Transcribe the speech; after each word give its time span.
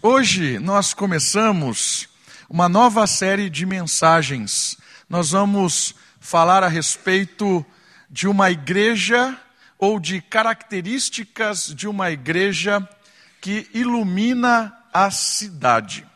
Hoje 0.00 0.58
nós 0.58 0.94
começamos 0.94 2.08
uma 2.48 2.66
nova 2.66 3.06
série 3.06 3.50
de 3.50 3.66
mensagens. 3.66 4.78
Nós 5.06 5.32
vamos 5.32 5.94
falar 6.18 6.64
a 6.64 6.66
respeito 6.66 7.62
de 8.08 8.26
uma 8.26 8.50
igreja 8.50 9.38
ou 9.78 10.00
de 10.00 10.22
características 10.22 11.66
de 11.66 11.86
uma 11.86 12.10
igreja 12.10 12.88
que 13.38 13.68
ilumina 13.74 14.74
a 14.90 15.10
cidade. 15.10 16.06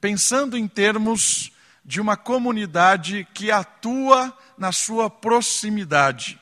Pensando 0.00 0.56
em 0.56 0.66
termos 0.66 1.52
de 1.84 2.00
uma 2.00 2.16
comunidade 2.16 3.28
que 3.34 3.50
atua 3.50 4.34
na 4.56 4.72
sua 4.72 5.10
proximidade. 5.10 6.40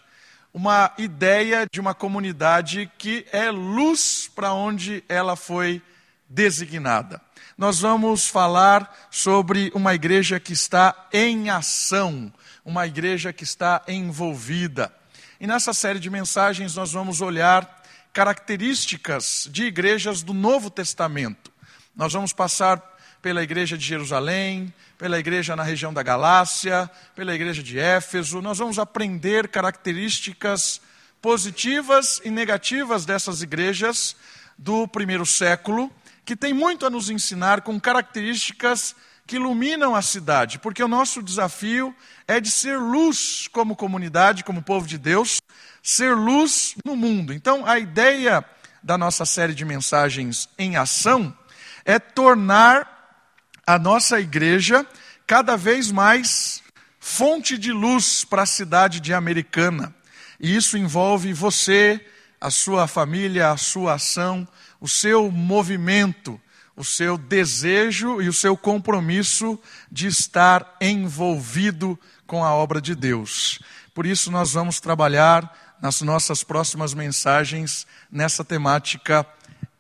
Uma 0.54 0.92
ideia 0.98 1.66
de 1.68 1.80
uma 1.80 1.94
comunidade 1.94 2.88
que 2.96 3.26
é 3.32 3.50
luz 3.50 4.30
para 4.32 4.52
onde 4.52 5.02
ela 5.08 5.34
foi 5.34 5.82
designada. 6.28 7.20
Nós 7.56 7.80
vamos 7.80 8.28
falar 8.28 9.08
sobre 9.10 9.70
uma 9.74 9.94
igreja 9.94 10.38
que 10.38 10.52
está 10.52 11.08
em 11.12 11.48
ação, 11.48 12.32
uma 12.64 12.86
igreja 12.86 13.32
que 13.32 13.44
está 13.44 13.82
envolvida. 13.88 14.92
E 15.40 15.46
nessa 15.46 15.72
série 15.72 15.98
de 15.98 16.10
mensagens 16.10 16.74
nós 16.74 16.92
vamos 16.92 17.20
olhar 17.20 17.82
características 18.12 19.48
de 19.50 19.64
igrejas 19.64 20.22
do 20.22 20.34
Novo 20.34 20.70
Testamento. 20.70 21.52
Nós 21.94 22.12
vamos 22.12 22.32
passar 22.32 22.82
pela 23.22 23.42
igreja 23.42 23.76
de 23.76 23.84
Jerusalém, 23.84 24.72
pela 24.98 25.18
igreja 25.18 25.56
na 25.56 25.62
região 25.62 25.92
da 25.92 26.02
Galácia, 26.02 26.90
pela 27.14 27.34
igreja 27.34 27.62
de 27.62 27.78
Éfeso. 27.78 28.42
Nós 28.42 28.58
vamos 28.58 28.78
aprender 28.78 29.48
características 29.48 30.80
positivas 31.20 32.20
e 32.24 32.30
negativas 32.30 33.04
dessas 33.04 33.42
igrejas 33.42 34.14
do 34.58 34.86
primeiro 34.86 35.26
século 35.26 35.90
que 36.26 36.34
tem 36.34 36.52
muito 36.52 36.84
a 36.84 36.90
nos 36.90 37.08
ensinar 37.08 37.60
com 37.60 37.80
características 37.80 38.96
que 39.24 39.36
iluminam 39.36 39.94
a 39.94 40.02
cidade, 40.02 40.58
porque 40.58 40.82
o 40.82 40.88
nosso 40.88 41.22
desafio 41.22 41.94
é 42.26 42.40
de 42.40 42.50
ser 42.50 42.78
luz 42.78 43.48
como 43.52 43.76
comunidade, 43.76 44.42
como 44.42 44.60
povo 44.60 44.88
de 44.88 44.98
Deus, 44.98 45.40
ser 45.80 46.16
luz 46.16 46.74
no 46.84 46.96
mundo. 46.96 47.32
Então, 47.32 47.64
a 47.64 47.78
ideia 47.78 48.44
da 48.82 48.98
nossa 48.98 49.24
série 49.24 49.54
de 49.54 49.64
mensagens 49.64 50.48
em 50.58 50.76
ação 50.76 51.36
é 51.84 51.98
tornar 52.00 53.22
a 53.64 53.78
nossa 53.78 54.20
igreja 54.20 54.84
cada 55.28 55.56
vez 55.56 55.92
mais 55.92 56.60
fonte 56.98 57.56
de 57.56 57.70
luz 57.70 58.24
para 58.24 58.42
a 58.42 58.46
cidade 58.46 58.98
de 58.98 59.14
Americana. 59.14 59.94
E 60.40 60.56
isso 60.56 60.76
envolve 60.76 61.32
você, 61.32 62.04
a 62.40 62.50
sua 62.50 62.88
família, 62.88 63.50
a 63.50 63.56
sua 63.56 63.94
ação, 63.94 64.46
o 64.80 64.88
seu 64.88 65.30
movimento, 65.30 66.40
o 66.76 66.84
seu 66.84 67.16
desejo 67.16 68.20
e 68.20 68.28
o 68.28 68.32
seu 68.32 68.56
compromisso 68.56 69.58
de 69.90 70.06
estar 70.06 70.76
envolvido 70.80 71.98
com 72.26 72.44
a 72.44 72.52
obra 72.52 72.80
de 72.80 72.94
Deus. 72.94 73.60
Por 73.94 74.04
isso, 74.04 74.30
nós 74.30 74.52
vamos 74.52 74.78
trabalhar 74.78 75.76
nas 75.80 76.02
nossas 76.02 76.44
próximas 76.44 76.92
mensagens 76.92 77.86
nessa 78.10 78.44
temática 78.44 79.26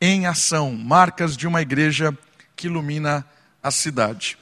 em 0.00 0.26
ação 0.26 0.72
marcas 0.72 1.36
de 1.36 1.46
uma 1.46 1.62
igreja 1.62 2.16
que 2.54 2.66
ilumina 2.66 3.26
a 3.62 3.70
cidade. 3.70 4.38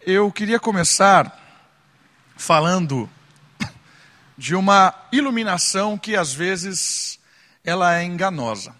Eu 0.00 0.30
queria 0.32 0.58
começar 0.58 1.38
falando 2.36 3.08
de 4.36 4.54
uma 4.54 4.92
iluminação 5.12 5.96
que 5.96 6.16
às 6.16 6.32
vezes 6.32 7.18
ela 7.64 7.96
é 7.96 8.02
enganosa 8.02 8.74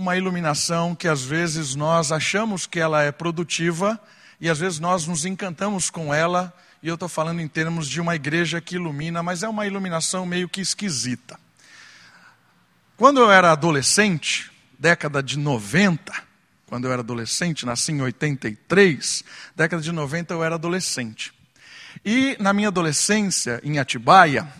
uma 0.00 0.16
iluminação 0.16 0.94
que 0.94 1.06
às 1.06 1.22
vezes 1.22 1.74
nós 1.74 2.10
achamos 2.10 2.64
que 2.64 2.80
ela 2.80 3.02
é 3.02 3.12
produtiva 3.12 4.00
e 4.40 4.48
às 4.48 4.58
vezes 4.58 4.78
nós 4.78 5.06
nos 5.06 5.26
encantamos 5.26 5.90
com 5.90 6.12
ela, 6.14 6.50
e 6.82 6.88
eu 6.88 6.94
estou 6.94 7.06
falando 7.06 7.40
em 7.40 7.46
termos 7.46 7.86
de 7.86 8.00
uma 8.00 8.16
igreja 8.16 8.62
que 8.62 8.76
ilumina, 8.76 9.22
mas 9.22 9.42
é 9.42 9.48
uma 9.48 9.66
iluminação 9.66 10.24
meio 10.24 10.48
que 10.48 10.62
esquisita. 10.62 11.38
Quando 12.96 13.20
eu 13.20 13.30
era 13.30 13.52
adolescente, 13.52 14.50
década 14.78 15.22
de 15.22 15.38
90, 15.38 16.10
quando 16.66 16.86
eu 16.86 16.92
era 16.92 17.02
adolescente, 17.02 17.66
nasci 17.66 17.92
em 17.92 18.00
83, 18.00 19.22
década 19.54 19.82
de 19.82 19.92
90 19.92 20.32
eu 20.32 20.42
era 20.42 20.54
adolescente. 20.54 21.30
E 22.02 22.38
na 22.40 22.54
minha 22.54 22.68
adolescência, 22.68 23.60
em 23.62 23.78
Atibaia, 23.78 24.50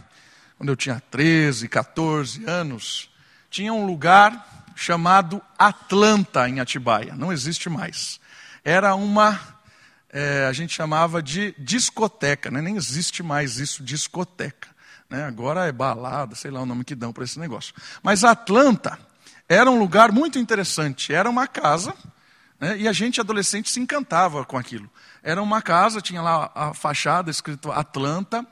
quando 0.58 0.68
eu 0.68 0.76
tinha 0.76 1.02
13, 1.10 1.66
14 1.66 2.44
anos, 2.44 3.10
tinha 3.48 3.72
um 3.72 3.86
lugar 3.86 4.59
chamado 4.80 5.42
Atlanta, 5.58 6.48
em 6.48 6.58
Atibaia. 6.58 7.14
Não 7.14 7.30
existe 7.30 7.68
mais. 7.68 8.18
Era 8.64 8.94
uma, 8.94 9.38
é, 10.10 10.46
a 10.46 10.52
gente 10.54 10.74
chamava 10.74 11.22
de 11.22 11.54
discoteca, 11.58 12.50
né? 12.50 12.62
nem 12.62 12.78
existe 12.78 13.22
mais 13.22 13.58
isso, 13.58 13.82
discoteca. 13.82 14.68
Né? 15.10 15.22
Agora 15.24 15.66
é 15.66 15.72
balada, 15.72 16.34
sei 16.34 16.50
lá 16.50 16.62
o 16.62 16.66
nome 16.66 16.82
que 16.82 16.94
dão 16.94 17.12
para 17.12 17.24
esse 17.24 17.38
negócio. 17.38 17.74
Mas 18.02 18.24
Atlanta 18.24 18.98
era 19.46 19.70
um 19.70 19.78
lugar 19.78 20.10
muito 20.12 20.38
interessante. 20.38 21.12
Era 21.12 21.28
uma 21.28 21.46
casa, 21.46 21.92
né? 22.58 22.78
e 22.78 22.88
a 22.88 22.92
gente, 22.94 23.20
adolescente, 23.20 23.68
se 23.68 23.80
encantava 23.80 24.46
com 24.46 24.56
aquilo. 24.56 24.90
Era 25.22 25.42
uma 25.42 25.60
casa, 25.60 26.00
tinha 26.00 26.22
lá 26.22 26.50
a 26.54 26.72
fachada 26.72 27.30
escrito 27.30 27.70
Atlanta, 27.70 28.46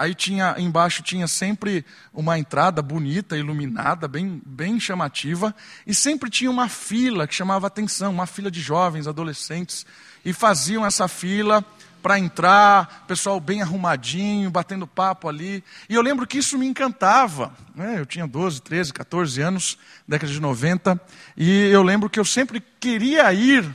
Aí 0.00 0.14
tinha 0.14 0.54
embaixo 0.56 1.02
tinha 1.02 1.28
sempre 1.28 1.84
uma 2.10 2.38
entrada 2.38 2.80
bonita, 2.80 3.36
iluminada, 3.36 4.08
bem, 4.08 4.40
bem 4.46 4.80
chamativa, 4.80 5.54
e 5.86 5.92
sempre 5.92 6.30
tinha 6.30 6.50
uma 6.50 6.70
fila 6.70 7.26
que 7.26 7.34
chamava 7.34 7.66
atenção, 7.66 8.10
uma 8.10 8.24
fila 8.24 8.50
de 8.50 8.62
jovens, 8.62 9.06
adolescentes, 9.06 9.84
e 10.24 10.32
faziam 10.32 10.86
essa 10.86 11.06
fila 11.06 11.62
para 12.02 12.18
entrar, 12.18 13.04
pessoal 13.06 13.38
bem 13.38 13.60
arrumadinho, 13.60 14.50
batendo 14.50 14.86
papo 14.86 15.28
ali. 15.28 15.62
E 15.86 15.96
eu 15.96 16.00
lembro 16.00 16.26
que 16.26 16.38
isso 16.38 16.56
me 16.56 16.66
encantava. 16.66 17.52
Né? 17.74 17.96
Eu 17.98 18.06
tinha 18.06 18.26
12, 18.26 18.62
13, 18.62 18.94
14 18.94 19.42
anos, 19.42 19.76
década 20.08 20.32
de 20.32 20.40
90, 20.40 20.98
e 21.36 21.66
eu 21.66 21.82
lembro 21.82 22.08
que 22.08 22.18
eu 22.18 22.24
sempre 22.24 22.58
queria 22.80 23.30
ir 23.34 23.70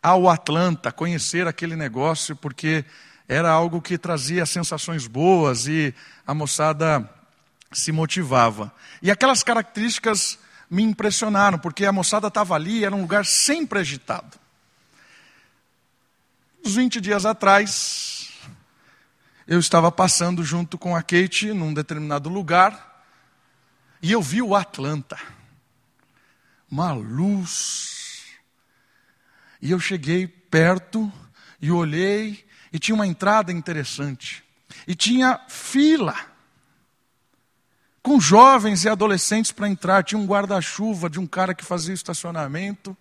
ao 0.00 0.28
Atlanta, 0.28 0.92
conhecer 0.92 1.48
aquele 1.48 1.74
negócio, 1.74 2.36
porque 2.36 2.84
era 3.28 3.50
algo 3.50 3.82
que 3.82 3.98
trazia 3.98 4.46
sensações 4.46 5.06
boas 5.06 5.66
e 5.66 5.94
a 6.26 6.32
moçada 6.32 7.08
se 7.70 7.92
motivava. 7.92 8.72
E 9.02 9.10
aquelas 9.10 9.42
características 9.42 10.38
me 10.70 10.82
impressionaram, 10.82 11.58
porque 11.58 11.84
a 11.84 11.92
moçada 11.92 12.28
estava 12.28 12.54
ali, 12.54 12.84
era 12.84 12.94
um 12.94 13.02
lugar 13.02 13.26
sempre 13.26 13.80
agitado. 13.80 14.38
Uns 16.64 16.74
20 16.74 17.00
dias 17.02 17.26
atrás, 17.26 18.32
eu 19.46 19.60
estava 19.60 19.92
passando 19.92 20.42
junto 20.42 20.78
com 20.78 20.96
a 20.96 21.02
Kate 21.02 21.52
num 21.52 21.74
determinado 21.74 22.30
lugar 22.30 23.04
e 24.00 24.10
eu 24.10 24.22
vi 24.22 24.40
o 24.40 24.54
Atlanta. 24.54 25.18
Uma 26.70 26.92
luz. 26.92 28.24
E 29.60 29.70
eu 29.70 29.80
cheguei 29.80 30.26
perto 30.26 31.12
e 31.60 31.70
olhei 31.70 32.47
e 32.72 32.78
tinha 32.78 32.94
uma 32.94 33.06
entrada 33.06 33.52
interessante. 33.52 34.44
E 34.86 34.94
tinha 34.94 35.40
fila 35.48 36.16
com 38.02 38.20
jovens 38.20 38.84
e 38.84 38.88
adolescentes 38.88 39.52
para 39.52 39.68
entrar. 39.68 40.04
Tinha 40.04 40.18
um 40.18 40.26
guarda-chuva 40.26 41.10
de 41.10 41.18
um 41.18 41.26
cara 41.26 41.54
que 41.54 41.64
fazia 41.64 41.94
estacionamento. 41.94 42.96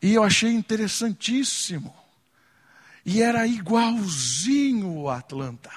E 0.00 0.14
eu 0.14 0.22
achei 0.22 0.50
interessantíssimo. 0.50 1.94
E 3.04 3.22
era 3.22 3.46
igualzinho 3.46 4.92
o 4.92 5.10
Atlanta. 5.10 5.70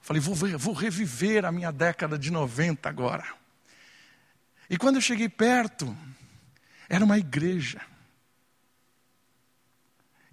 Falei, 0.00 0.20
vou, 0.20 0.34
ver, 0.34 0.56
vou 0.56 0.74
reviver 0.74 1.44
a 1.44 1.52
minha 1.52 1.72
década 1.72 2.18
de 2.18 2.30
90 2.30 2.88
agora. 2.88 3.24
E 4.68 4.76
quando 4.76 4.96
eu 4.96 5.00
cheguei 5.00 5.28
perto, 5.28 5.96
era 6.88 7.04
uma 7.04 7.18
igreja. 7.18 7.80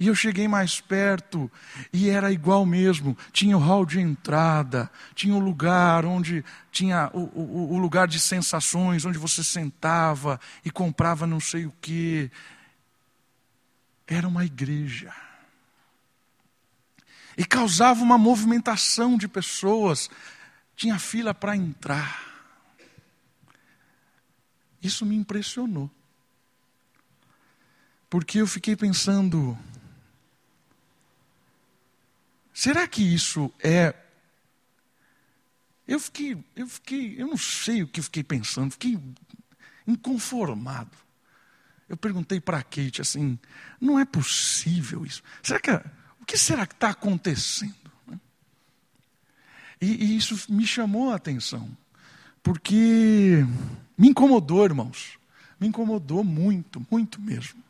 e 0.00 0.06
eu 0.06 0.14
cheguei 0.14 0.48
mais 0.48 0.80
perto 0.80 1.52
e 1.92 2.08
era 2.08 2.32
igual 2.32 2.64
mesmo. 2.64 3.14
Tinha 3.34 3.54
o 3.54 3.60
hall 3.60 3.84
de 3.84 4.00
entrada, 4.00 4.90
tinha 5.14 5.34
o 5.34 5.38
lugar 5.38 6.06
onde 6.06 6.42
tinha 6.72 7.10
o, 7.12 7.20
o, 7.38 7.74
o 7.74 7.78
lugar 7.78 8.08
de 8.08 8.18
sensações, 8.18 9.04
onde 9.04 9.18
você 9.18 9.44
sentava 9.44 10.40
e 10.64 10.70
comprava 10.70 11.26
não 11.26 11.38
sei 11.38 11.66
o 11.66 11.74
que. 11.82 12.30
era 14.06 14.26
uma 14.26 14.42
igreja. 14.42 15.14
E 17.36 17.44
causava 17.44 18.02
uma 18.02 18.16
movimentação 18.16 19.18
de 19.18 19.28
pessoas, 19.28 20.08
tinha 20.74 20.98
fila 20.98 21.34
para 21.34 21.54
entrar. 21.54 22.24
Isso 24.82 25.04
me 25.04 25.14
impressionou. 25.14 25.90
Porque 28.08 28.40
eu 28.40 28.46
fiquei 28.46 28.74
pensando, 28.74 29.56
será 32.60 32.86
que 32.86 33.02
isso 33.02 33.50
é 33.58 33.94
eu 35.88 35.98
fiquei, 35.98 36.38
eu 36.54 36.68
fiquei, 36.68 37.20
eu 37.20 37.26
não 37.26 37.36
sei 37.36 37.82
o 37.82 37.88
que 37.88 38.00
fiquei 38.00 38.22
pensando, 38.22 38.70
fiquei 38.70 38.96
inconformado. 39.84 40.96
Eu 41.88 41.96
perguntei 41.96 42.38
para 42.38 42.58
a 42.58 42.62
Kate 42.62 43.00
assim: 43.00 43.38
não 43.80 43.98
é 43.98 44.04
possível 44.04 45.04
isso. 45.04 45.22
Será 45.42 45.58
que 45.58 45.70
o 46.20 46.24
que 46.24 46.38
será 46.38 46.66
que 46.66 46.74
está 46.74 46.90
acontecendo? 46.90 47.74
E, 49.80 49.86
e 49.86 50.16
isso 50.16 50.52
me 50.52 50.66
chamou 50.66 51.10
a 51.10 51.16
atenção, 51.16 51.76
porque 52.42 53.44
me 53.96 54.10
incomodou, 54.10 54.64
irmãos. 54.64 55.18
Me 55.58 55.66
incomodou 55.66 56.22
muito, 56.22 56.86
muito 56.90 57.20
mesmo. 57.20 57.62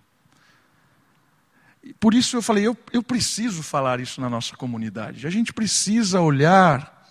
Por 1.98 2.14
isso 2.14 2.36
eu 2.36 2.42
falei, 2.42 2.66
eu, 2.66 2.76
eu 2.92 3.02
preciso 3.02 3.62
falar 3.62 4.00
isso 4.00 4.20
na 4.20 4.28
nossa 4.28 4.56
comunidade. 4.56 5.26
A 5.26 5.30
gente 5.30 5.52
precisa 5.52 6.20
olhar 6.20 7.08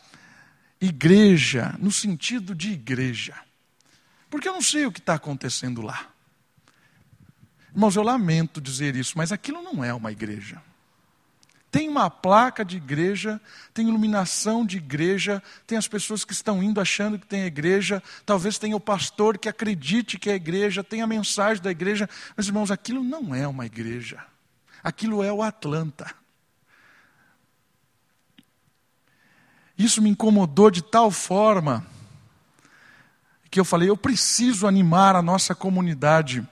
igreja 0.79 1.75
no 1.79 1.91
sentido 1.91 2.53
de 2.53 2.71
igreja. 2.71 3.35
Porque 4.29 4.47
eu 4.47 4.53
não 4.53 4.61
sei 4.61 4.85
o 4.85 4.91
que 4.91 4.99
está 4.99 5.15
acontecendo 5.15 5.81
lá. 5.81 6.07
Irmãos, 7.73 7.95
eu 7.95 8.03
lamento 8.03 8.61
dizer 8.61 8.95
isso, 8.95 9.17
mas 9.17 9.31
aquilo 9.31 9.61
não 9.61 9.83
é 9.83 9.93
uma 9.93 10.11
igreja. 10.11 10.61
Tem 11.71 11.87
uma 11.87 12.09
placa 12.09 12.65
de 12.65 12.77
igreja, 12.77 13.39
tem 13.73 13.87
iluminação 13.87 14.65
de 14.65 14.77
igreja, 14.77 15.41
tem 15.67 15.77
as 15.77 15.87
pessoas 15.87 16.25
que 16.25 16.33
estão 16.33 16.63
indo 16.63 16.81
achando 16.81 17.19
que 17.19 17.27
tem 17.27 17.43
igreja, 17.43 18.01
talvez 18.25 18.57
tenha 18.57 18.75
o 18.75 18.79
pastor 18.79 19.37
que 19.37 19.47
acredite 19.47 20.17
que 20.17 20.31
é 20.31 20.35
igreja, 20.35 20.83
tem 20.83 21.03
a 21.03 21.07
mensagem 21.07 21.61
da 21.61 21.69
igreja, 21.69 22.09
mas 22.35 22.47
irmãos, 22.47 22.71
aquilo 22.71 23.03
não 23.03 23.35
é 23.35 23.47
uma 23.47 23.67
igreja. 23.67 24.23
Aquilo 24.83 25.23
é 25.23 25.31
o 25.31 25.41
Atlanta. 25.41 26.13
Isso 29.77 30.01
me 30.01 30.09
incomodou 30.09 30.69
de 30.69 30.81
tal 30.81 31.09
forma 31.09 31.85
que 33.49 33.59
eu 33.59 33.65
falei: 33.65 33.89
eu 33.89 33.97
preciso 33.97 34.67
animar 34.67 35.15
a 35.15 35.21
nossa 35.21 35.55
comunidade 35.55 36.47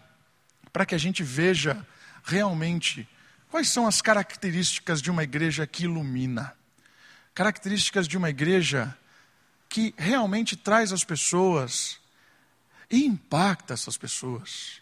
para 0.72 0.86
que 0.86 0.96
a 0.96 0.98
gente 0.98 1.24
veja 1.24 1.86
realmente 2.24 3.08
quais 3.50 3.70
são 3.70 3.88
as 3.88 4.02
características 4.02 5.02
de 5.02 5.10
uma 5.12 5.24
igreja 5.24 5.66
que 5.68 5.84
ilumina. 5.84 6.54
Características 7.34 8.08
de 8.08 8.18
uma 8.18 8.30
igreja 8.30 8.98
que 9.70 9.94
realmente 9.98 10.56
traz 10.56 10.92
as 10.92 11.04
pessoas 11.04 12.00
e 12.90 13.06
impacta 13.06 13.74
essas 13.74 13.98
pessoas, 13.98 14.82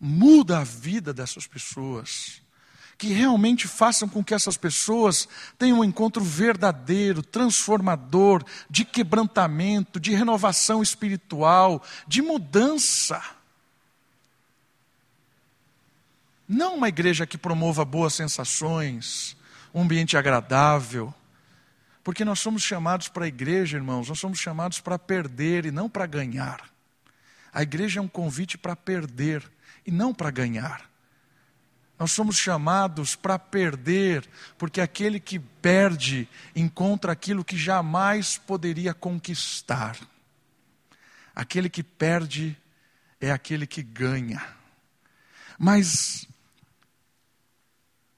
muda 0.00 0.58
a 0.58 0.64
vida 0.64 1.12
dessas 1.12 1.46
pessoas 1.46 2.41
que 3.02 3.12
realmente 3.12 3.66
façam 3.66 4.08
com 4.08 4.22
que 4.22 4.32
essas 4.32 4.56
pessoas 4.56 5.28
tenham 5.58 5.80
um 5.80 5.84
encontro 5.84 6.22
verdadeiro, 6.22 7.20
transformador, 7.20 8.44
de 8.70 8.84
quebrantamento, 8.84 9.98
de 9.98 10.14
renovação 10.14 10.80
espiritual, 10.80 11.82
de 12.06 12.22
mudança. 12.22 13.20
Não 16.46 16.76
uma 16.76 16.88
igreja 16.88 17.26
que 17.26 17.36
promova 17.36 17.84
boas 17.84 18.14
sensações, 18.14 19.36
um 19.74 19.82
ambiente 19.82 20.16
agradável. 20.16 21.12
Porque 22.04 22.24
nós 22.24 22.38
somos 22.38 22.62
chamados 22.62 23.08
para 23.08 23.24
a 23.24 23.28
igreja, 23.28 23.78
irmãos, 23.78 24.08
nós 24.08 24.20
somos 24.20 24.38
chamados 24.38 24.78
para 24.78 24.96
perder 24.96 25.66
e 25.66 25.72
não 25.72 25.90
para 25.90 26.06
ganhar. 26.06 26.70
A 27.52 27.64
igreja 27.64 27.98
é 27.98 28.02
um 28.02 28.06
convite 28.06 28.56
para 28.56 28.76
perder 28.76 29.42
e 29.84 29.90
não 29.90 30.14
para 30.14 30.30
ganhar. 30.30 30.91
Nós 32.02 32.10
somos 32.10 32.36
chamados 32.36 33.14
para 33.14 33.38
perder, 33.38 34.28
porque 34.58 34.80
aquele 34.80 35.20
que 35.20 35.38
perde 35.38 36.28
encontra 36.52 37.12
aquilo 37.12 37.44
que 37.44 37.56
jamais 37.56 38.36
poderia 38.36 38.92
conquistar. 38.92 39.96
Aquele 41.32 41.70
que 41.70 41.80
perde 41.80 42.56
é 43.20 43.30
aquele 43.30 43.68
que 43.68 43.84
ganha. 43.84 44.44
Mas 45.56 46.26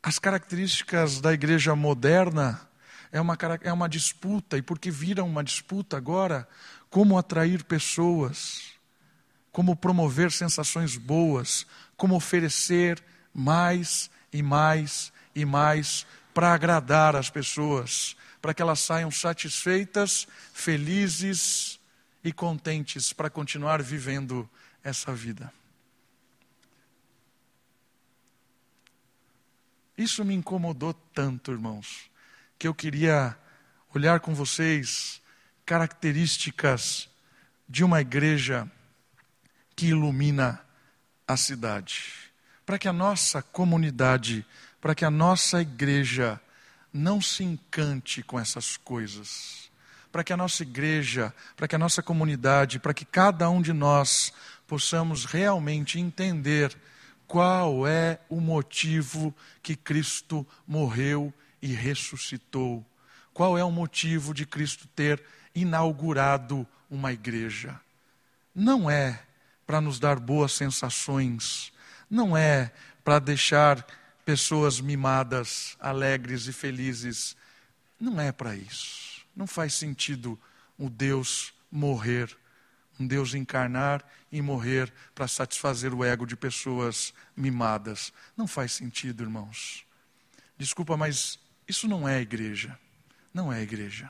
as 0.03 0.19
características 0.19 1.21
da 1.21 1.35
igreja 1.35 1.77
moderna 1.77 2.67
é 3.13 3.21
uma, 3.21 3.37
é 3.61 3.71
uma 3.71 3.87
disputa, 3.87 4.57
e 4.57 4.63
porque 4.63 4.91
viram 4.91 5.29
uma 5.29 5.45
disputa 5.45 5.99
agora, 5.99 6.49
como 6.89 7.19
atrair 7.19 7.63
pessoas, 7.63 8.63
como 9.53 9.77
promover 9.77 10.33
sensações 10.33 10.97
boas, 10.97 11.67
como 11.99 12.17
oferecer 12.17 13.05
mais 13.35 14.09
e 14.33 14.43
mais 14.43 15.13
e 15.35 15.45
mais 15.45 16.07
para 16.33 16.55
agradar 16.55 17.17
as 17.17 17.29
pessoas, 17.29 18.17
para 18.41 18.55
que 18.55 18.63
elas 18.63 18.81
saiam 18.81 19.11
satisfeitas, 19.11 20.27
felizes 20.53 21.81
e 22.23 22.33
contentes 22.33 23.13
para 23.13 23.29
continuar 23.29 23.83
vivendo 23.83 24.49
essa 24.83 25.15
vida. 25.15 25.53
Isso 29.97 30.25
me 30.25 30.35
incomodou 30.35 30.93
tanto, 30.93 31.53
irmãos, 31.53 32.11
que 32.59 32.67
eu 32.67 32.75
queria 32.75 33.37
olhar 33.95 34.19
com 34.21 34.35
vocês 34.35 35.23
características 35.65 37.09
de 37.69 37.85
uma 37.85 38.01
igreja 38.01 38.71
que 39.77 39.87
ilumina 39.87 40.61
a 41.27 41.37
cidade 41.37 42.24
para 42.65 42.79
que 42.79 42.89
a 42.89 42.93
nossa 42.93 43.43
comunidade, 43.43 44.45
para 44.81 44.95
que 44.95 45.05
a 45.05 45.11
nossa 45.11 45.61
igreja 45.61 46.41
não 46.93 47.21
se 47.21 47.43
encante 47.43 48.23
com 48.23 48.39
essas 48.39 48.77
coisas. 48.77 49.71
Para 50.13 50.23
que 50.23 50.33
a 50.33 50.37
nossa 50.37 50.63
igreja, 50.63 51.35
para 51.57 51.67
que 51.67 51.75
a 51.75 51.79
nossa 51.79 52.03
comunidade, 52.03 52.79
para 52.79 52.95
que 52.95 53.05
cada 53.05 53.51
um 53.51 53.61
de 53.61 53.73
nós 53.73 54.33
possamos 54.67 55.25
realmente 55.25 55.99
entender 55.99 56.77
qual 57.27 57.87
é 57.87 58.21
o 58.29 58.41
motivo 58.41 59.35
que 59.63 59.75
Cristo 59.75 60.47
morreu 60.67 61.35
e 61.61 61.69
ressuscitou. 61.69 62.85
Qual 63.33 63.59
é 63.59 63.65
o 63.65 63.73
motivo 63.73 64.33
de 64.33 64.47
Cristo 64.47 64.87
ter 64.95 65.21
inaugurado 65.53 66.65
uma 66.89 67.13
igreja? 67.13 67.81
Não 68.55 68.89
é 68.89 69.21
para 69.67 69.81
nos 69.81 69.99
dar 69.99 70.21
boas 70.21 70.53
sensações, 70.53 71.73
não 72.15 72.37
é 72.37 72.73
para 73.03 73.19
deixar 73.19 73.85
pessoas 74.25 74.81
mimadas, 74.81 75.77
alegres 75.81 76.47
e 76.47 76.53
felizes. 76.53 77.37
Não 77.99 78.21
é 78.21 78.31
para 78.31 78.55
isso. 78.55 79.27
Não 79.35 79.47
faz 79.47 79.75
sentido 79.75 80.39
o 80.79 80.89
Deus 80.89 81.53
morrer, 81.71 82.35
um 82.99 83.07
Deus 83.07 83.35
encarnar 83.35 84.05
e 84.31 84.41
morrer 84.41 84.93
para 85.13 85.27
satisfazer 85.27 85.93
o 85.93 86.05
ego 86.05 86.25
de 86.25 86.37
pessoas 86.37 87.13
mimadas. 87.37 88.13
Não 88.37 88.47
faz 88.47 88.73
sentido, 88.73 89.25
irmãos. 89.25 89.85
Desculpa, 90.57 90.97
mas 90.97 91.39
isso 91.67 91.89
não 91.89 92.09
é 92.09 92.21
igreja. 92.21 92.79
Não 93.33 93.53
é 93.53 93.61
igreja. 93.61 94.09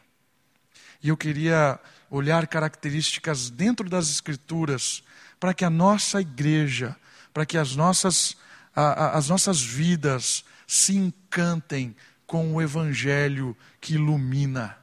E 1.03 1.09
eu 1.09 1.17
queria 1.17 1.81
olhar 2.11 2.47
características 2.47 3.49
dentro 3.49 3.89
das 3.89 4.11
Escrituras 4.11 5.03
para 5.41 5.55
que 5.55 5.65
a 5.65 5.71
nossa 5.71 6.21
igreja 6.21 6.95
para 7.35 7.45
que 7.45 7.59
as 7.59 7.75
nossas, 7.75 8.37
a, 8.75 8.83
a, 8.83 9.19
as 9.19 9.29
nossas 9.29 9.61
vidas 9.61 10.45
se 10.67 10.97
encantem 10.97 11.95
com 12.27 12.55
o 12.55 12.63
Evangelho 12.63 13.57
que 13.81 13.95
ilumina, 13.95 14.79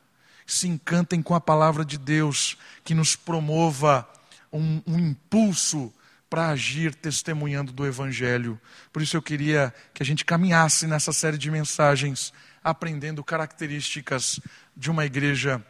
se 0.46 0.67
encantem 0.67 1.22
com 1.22 1.34
a 1.34 1.39
palavra 1.41 1.86
de 1.86 1.98
Deus 1.98 2.58
que 2.84 2.93
nos 2.93 3.15
promova 3.15 4.08
um, 4.51 4.81
um 4.86 5.00
impulso 5.00 5.91
para 6.29 6.50
agir 6.50 6.93
testemunhando 6.93 7.72
do 7.72 7.86
Evangelho. 7.86 8.60
Por 8.91 9.01
isso 9.01 9.17
eu 9.17 9.22
queria 9.22 9.74
que 9.93 10.03
a 10.03 10.05
gente 10.05 10.24
caminhasse 10.24 10.88
nessa 10.88 11.12
série 11.12 11.38
de 11.38 11.50
mensagens, 11.50 12.34
aprendendo 12.63 13.24
características 13.24 14.39
de 14.75 14.91
uma 14.91 15.05
igreja 15.05 15.65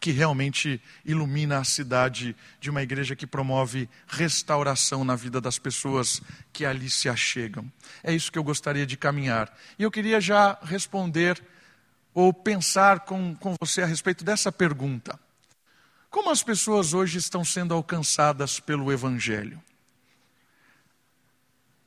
que 0.00 0.10
realmente 0.10 0.80
ilumina 1.04 1.58
a 1.58 1.64
cidade, 1.64 2.36
de 2.60 2.70
uma 2.70 2.82
igreja 2.82 3.16
que 3.16 3.26
promove 3.26 3.88
restauração 4.06 5.04
na 5.04 5.16
vida 5.16 5.40
das 5.40 5.58
pessoas 5.58 6.22
que 6.52 6.64
ali 6.64 6.88
se 6.88 7.08
achegam. 7.08 7.70
É 8.02 8.12
isso 8.12 8.30
que 8.30 8.38
eu 8.38 8.44
gostaria 8.44 8.86
de 8.86 8.96
caminhar. 8.96 9.52
E 9.78 9.82
eu 9.82 9.90
queria 9.90 10.20
já 10.20 10.56
responder 10.62 11.42
ou 12.14 12.32
pensar 12.32 13.00
com, 13.00 13.34
com 13.36 13.54
você 13.60 13.82
a 13.82 13.86
respeito 13.86 14.24
dessa 14.24 14.52
pergunta: 14.52 15.18
Como 16.10 16.30
as 16.30 16.42
pessoas 16.42 16.94
hoje 16.94 17.18
estão 17.18 17.44
sendo 17.44 17.74
alcançadas 17.74 18.60
pelo 18.60 18.92
Evangelho? 18.92 19.62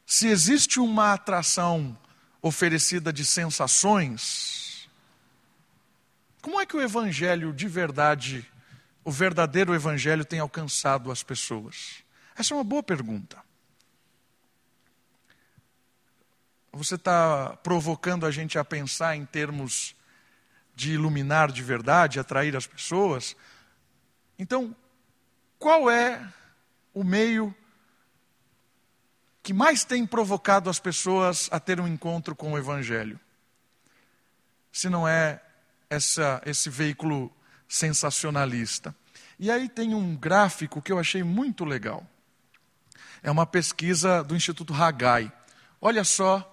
Se 0.06 0.28
existe 0.28 0.80
uma 0.80 1.14
atração 1.14 1.98
oferecida 2.42 3.14
de 3.14 3.24
sensações, 3.24 4.71
como 6.42 6.60
é 6.60 6.66
que 6.66 6.76
o 6.76 6.82
evangelho 6.82 7.54
de 7.54 7.68
verdade, 7.68 8.46
o 9.04 9.12
verdadeiro 9.12 9.76
evangelho 9.76 10.26
tem 10.26 10.40
alcançado 10.40 11.12
as 11.12 11.22
pessoas? 11.22 12.04
Essa 12.36 12.54
é 12.54 12.58
uma 12.58 12.64
boa 12.64 12.82
pergunta. 12.82 13.38
Você 16.74 16.96
está 16.96 17.56
provocando 17.58 18.26
a 18.26 18.32
gente 18.32 18.58
a 18.58 18.64
pensar 18.64 19.16
em 19.16 19.26
termos 19.26 19.96
de 20.74 20.94
iluminar 20.94 21.52
de 21.52 21.62
verdade, 21.62 22.20
atrair 22.20 22.56
as 22.56 22.66
pessoas. 22.66 23.36
Então, 24.40 24.76
qual 25.60 25.92
é 25.92 26.28
o 26.94 27.04
meio 27.04 27.54
que 29.44 29.54
mais 29.54 29.84
tem 29.84 30.08
provocado 30.08 30.70
as 30.70 30.80
pessoas 30.80 31.50
a 31.52 31.60
ter 31.60 31.80
um 31.80 31.88
encontro 31.88 32.36
com 32.36 32.54
o 32.54 32.58
Evangelho? 32.58 33.20
Se 34.72 34.90
não 34.90 35.08
é 35.08 35.42
essa, 35.92 36.42
esse 36.46 36.70
veículo 36.70 37.30
sensacionalista. 37.68 38.96
E 39.38 39.52
aí 39.52 39.68
tem 39.68 39.94
um 39.94 40.16
gráfico 40.16 40.82
que 40.82 40.90
eu 40.92 40.98
achei 40.98 41.22
muito 41.22 41.66
legal. 41.66 42.08
É 43.22 43.30
uma 43.30 43.46
pesquisa 43.46 44.24
do 44.24 44.34
Instituto 44.34 44.74
Hagai. 44.74 45.30
Olha 45.82 46.06
só 46.06 46.48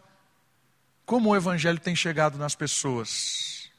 como 1.06 1.30
o 1.30 1.36
Evangelho 1.36 1.78
tem 1.78 1.94
chegado 1.94 2.36
nas 2.36 2.56
pessoas. 2.56 3.70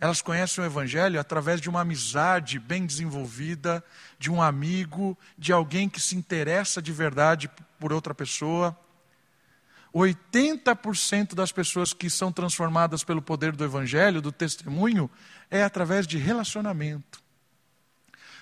Elas 0.00 0.20
conhecem 0.20 0.62
o 0.62 0.66
Evangelho 0.66 1.20
através 1.20 1.60
de 1.60 1.70
uma 1.70 1.82
amizade 1.82 2.58
bem 2.58 2.84
desenvolvida, 2.84 3.84
de 4.18 4.30
um 4.30 4.42
amigo, 4.42 5.16
de 5.38 5.52
alguém 5.52 5.88
que 5.88 6.00
se 6.00 6.16
interessa 6.16 6.82
de 6.82 6.92
verdade 6.92 7.48
por 7.78 7.92
outra 7.92 8.14
pessoa. 8.14 8.76
80% 9.94 11.34
das 11.34 11.52
pessoas 11.52 11.92
que 11.92 12.08
são 12.08 12.32
transformadas 12.32 13.04
pelo 13.04 13.22
poder 13.22 13.52
do 13.52 13.64
Evangelho, 13.64 14.22
do 14.22 14.32
testemunho, 14.32 15.10
é 15.50 15.62
através 15.62 16.06
de 16.06 16.18
relacionamento. 16.18 17.22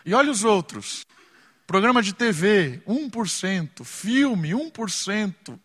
E 0.06 0.14
olha 0.14 0.30
os 0.30 0.44
outros: 0.44 1.04
programa 1.66 2.02
de 2.02 2.14
TV, 2.14 2.82
1%, 2.86 3.84
filme, 3.84 4.50
1%, 4.50 5.58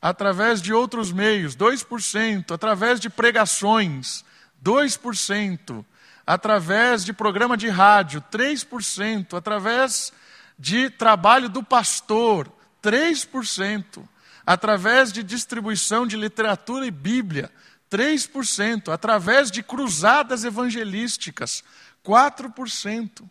através 0.00 0.62
de 0.62 0.72
outros 0.72 1.12
meios, 1.12 1.56
2%, 1.56 2.52
através 2.52 2.98
de 3.00 3.10
pregações, 3.10 4.24
2%, 4.64 5.84
através 6.26 7.04
de 7.04 7.12
programa 7.12 7.56
de 7.56 7.68
rádio, 7.68 8.22
3%, 8.30 9.36
através 9.36 10.12
de 10.58 10.90
trabalho 10.90 11.48
do 11.48 11.62
pastor, 11.62 12.50
3% 12.82 14.06
através 14.50 15.12
de 15.12 15.22
distribuição 15.22 16.06
de 16.06 16.16
literatura 16.16 16.84
e 16.84 16.90
Bíblia, 16.90 17.52
3%, 17.88 18.92
através 18.92 19.48
de 19.48 19.62
cruzadas 19.62 20.44
evangelísticas, 20.44 21.62
4%. 22.04 23.28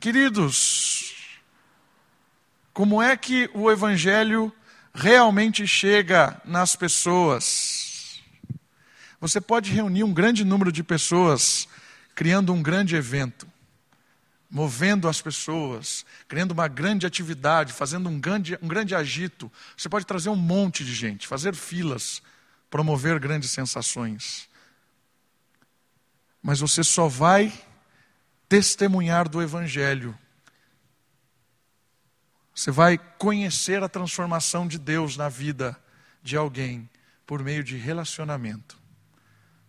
Queridos, 0.00 1.15
como 2.76 3.00
é 3.00 3.16
que 3.16 3.48
o 3.54 3.70
Evangelho 3.70 4.52
realmente 4.92 5.66
chega 5.66 6.38
nas 6.44 6.76
pessoas? 6.76 8.20
Você 9.18 9.40
pode 9.40 9.70
reunir 9.72 10.04
um 10.04 10.12
grande 10.12 10.44
número 10.44 10.70
de 10.70 10.82
pessoas 10.84 11.66
criando 12.14 12.52
um 12.52 12.62
grande 12.62 12.94
evento 12.94 13.50
movendo 14.50 15.08
as 15.08 15.22
pessoas, 15.22 16.04
criando 16.28 16.52
uma 16.52 16.68
grande 16.68 17.06
atividade, 17.06 17.72
fazendo 17.72 18.10
um 18.10 18.20
grande, 18.20 18.58
um 18.60 18.68
grande 18.68 18.94
agito. 18.94 19.50
Você 19.74 19.88
pode 19.88 20.04
trazer 20.04 20.28
um 20.28 20.36
monte 20.36 20.84
de 20.84 20.94
gente, 20.94 21.26
fazer 21.26 21.54
filas, 21.54 22.20
promover 22.68 23.18
grandes 23.18 23.52
sensações. 23.52 24.50
Mas 26.42 26.60
você 26.60 26.84
só 26.84 27.08
vai 27.08 27.50
testemunhar 28.50 29.30
do 29.30 29.40
Evangelho. 29.40 30.16
Você 32.56 32.70
vai 32.70 32.96
conhecer 32.96 33.82
a 33.82 33.88
transformação 33.88 34.66
de 34.66 34.78
Deus 34.78 35.16
na 35.16 35.28
vida 35.28 35.78
de 36.22 36.36
alguém 36.36 36.90
por 37.26 37.44
meio 37.44 37.62
de 37.62 37.76
relacionamento, 37.76 38.76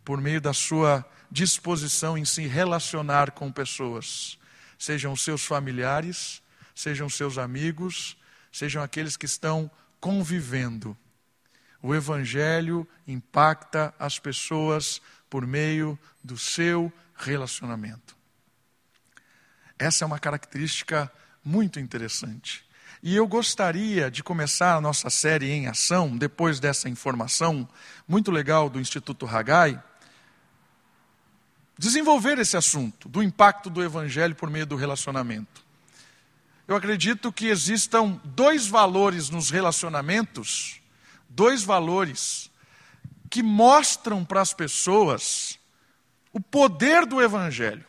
por 0.05 0.21
meio 0.21 0.39
da 0.39 0.53
sua 0.53 1.05
disposição 1.29 2.17
em 2.17 2.23
se 2.23 2.47
relacionar 2.47 3.31
com 3.31 3.51
pessoas 3.51 4.39
sejam 4.77 5.15
seus 5.15 5.43
familiares, 5.43 6.41
sejam 6.75 7.09
seus 7.09 7.37
amigos, 7.37 8.15
sejam 8.51 8.83
aqueles 8.83 9.17
que 9.17 9.25
estão 9.25 9.69
convivendo. 9.99 10.95
O 11.81 11.93
Evangelho 11.95 12.87
impacta 13.07 13.93
as 13.97 14.19
pessoas 14.19 15.01
por 15.29 15.45
meio 15.45 15.97
do 16.23 16.37
seu 16.37 16.93
relacionamento. 17.15 18.15
Essa 19.77 20.05
é 20.05 20.07
uma 20.07 20.19
característica 20.19 21.11
muito 21.43 21.79
interessante. 21.79 22.66
E 23.07 23.15
eu 23.15 23.25
gostaria 23.25 24.11
de 24.11 24.21
começar 24.21 24.75
a 24.75 24.81
nossa 24.81 25.09
série 25.09 25.49
em 25.49 25.67
ação, 25.67 26.17
depois 26.17 26.59
dessa 26.59 26.89
informação 26.89 27.65
muito 28.05 28.31
legal 28.31 28.69
do 28.69 28.81
Instituto 28.81 29.25
Hagai, 29.25 29.81
desenvolver 31.77 32.37
esse 32.37 32.57
assunto 32.57 33.07
do 33.07 33.23
impacto 33.23 33.69
do 33.69 33.81
evangelho 33.81 34.35
por 34.35 34.49
meio 34.49 34.65
do 34.65 34.75
relacionamento. 34.75 35.63
Eu 36.67 36.75
acredito 36.75 37.31
que 37.31 37.47
existam 37.47 38.19
dois 38.25 38.67
valores 38.67 39.29
nos 39.29 39.49
relacionamentos, 39.49 40.81
dois 41.29 41.63
valores 41.63 42.51
que 43.29 43.41
mostram 43.41 44.25
para 44.25 44.41
as 44.41 44.53
pessoas 44.53 45.57
o 46.33 46.41
poder 46.41 47.05
do 47.05 47.21
evangelho. 47.21 47.85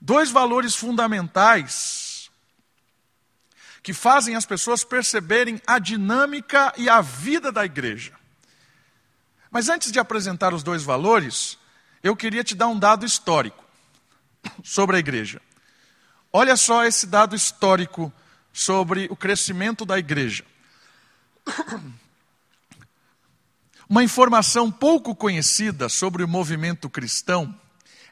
Dois 0.00 0.30
valores 0.30 0.74
fundamentais 0.74 2.05
que 3.86 3.92
fazem 3.92 4.34
as 4.34 4.44
pessoas 4.44 4.82
perceberem 4.82 5.62
a 5.64 5.78
dinâmica 5.78 6.72
e 6.76 6.88
a 6.88 7.00
vida 7.00 7.52
da 7.52 7.64
igreja. 7.64 8.12
Mas 9.48 9.68
antes 9.68 9.92
de 9.92 10.00
apresentar 10.00 10.52
os 10.52 10.64
dois 10.64 10.82
valores, 10.82 11.56
eu 12.02 12.16
queria 12.16 12.42
te 12.42 12.56
dar 12.56 12.66
um 12.66 12.76
dado 12.76 13.06
histórico 13.06 13.64
sobre 14.64 14.96
a 14.96 14.98
igreja. 14.98 15.40
Olha 16.32 16.56
só 16.56 16.84
esse 16.84 17.06
dado 17.06 17.36
histórico 17.36 18.12
sobre 18.52 19.06
o 19.08 19.14
crescimento 19.14 19.86
da 19.86 19.96
igreja. 19.96 20.44
Uma 23.88 24.02
informação 24.02 24.68
pouco 24.68 25.14
conhecida 25.14 25.88
sobre 25.88 26.24
o 26.24 26.28
movimento 26.28 26.90
cristão 26.90 27.54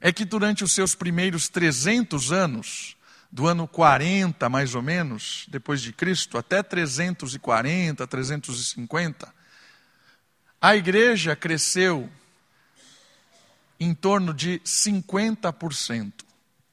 é 0.01 0.13
que 0.13 0.25
durante 0.25 0.63
os 0.63 0.71
seus 0.71 0.95
primeiros 0.95 1.49
300 1.49 2.31
anos, 2.31 2.97
do 3.35 3.49
ano 3.49 3.67
40, 3.67 4.49
mais 4.49 4.77
ou 4.77 4.81
menos, 4.81 5.47
depois 5.49 5.83
de 5.83 5.93
Cristo, 5.93 6.39
até 6.39 6.63
340, 6.63 8.07
350, 8.07 9.35
a 10.61 10.77
igreja 10.77 11.35
cresceu 11.35 12.09
em 13.81 13.93
torno 13.93 14.33
de 14.33 14.61
50% 14.61 16.13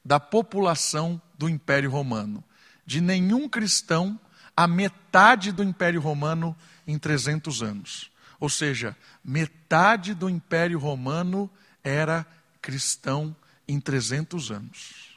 da 0.05 0.19
população 0.19 1.19
do 1.35 1.49
Império 1.49 1.89
Romano. 1.89 2.43
De 2.85 3.01
nenhum 3.01 3.49
cristão 3.49 4.19
a 4.55 4.67
metade 4.67 5.51
do 5.51 5.63
Império 5.63 5.99
Romano 5.99 6.55
em 6.85 6.99
300 6.99 7.63
anos. 7.63 8.11
Ou 8.39 8.49
seja, 8.49 8.95
metade 9.25 10.13
do 10.13 10.29
Império 10.29 10.77
Romano 10.77 11.49
era 11.83 12.23
cristão 12.61 13.35
em 13.67 13.79
300 13.79 14.51
anos. 14.51 15.10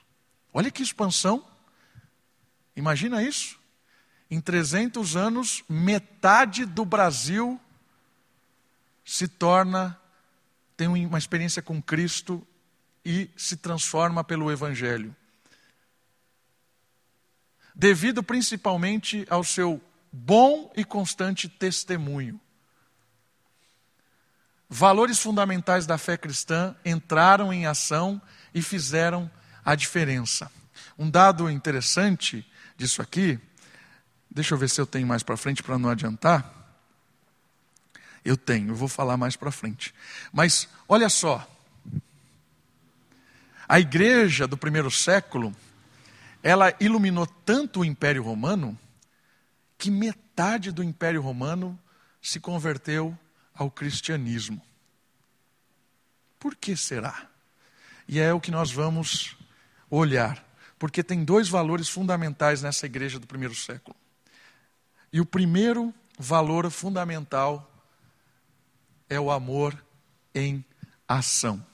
Olha 0.55 0.71
que 0.71 0.85
expansão. 0.85 1.45
Imagina 2.77 3.21
isso. 3.21 3.59
Em 4.31 4.41
300 4.41 5.17
anos, 5.17 5.65
metade 5.69 6.65
do 6.65 6.85
Brasil 6.85 7.61
se 9.05 9.27
torna, 9.27 10.01
tem 10.77 10.87
uma 10.87 11.19
experiência 11.19 11.61
com 11.61 11.83
Cristo 11.83 12.47
e 13.05 13.29
se 13.37 13.57
transforma 13.57 14.23
pelo 14.23 14.51
Evangelho. 14.51 15.15
Devido 17.75 18.23
principalmente 18.23 19.27
ao 19.29 19.43
seu 19.43 19.83
bom 20.13 20.73
e 20.77 20.85
constante 20.85 21.49
testemunho. 21.49 22.41
Valores 24.71 25.19
fundamentais 25.19 25.85
da 25.85 25.99
fé 25.99 26.17
cristã 26.17 26.75
entraram 26.85 27.53
em 27.53 27.67
ação 27.67 28.23
e 28.55 28.63
fizeram 28.63 29.31
a 29.65 29.75
diferença. 29.75 30.51
Um 30.99 31.11
dado 31.11 31.51
interessante 31.51 32.47
disso 32.77 33.01
aqui, 33.01 33.39
deixa 34.31 34.55
eu 34.55 34.59
ver 34.59 34.69
se 34.69 34.81
eu 34.81 34.87
tenho 34.87 35.07
mais 35.07 35.23
para 35.23 35.37
frente 35.37 35.63
para 35.63 35.79
não 35.79 35.89
adiantar. 35.89 36.53
Eu 38.25 38.37
tenho, 38.37 38.71
eu 38.71 38.75
vou 38.75 38.89
falar 38.89 39.17
mais 39.17 39.37
para 39.37 39.51
frente. 39.51 39.95
Mas 40.33 40.69
olha 40.89 41.09
só, 41.09 41.47
a 43.69 43.81
igreja 43.81 44.47
do 44.47 44.57
primeiro 44.57 44.91
século, 44.91 45.55
ela 46.43 46.75
iluminou 46.81 47.27
tanto 47.27 47.81
o 47.81 47.85
Império 47.85 48.23
Romano 48.23 48.79
que 49.77 49.91
metade 49.91 50.71
do 50.71 50.83
Império 50.83 51.21
Romano 51.21 51.79
se 52.21 52.41
converteu 52.41 53.17
ao 53.55 53.71
cristianismo. 53.71 54.61
Por 56.39 56.55
que 56.55 56.77
será? 56.77 57.29
E 58.07 58.19
é 58.19 58.33
o 58.33 58.41
que 58.41 58.51
nós 58.51 58.71
vamos 58.71 59.37
olhar, 59.95 60.45
porque 60.79 61.03
tem 61.03 61.25
dois 61.25 61.49
valores 61.49 61.89
fundamentais 61.89 62.63
nessa 62.63 62.87
igreja 62.87 63.19
do 63.19 63.27
primeiro 63.27 63.55
século. 63.55 63.97
E 65.13 65.21
o 65.21 65.27
primeiro 65.27 65.95
valor 66.19 66.71
fundamental 66.71 67.71
é 69.09 69.19
o 69.21 69.31
amor 69.31 69.77
em 70.35 70.65
ação. 71.07 71.65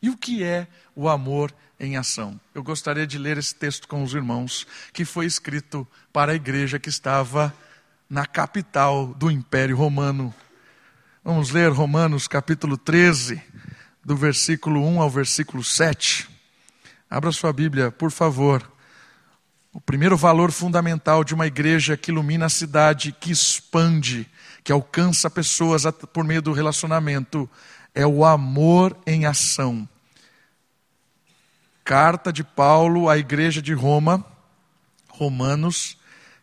E 0.00 0.08
o 0.08 0.16
que 0.16 0.44
é 0.44 0.68
o 0.94 1.08
amor 1.08 1.52
em 1.80 1.96
ação? 1.96 2.40
Eu 2.54 2.62
gostaria 2.62 3.06
de 3.06 3.18
ler 3.18 3.38
esse 3.38 3.54
texto 3.54 3.88
com 3.88 4.02
os 4.02 4.14
irmãos, 4.14 4.66
que 4.92 5.04
foi 5.04 5.26
escrito 5.26 5.86
para 6.12 6.32
a 6.32 6.36
igreja 6.36 6.78
que 6.78 6.88
estava 6.88 7.52
na 8.08 8.24
capital 8.24 9.08
do 9.14 9.30
Império 9.30 9.76
Romano. 9.76 10.32
Vamos 11.24 11.50
ler 11.50 11.72
Romanos 11.72 12.28
capítulo 12.28 12.76
13, 12.76 13.42
do 14.04 14.14
versículo 14.14 14.86
1 14.86 15.00
ao 15.00 15.10
versículo 15.10 15.64
7. 15.64 16.35
Abra 17.08 17.30
sua 17.30 17.52
Bíblia, 17.52 17.90
por 17.90 18.10
favor. 18.10 18.68
O 19.72 19.80
primeiro 19.80 20.16
valor 20.16 20.50
fundamental 20.50 21.22
de 21.22 21.34
uma 21.34 21.46
igreja 21.46 21.96
que 21.96 22.10
ilumina 22.10 22.46
a 22.46 22.50
cidade, 22.50 23.12
que 23.12 23.30
expande, 23.30 24.28
que 24.64 24.72
alcança 24.72 25.30
pessoas 25.30 25.84
por 26.12 26.24
meio 26.24 26.42
do 26.42 26.52
relacionamento, 26.52 27.48
é 27.94 28.06
o 28.06 28.24
amor 28.24 28.96
em 29.06 29.26
ação. 29.26 29.88
Carta 31.84 32.32
de 32.32 32.42
Paulo 32.42 33.08
à 33.08 33.16
igreja 33.16 33.62
de 33.62 33.72
Roma, 33.72 34.24
Romanos, 35.08 35.96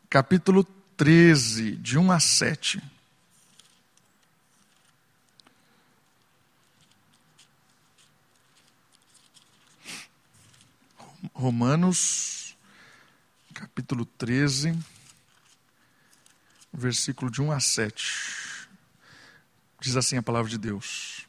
capítulo 0.10 0.64
13, 0.96 1.76
de 1.76 1.98
1 1.98 2.12
a 2.12 2.20
7. 2.20 2.93
Romanos, 11.34 12.56
capítulo 13.56 14.06
13, 14.06 14.78
versículo 16.72 17.32
de 17.32 17.42
1 17.42 17.52
a 17.52 17.60
7. 17.60 18.68
Diz 19.82 19.98
assim 19.98 20.16
a 20.16 20.22
palavra 20.22 20.50
de 20.50 20.60
Deus: 20.60 21.26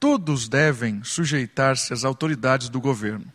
Todos 0.00 0.48
devem 0.48 1.04
sujeitar-se 1.04 1.92
às 1.92 2.02
autoridades 2.02 2.70
do 2.70 2.80
governo, 2.80 3.30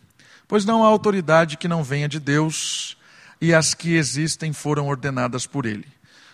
pois 0.48 0.64
não 0.64 0.82
há 0.82 0.88
autoridade 0.88 1.56
que 1.56 1.68
não 1.68 1.84
venha 1.84 2.08
de 2.08 2.18
Deus, 2.18 2.96
e 3.40 3.54
as 3.54 3.74
que 3.74 3.94
existem 3.94 4.52
foram 4.52 4.88
ordenadas 4.88 5.46
por 5.46 5.66
ele. 5.66 5.86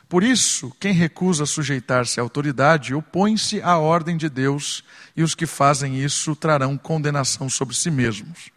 Por 0.09 0.25
isso, 0.25 0.75
quem 0.81 0.95
recusa 0.95 1.45
sujeitar-se 1.45 2.19
à 2.19 2.23
autoridade 2.23 2.95
opõe-se 2.95 3.61
à 3.61 3.77
ordem 3.77 4.17
de 4.17 4.31
Deus, 4.31 4.83
e 5.15 5.23
os 5.23 5.35
que 5.35 5.47
fazem 5.47 6.03
isso 6.03 6.35
trarão 6.35 6.79
condenação 6.79 7.51
sobre 7.51 7.77
si 7.77 7.91
mesmos 7.91 8.51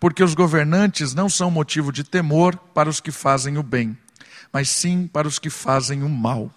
porque 0.00 0.22
os 0.22 0.34
governantes 0.34 1.14
não 1.14 1.28
são 1.28 1.50
motivo 1.50 1.92
de 1.92 2.04
temor 2.04 2.56
para 2.74 2.88
os 2.88 3.00
que 3.00 3.10
fazem 3.10 3.58
o 3.58 3.62
bem, 3.62 3.96
mas 4.52 4.68
sim 4.68 5.06
para 5.06 5.26
os 5.26 5.38
que 5.38 5.50
fazem 5.50 6.02
o 6.02 6.08
mal. 6.08 6.50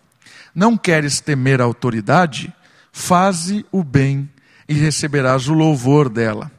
Não 0.54 0.78
queres 0.78 1.20
temer 1.20 1.62
a 1.62 1.64
autoridade? 1.64 2.54
Faze 2.92 3.66
o 3.72 3.84
bem 3.84 4.30
e 4.68 4.74
receberás 4.74 5.48
o 5.48 5.54
louvor 5.54 6.10
dela, 6.10 6.52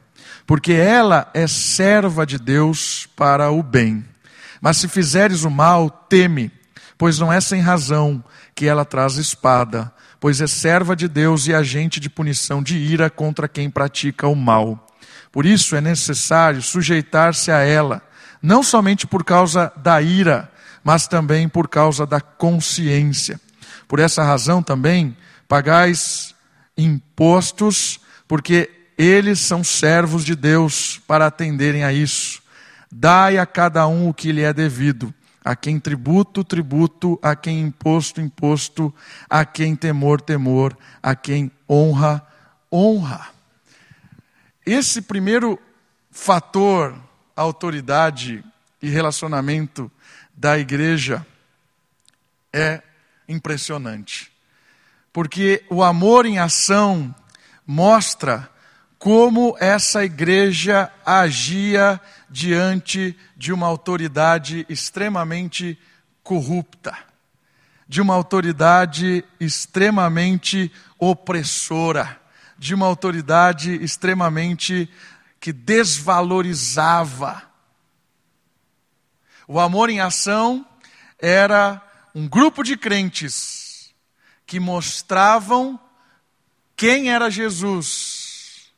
porque 0.45 0.73
ela 0.73 1.29
é 1.33 1.47
serva 1.47 2.25
de 2.25 2.37
Deus 2.37 3.07
para 3.15 3.51
o 3.51 3.61
bem. 3.61 4.03
Mas 4.59 4.77
se 4.77 4.87
fizeres 4.87 5.43
o 5.43 5.51
mal, 5.51 5.89
teme, 5.89 6.51
pois 6.97 7.19
não 7.19 7.31
é 7.31 7.39
sem 7.39 7.61
razão 7.61 8.23
que 8.55 8.65
ela 8.65 8.85
traz 8.85 9.17
espada, 9.17 9.91
pois 10.19 10.39
é 10.41 10.47
serva 10.47 10.95
de 10.95 11.07
Deus 11.07 11.47
e 11.47 11.53
agente 11.53 11.99
de 11.99 12.09
punição 12.09 12.63
de 12.63 12.77
ira 12.77 13.09
contra 13.09 13.47
quem 13.47 13.69
pratica 13.69 14.27
o 14.27 14.35
mal. 14.35 14.87
Por 15.33 15.47
isso 15.47 15.75
é 15.75 15.81
necessário 15.81 16.61
sujeitar-se 16.61 17.49
a 17.49 17.57
ela, 17.57 18.03
não 18.39 18.61
somente 18.61 19.07
por 19.07 19.23
causa 19.23 19.73
da 19.75 19.99
ira, 19.99 20.47
mas 20.83 21.07
também 21.07 21.49
por 21.49 21.67
causa 21.67 22.05
da 22.05 22.21
consciência. 22.21 23.41
Por 23.87 23.97
essa 23.97 24.23
razão 24.23 24.61
também 24.61 25.17
pagais 25.47 26.35
impostos, 26.77 27.99
porque 28.27 28.69
eles 28.95 29.39
são 29.39 29.63
servos 29.63 30.23
de 30.23 30.35
Deus 30.35 31.01
para 31.07 31.25
atenderem 31.25 31.83
a 31.83 31.91
isso. 31.91 32.39
Dai 32.91 33.39
a 33.39 33.45
cada 33.47 33.87
um 33.87 34.09
o 34.09 34.13
que 34.13 34.31
lhe 34.31 34.43
é 34.43 34.53
devido. 34.53 35.11
A 35.43 35.55
quem 35.55 35.79
tributo, 35.79 36.43
tributo, 36.43 37.19
a 37.23 37.35
quem 37.35 37.59
imposto, 37.59 38.21
imposto, 38.21 38.93
a 39.27 39.43
quem 39.43 39.75
temor, 39.75 40.21
temor, 40.21 40.77
a 41.01 41.15
quem 41.15 41.51
honra, 41.67 42.21
honra. 42.71 43.32
Esse 44.65 45.01
primeiro 45.01 45.59
fator, 46.09 46.95
autoridade 47.35 48.43
e 48.81 48.87
relacionamento 48.87 49.91
da 50.33 50.57
igreja, 50.57 51.25
é 52.51 52.81
impressionante. 53.27 54.31
Porque 55.11 55.65
o 55.69 55.83
amor 55.83 56.25
em 56.25 56.39
ação 56.39 57.13
mostra 57.67 58.49
como 58.97 59.57
essa 59.59 60.05
igreja 60.05 60.89
agia 61.05 61.99
diante 62.29 63.17
de 63.35 63.51
uma 63.51 63.67
autoridade 63.67 64.65
extremamente 64.69 65.77
corrupta, 66.23 66.97
de 67.85 67.99
uma 67.99 68.13
autoridade 68.13 69.25
extremamente 69.41 70.71
opressora 70.97 72.22
de 72.63 72.73
uma 72.73 72.85
autoridade 72.85 73.75
extremamente 73.83 74.89
que 75.37 75.51
desvalorizava. 75.51 77.43
O 79.45 79.59
amor 79.59 79.89
em 79.89 79.99
ação 79.99 80.65
era 81.19 81.81
um 82.15 82.25
grupo 82.25 82.63
de 82.63 82.77
crentes 82.77 83.93
que 84.45 84.61
mostravam 84.61 85.77
quem 86.73 87.11
era 87.11 87.29
Jesus, 87.29 88.71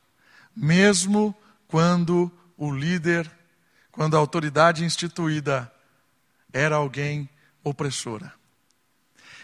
mesmo 0.55 1.35
quando 1.67 2.31
o 2.57 2.73
líder, 2.73 3.31
quando 3.91 4.15
a 4.15 4.19
autoridade 4.19 4.83
instituída 4.83 5.71
era 6.51 6.77
alguém 6.77 7.29
opressora. 7.63 8.33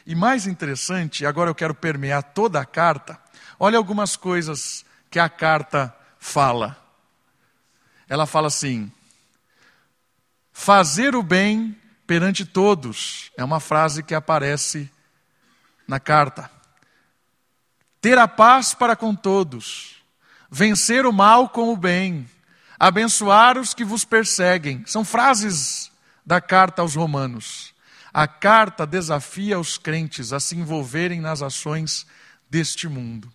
E 0.04 0.16
mais 0.16 0.48
interessante, 0.48 1.28
agora 1.28 1.52
eu 1.52 1.56
quero 1.56 1.76
permear 1.76 2.24
toda 2.24 2.60
a 2.60 2.66
carta, 2.66 3.21
Olha 3.64 3.78
algumas 3.78 4.16
coisas 4.16 4.84
que 5.12 5.20
a 5.20 5.30
carta 5.30 5.96
fala. 6.18 6.76
Ela 8.10 8.26
fala 8.26 8.48
assim: 8.48 8.92
fazer 10.52 11.16
o 11.16 11.22
bem 11.22 11.78
perante 12.08 12.44
todos. 12.44 13.32
É 13.38 13.44
uma 13.44 13.60
frase 13.60 14.02
que 14.02 14.16
aparece 14.16 14.90
na 15.88 16.00
carta. 16.00 16.50
Ter 18.02 18.18
a 18.18 18.28
paz 18.28 18.74
para 18.74 18.96
com 18.96 19.14
todos, 19.14 20.02
vencer 20.50 21.06
o 21.06 21.14
mal 21.14 21.48
com 21.48 21.72
o 21.72 21.78
bem, 21.78 22.28
abençoar 22.80 23.60
os 23.60 23.76
que 23.76 23.86
vos 23.86 24.04
perseguem. 24.04 24.84
São 24.88 25.06
frases 25.06 25.92
da 26.26 26.42
carta 26.42 26.82
aos 26.82 26.96
Romanos. 26.96 27.76
A 28.12 28.28
carta 28.28 28.88
desafia 28.88 29.60
os 29.60 29.78
crentes 29.78 30.34
a 30.34 30.40
se 30.40 30.56
envolverem 30.56 31.22
nas 31.22 31.44
ações 31.44 32.08
deste 32.50 32.88
mundo. 32.88 33.32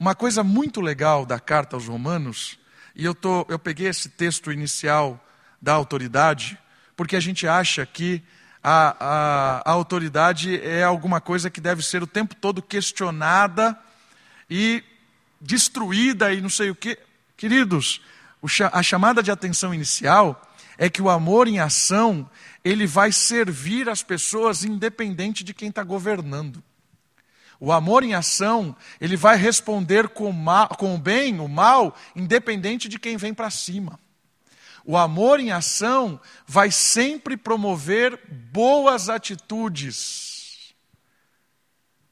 Uma 0.00 0.14
coisa 0.14 0.44
muito 0.44 0.80
legal 0.80 1.26
da 1.26 1.40
carta 1.40 1.74
aos 1.74 1.88
Romanos, 1.88 2.56
e 2.94 3.04
eu, 3.04 3.12
tô, 3.12 3.44
eu 3.48 3.58
peguei 3.58 3.88
esse 3.88 4.08
texto 4.08 4.52
inicial 4.52 5.20
da 5.60 5.72
autoridade, 5.72 6.56
porque 6.96 7.16
a 7.16 7.20
gente 7.20 7.48
acha 7.48 7.84
que 7.84 8.22
a, 8.62 8.96
a, 9.00 9.62
a 9.68 9.72
autoridade 9.72 10.60
é 10.62 10.84
alguma 10.84 11.20
coisa 11.20 11.50
que 11.50 11.60
deve 11.60 11.82
ser 11.82 12.00
o 12.00 12.06
tempo 12.06 12.36
todo 12.36 12.62
questionada 12.62 13.76
e 14.48 14.84
destruída 15.40 16.32
e 16.32 16.40
não 16.40 16.48
sei 16.48 16.70
o 16.70 16.76
quê. 16.76 16.96
Queridos, 17.36 18.00
a 18.72 18.82
chamada 18.84 19.20
de 19.20 19.32
atenção 19.32 19.74
inicial 19.74 20.40
é 20.78 20.88
que 20.88 21.02
o 21.02 21.10
amor 21.10 21.48
em 21.48 21.58
ação, 21.58 22.30
ele 22.64 22.86
vai 22.86 23.10
servir 23.10 23.88
as 23.88 24.04
pessoas 24.04 24.62
independente 24.62 25.42
de 25.42 25.52
quem 25.52 25.70
está 25.70 25.82
governando. 25.82 26.62
O 27.60 27.72
amor 27.72 28.04
em 28.04 28.14
ação, 28.14 28.76
ele 29.00 29.16
vai 29.16 29.36
responder 29.36 30.08
com, 30.08 30.30
mal, 30.30 30.68
com 30.68 30.94
o 30.94 30.98
bem, 30.98 31.40
o 31.40 31.48
mal, 31.48 31.94
independente 32.14 32.88
de 32.88 32.98
quem 32.98 33.16
vem 33.16 33.34
para 33.34 33.50
cima. 33.50 33.98
O 34.84 34.96
amor 34.96 35.40
em 35.40 35.50
ação 35.50 36.20
vai 36.46 36.70
sempre 36.70 37.36
promover 37.36 38.18
boas 38.52 39.08
atitudes, 39.08 40.72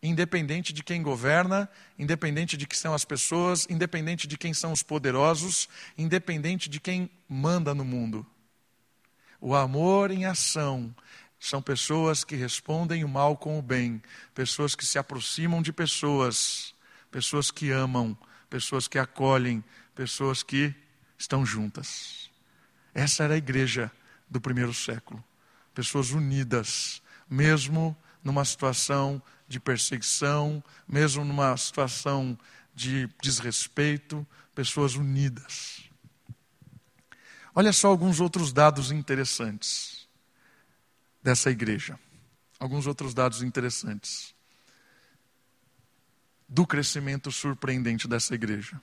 independente 0.03 0.73
de 0.73 0.83
quem 0.83 1.01
governa, 1.01 1.71
independente 1.99 2.57
de 2.57 2.67
quem 2.67 2.79
são 2.79 2.93
as 2.93 3.05
pessoas, 3.05 3.67
independente 3.71 4.27
de 4.27 4.37
quem 4.37 4.53
são 4.53 4.73
os 4.73 4.83
poderosos, 4.83 5.69
independente 5.97 6.69
de 6.69 6.81
quem 6.81 7.09
manda 7.29 7.75
no 7.75 7.85
mundo. 7.85 8.27
O 9.41 9.55
amor 9.55 10.11
em 10.11 10.25
ação 10.25 10.95
são 11.39 11.61
pessoas 11.61 12.25
que 12.25 12.35
respondem 12.35 13.05
o 13.05 13.09
mal 13.09 13.37
com 13.37 13.59
o 13.59 13.63
bem, 13.63 14.03
pessoas 14.35 14.75
que 14.75 14.85
se 14.85 14.99
aproximam 14.99 15.63
de 15.63 15.73
pessoas, 15.73 16.75
pessoas 17.11 17.51
que 17.51 17.71
amam, 17.71 18.17
pessoas 18.49 18.89
que 18.89 18.99
acolhem, 18.99 19.63
pessoas 19.95 20.43
que 20.43 20.75
estão 21.19 21.45
juntas. 21.45 22.31
Essa 22.95 23.25
era 23.25 23.35
a 23.35 23.39
igreja 23.39 23.91
do 24.29 24.41
primeiro 24.41 24.73
século. 24.73 25.23
Pessoas 25.75 26.11
unidas, 26.11 27.03
mesmo 27.29 27.97
numa 28.25 28.45
situação 28.45 29.23
de 29.47 29.61
perseguição, 29.61 30.65
mesmo 30.89 31.25
numa 31.25 31.57
situação 31.57 32.37
de 32.75 33.09
desrespeito, 33.23 34.27
pessoas 34.55 34.95
unidas. 34.95 35.83
Olha 37.55 37.73
só 37.73 37.89
alguns 37.89 38.21
outros 38.21 38.53
dados 38.53 38.91
interessantes 38.91 39.96
dessa 41.27 41.51
igreja. 41.51 41.99
Alguns 42.57 42.87
outros 42.87 43.13
dados 43.13 43.43
interessantes 43.43 44.33
do 46.49 46.65
crescimento 46.65 47.33
surpreendente 47.33 48.07
dessa 48.07 48.33
igreja. 48.33 48.81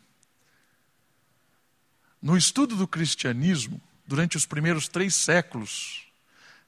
No 2.21 2.36
estudo 2.36 2.75
do 2.75 2.86
cristianismo, 2.86 3.82
durante 4.06 4.36
os 4.36 4.45
primeiros 4.45 4.89
três 4.89 5.15
séculos. 5.15 6.06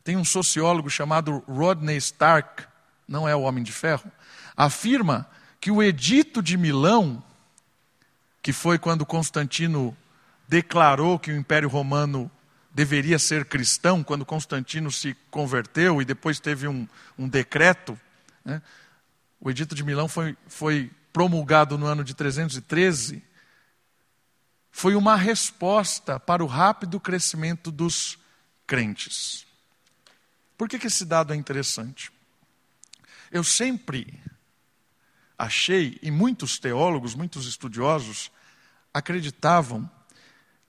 Tem 0.01 0.15
um 0.15 0.23
sociólogo 0.23 0.89
chamado 0.89 1.39
Rodney 1.39 1.97
Stark, 1.97 2.65
não 3.05 3.27
é 3.27 3.35
o 3.35 3.41
Homem 3.41 3.61
de 3.61 3.73
Ferro, 3.73 4.09
afirma 4.55 5.29
que 5.59 5.71
o 5.71 5.83
Edito 5.83 6.41
de 6.41 6.55
Milão, 6.55 7.21
que 8.41 8.53
foi 8.53 8.79
quando 8.79 9.05
Constantino 9.05 9.95
declarou 10.47 11.19
que 11.19 11.31
o 11.31 11.35
Império 11.35 11.67
Romano 11.67 12.31
deveria 12.75 13.17
ser 13.17 13.45
cristão, 13.45 14.03
quando 14.03 14.23
Constantino 14.23 14.91
se 14.91 15.17
converteu 15.31 15.99
e 15.99 16.05
depois 16.05 16.39
teve 16.39 16.67
um, 16.67 16.87
um 17.17 17.27
decreto. 17.27 17.99
Né? 18.43 18.61
O 19.41 19.49
Edito 19.49 19.73
de 19.73 19.83
Milão 19.83 20.07
foi, 20.07 20.37
foi 20.47 20.91
promulgado 21.11 21.75
no 21.75 21.87
ano 21.87 22.03
de 22.03 22.13
313 22.13 23.23
foi 24.77 24.93
uma 24.93 25.15
resposta 25.15 26.19
para 26.19 26.43
o 26.43 26.47
rápido 26.47 26.99
crescimento 26.99 27.71
dos 27.71 28.19
crentes. 28.67 29.47
Por 30.57 30.67
que, 30.67 30.77
que 30.77 30.87
esse 30.87 31.05
dado 31.05 31.31
é 31.31 31.35
interessante? 31.37 32.11
Eu 33.31 33.41
sempre 33.41 34.21
achei, 35.37 35.97
e 36.01 36.11
muitos 36.11 36.59
teólogos, 36.59 37.15
muitos 37.15 37.47
estudiosos, 37.47 38.29
acreditavam 38.93 39.89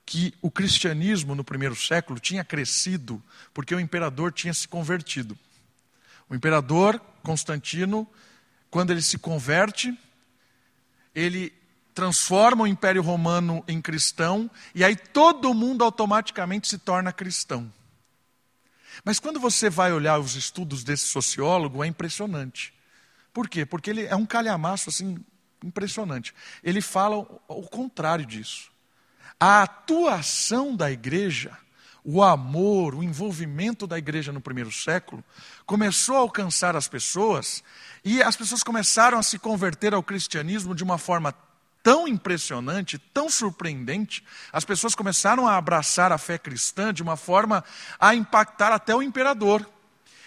que 0.06 0.32
o 0.40 0.50
cristianismo 0.50 1.34
no 1.34 1.42
primeiro 1.42 1.74
século 1.74 2.20
tinha 2.20 2.44
crescido 2.44 3.20
porque 3.52 3.74
o 3.74 3.80
imperador 3.80 4.32
tinha 4.32 4.54
se 4.54 4.68
convertido. 4.68 5.36
O 6.28 6.34
imperador 6.34 7.00
Constantino, 7.24 8.08
quando 8.70 8.92
ele 8.92 9.02
se 9.02 9.18
converte, 9.18 9.98
ele 11.12 11.52
transforma 11.92 12.64
o 12.64 12.66
Império 12.66 13.02
Romano 13.02 13.64
em 13.66 13.80
cristão, 13.80 14.50
e 14.74 14.84
aí 14.84 14.94
todo 14.94 15.54
mundo 15.54 15.82
automaticamente 15.82 16.68
se 16.68 16.78
torna 16.78 17.12
cristão. 17.12 17.72
Mas 19.04 19.18
quando 19.18 19.40
você 19.40 19.68
vai 19.68 19.92
olhar 19.92 20.18
os 20.18 20.36
estudos 20.36 20.84
desse 20.84 21.06
sociólogo, 21.06 21.82
é 21.82 21.86
impressionante. 21.86 22.72
Por 23.32 23.48
quê? 23.48 23.66
Porque 23.66 23.90
ele 23.90 24.04
é 24.04 24.14
um 24.14 24.26
calhamaço 24.26 24.88
assim 24.88 25.16
impressionante. 25.64 26.34
Ele 26.62 26.80
fala 26.80 27.16
o 27.16 27.62
contrário 27.68 28.26
disso. 28.26 28.70
A 29.38 29.62
atuação 29.62 30.74
da 30.74 30.90
igreja, 30.90 31.56
o 32.02 32.22
amor, 32.22 32.94
o 32.94 33.02
envolvimento 33.02 33.86
da 33.86 33.98
igreja 33.98 34.32
no 34.32 34.40
primeiro 34.40 34.72
século, 34.72 35.22
começou 35.66 36.16
a 36.16 36.20
alcançar 36.20 36.74
as 36.74 36.88
pessoas 36.88 37.62
e 38.02 38.22
as 38.22 38.34
pessoas 38.34 38.62
começaram 38.62 39.18
a 39.18 39.22
se 39.22 39.38
converter 39.38 39.92
ao 39.92 40.02
cristianismo 40.02 40.74
de 40.74 40.82
uma 40.82 40.96
forma 40.96 41.34
tão 41.82 42.08
impressionante, 42.08 42.98
tão 42.98 43.30
surpreendente, 43.30 44.24
as 44.52 44.64
pessoas 44.64 44.94
começaram 44.94 45.46
a 45.46 45.56
abraçar 45.56 46.10
a 46.10 46.18
fé 46.18 46.36
cristã 46.36 46.92
de 46.92 47.02
uma 47.02 47.16
forma 47.16 47.62
a 48.00 48.12
impactar 48.14 48.72
até 48.72 48.92
o 48.92 49.02
imperador. 49.02 49.64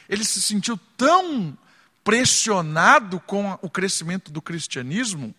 Ele 0.08 0.24
se 0.24 0.40
sentiu 0.42 0.80
tão 0.96 1.58
pressionado 2.04 3.20
com 3.20 3.58
o 3.62 3.70
crescimento 3.70 4.32
do 4.32 4.42
cristianismo 4.42 5.36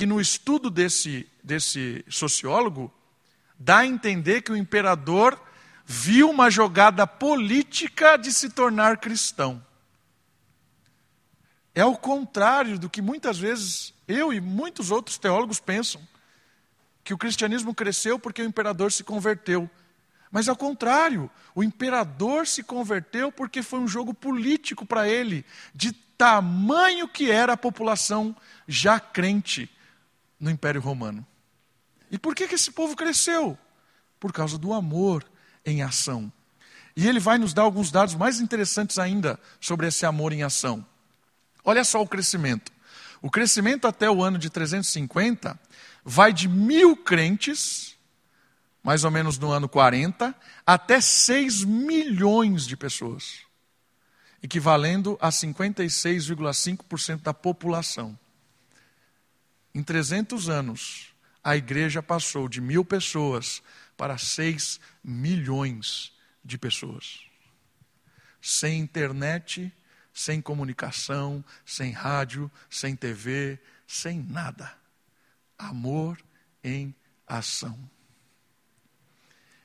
que 0.00 0.06
no 0.06 0.18
estudo 0.18 0.70
desse, 0.70 1.28
desse 1.44 2.02
sociólogo 2.08 2.90
dá 3.58 3.80
a 3.80 3.86
entender 3.86 4.40
que 4.40 4.50
o 4.50 4.56
imperador 4.56 5.38
viu 5.84 6.30
uma 6.30 6.48
jogada 6.48 7.06
política 7.06 8.16
de 8.16 8.32
se 8.32 8.48
tornar 8.48 8.96
cristão. 8.96 9.62
É 11.74 11.84
o 11.84 11.98
contrário 11.98 12.78
do 12.78 12.88
que 12.88 13.02
muitas 13.02 13.38
vezes 13.38 13.92
eu 14.08 14.32
e 14.32 14.40
muitos 14.40 14.90
outros 14.90 15.18
teólogos 15.18 15.60
pensam. 15.60 16.00
Que 17.04 17.12
o 17.12 17.18
cristianismo 17.18 17.74
cresceu 17.74 18.18
porque 18.18 18.40
o 18.40 18.46
imperador 18.46 18.90
se 18.90 19.04
converteu. 19.04 19.68
Mas 20.30 20.48
ao 20.48 20.56
contrário, 20.56 21.30
o 21.54 21.62
imperador 21.62 22.46
se 22.46 22.62
converteu 22.62 23.30
porque 23.30 23.62
foi 23.62 23.80
um 23.80 23.86
jogo 23.86 24.14
político 24.14 24.86
para 24.86 25.06
ele, 25.06 25.44
de 25.74 25.92
tamanho 25.92 27.06
que 27.06 27.30
era 27.30 27.52
a 27.52 27.58
população 27.58 28.34
já 28.66 28.98
crente 28.98 29.70
no 30.40 30.50
Império 30.50 30.80
Romano. 30.80 31.24
E 32.10 32.18
por 32.18 32.34
que, 32.34 32.48
que 32.48 32.54
esse 32.54 32.72
povo 32.72 32.96
cresceu? 32.96 33.56
Por 34.18 34.32
causa 34.32 34.58
do 34.58 34.72
amor 34.72 35.24
em 35.64 35.82
ação. 35.82 36.32
E 36.96 37.06
ele 37.06 37.20
vai 37.20 37.38
nos 37.38 37.54
dar 37.54 37.62
alguns 37.62 37.90
dados 37.90 38.14
mais 38.14 38.40
interessantes 38.40 38.98
ainda 38.98 39.38
sobre 39.60 39.86
esse 39.86 40.04
amor 40.04 40.32
em 40.32 40.42
ação. 40.42 40.84
Olha 41.64 41.84
só 41.84 42.02
o 42.02 42.08
crescimento. 42.08 42.72
O 43.22 43.30
crescimento 43.30 43.86
até 43.86 44.10
o 44.10 44.22
ano 44.22 44.38
de 44.38 44.48
350 44.48 45.58
vai 46.04 46.32
de 46.32 46.48
mil 46.48 46.96
crentes, 46.96 47.94
mais 48.82 49.04
ou 49.04 49.10
menos 49.10 49.38
no 49.38 49.50
ano 49.50 49.68
40, 49.68 50.34
até 50.66 51.00
6 51.00 51.64
milhões 51.64 52.66
de 52.66 52.76
pessoas, 52.76 53.40
equivalendo 54.42 55.18
a 55.20 55.28
56,5% 55.28 57.20
da 57.22 57.34
população. 57.34 58.18
Em 59.74 59.82
300 59.82 60.48
anos, 60.48 61.14
a 61.42 61.56
igreja 61.56 62.02
passou 62.02 62.48
de 62.48 62.60
mil 62.60 62.84
pessoas 62.84 63.62
para 63.96 64.18
6 64.18 64.80
milhões 65.02 66.12
de 66.44 66.58
pessoas. 66.58 67.20
Sem 68.40 68.80
internet, 68.80 69.72
sem 70.12 70.40
comunicação, 70.40 71.44
sem 71.64 71.92
rádio, 71.92 72.50
sem 72.68 72.96
TV, 72.96 73.58
sem 73.86 74.22
nada. 74.22 74.76
Amor 75.58 76.18
em 76.64 76.94
ação. 77.26 77.78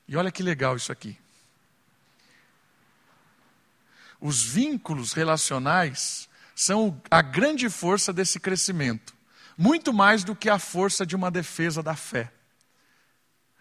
E 0.08 0.16
olha 0.16 0.32
que 0.32 0.44
legal 0.44 0.76
isso 0.76 0.92
aqui. 0.92 1.18
os 4.20 4.42
vínculos 4.42 5.14
relacionais 5.14 6.28
são 6.56 7.00
a 7.12 7.22
grande 7.22 7.70
força 7.70 8.14
desse 8.14 8.40
crescimento, 8.40 9.15
muito 9.58 9.94
mais 9.94 10.24
do 10.24 10.36
que 10.36 10.50
a 10.50 10.60
força 10.60 11.06
de 11.06 11.16
uma 11.16 11.32
defesa 11.32 11.82
da 11.82 11.96
fé. 11.96 12.32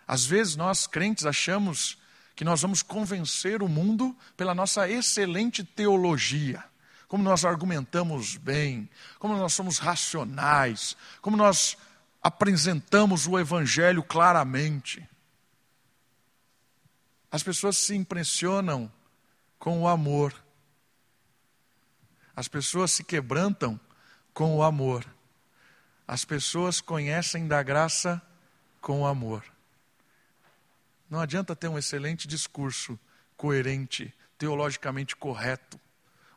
Às 0.06 0.24
vezes 0.24 0.56
nós 0.56 0.86
crentes 0.86 1.24
achamos 1.24 1.98
que 2.34 2.44
nós 2.44 2.62
vamos 2.62 2.82
convencer 2.82 3.62
o 3.62 3.68
mundo 3.68 4.16
pela 4.36 4.54
nossa 4.54 4.88
excelente 4.88 5.62
teologia, 5.62 6.62
como 7.06 7.22
nós 7.22 7.44
argumentamos 7.44 8.36
bem, 8.36 8.88
como 9.18 9.36
nós 9.36 9.52
somos 9.52 9.78
racionais, 9.78 10.96
como 11.22 11.36
nós 11.36 11.76
apresentamos 12.22 13.26
o 13.26 13.38
evangelho 13.38 14.02
claramente. 14.02 15.06
As 17.30 17.42
pessoas 17.42 17.76
se 17.76 17.94
impressionam 17.94 18.90
com 19.58 19.82
o 19.82 19.88
amor. 19.88 20.34
As 22.34 22.48
pessoas 22.48 22.92
se 22.92 23.04
quebrantam 23.04 23.78
com 24.32 24.56
o 24.56 24.62
amor. 24.62 25.04
As 26.06 26.24
pessoas 26.24 26.80
conhecem 26.80 27.48
da 27.48 27.62
graça 27.62 28.20
com 28.80 29.02
o 29.02 29.06
amor. 29.06 29.44
Não 31.08 31.20
adianta 31.20 31.56
ter 31.56 31.68
um 31.68 31.78
excelente 31.78 32.26
discurso, 32.26 32.98
coerente, 33.36 34.12
teologicamente 34.36 35.16
correto, 35.16 35.80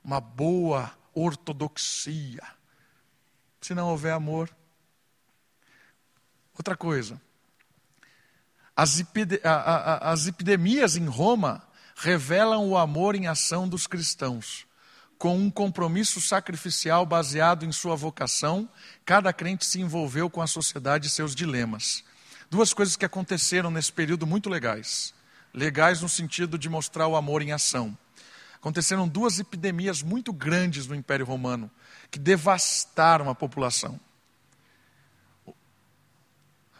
uma 0.03 0.21
boa 0.21 0.95
ortodoxia. 1.13 2.43
Se 3.60 3.73
não 3.73 3.89
houver 3.89 4.13
amor. 4.13 4.49
Outra 6.53 6.77
coisa, 6.77 7.19
as, 8.75 9.03
as 10.01 10.27
epidemias 10.27 10.95
em 10.95 11.06
Roma 11.08 11.67
revelam 11.95 12.69
o 12.69 12.77
amor 12.77 13.15
em 13.15 13.27
ação 13.27 13.67
dos 13.67 13.88
cristãos. 13.88 14.66
Com 15.17 15.36
um 15.36 15.49
compromisso 15.49 16.21
sacrificial 16.21 17.06
baseado 17.06 17.65
em 17.65 17.71
sua 17.71 17.95
vocação, 17.95 18.69
cada 19.03 19.34
crente 19.34 19.65
se 19.65 19.82
envolveu 19.82 20.30
com 20.30 20.41
a 20.41 20.47
sociedade 20.47 21.08
e 21.08 21.10
seus 21.10 21.34
dilemas. 21.34 22.03
Duas 22.51 22.73
coisas 22.73 22.95
que 22.95 23.06
aconteceram 23.06 23.71
nesse 23.71 23.91
período 23.91 24.27
muito 24.27 24.49
legais. 24.49 25.13
Legais 25.53 26.01
no 26.01 26.10
sentido 26.10 26.58
de 26.58 26.69
mostrar 26.69 27.08
o 27.08 27.15
amor 27.15 27.41
em 27.41 27.51
ação. 27.51 27.97
Aconteceram 28.56 29.08
duas 29.08 29.39
epidemias 29.39 30.03
muito 30.03 30.32
grandes 30.32 30.86
no 30.86 30.95
Império 30.95 31.25
Romano 31.25 31.71
que 32.12 32.19
devastaram 32.19 33.30
a 33.30 33.36
população. 33.36 33.99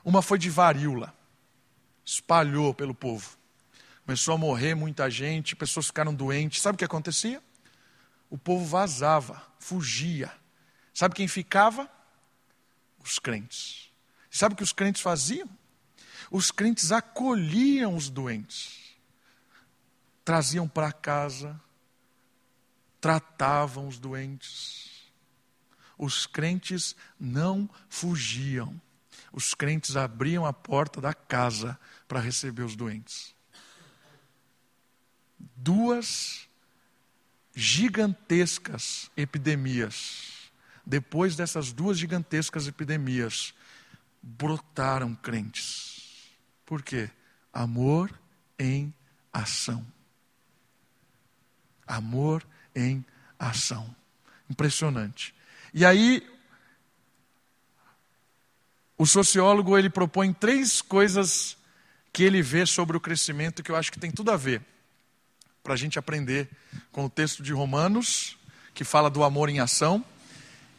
Uma 0.06 0.22
foi 0.22 0.38
de 0.38 0.50
varíola, 0.50 1.14
espalhou 2.06 2.74
pelo 2.74 2.94
povo. 2.94 3.38
Começou 4.06 4.36
a 4.36 4.38
morrer 4.38 4.76
muita 4.76 5.10
gente, 5.10 5.56
pessoas 5.56 5.88
ficaram 5.88 6.14
doentes. 6.14 6.62
Sabe 6.62 6.76
o 6.76 6.78
que 6.78 6.86
acontecia? 6.86 7.42
O 8.30 8.38
povo 8.38 8.66
vazava, 8.66 9.42
fugia. 9.60 10.32
Sabe 10.94 11.16
quem 11.16 11.28
ficava? 11.28 11.90
Os 13.04 13.20
crentes. 13.20 13.90
Sabe 14.30 14.54
o 14.54 14.58
que 14.58 14.64
os 14.64 14.74
crentes 14.74 15.02
faziam? 15.02 15.50
Os 16.30 16.52
crentes 16.52 16.92
acolhiam 16.92 17.96
os 17.96 18.10
doentes, 18.10 18.98
traziam 20.26 20.68
para 20.68 20.92
casa, 20.92 21.60
tratavam 23.00 23.88
os 23.88 23.98
doentes. 23.98 25.12
Os 25.98 26.28
crentes 26.28 26.96
não 27.20 27.70
fugiam. 27.90 28.80
Os 29.32 29.54
crentes 29.54 29.96
abriam 29.96 30.46
a 30.46 30.54
porta 30.54 31.00
da 31.00 31.14
casa 31.14 31.80
para 32.08 32.20
receber 32.20 32.64
os 32.64 32.76
doentes. 32.76 33.34
Duas 35.56 36.47
gigantescas 37.58 39.10
epidemias. 39.18 40.52
Depois 40.86 41.36
dessas 41.36 41.74
duas 41.74 41.98
gigantescas 41.98 42.68
epidemias, 42.68 43.52
brotaram 44.22 45.16
crentes. 45.16 46.30
Por 46.64 46.84
quê? 46.84 47.10
Amor 47.52 48.14
em 48.60 48.94
ação. 49.34 49.84
Amor 51.88 52.46
em 52.76 53.04
ação. 53.40 53.94
Impressionante. 54.48 55.34
E 55.74 55.84
aí, 55.84 56.30
o 58.96 59.08
sociólogo 59.08 59.76
ele 59.76 59.90
propõe 59.90 60.32
três 60.32 60.80
coisas 60.80 61.58
que 62.14 62.22
ele 62.22 62.44
vê 62.44 62.68
sobre 62.68 62.96
o 62.96 63.02
crescimento 63.02 63.64
que 63.64 63.72
eu 63.72 63.76
acho 63.76 63.92
que 63.92 64.00
tem 64.00 64.12
tudo 64.12 64.30
a 64.30 64.38
ver 64.38 64.64
para 65.68 65.76
a 65.76 65.78
gente 65.78 66.00
aprender 66.00 66.50
com 66.92 67.06
o 67.06 67.10
texto 67.10 67.44
de 67.44 67.54
Romanos, 67.54 68.38
que 68.74 68.84
fala 68.84 69.10
do 69.10 69.24
amor 69.24 69.50
em 69.50 69.60
ação, 69.60 70.04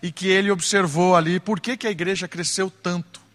e 0.03 0.11
que 0.11 0.27
ele 0.27 0.51
observou 0.51 1.15
ali 1.15 1.39
por 1.39 1.61
que, 1.61 1.77
que 1.77 1.87
a 1.87 1.91
igreja 1.91 2.27
cresceu 2.27 2.69
tanto 2.71 3.29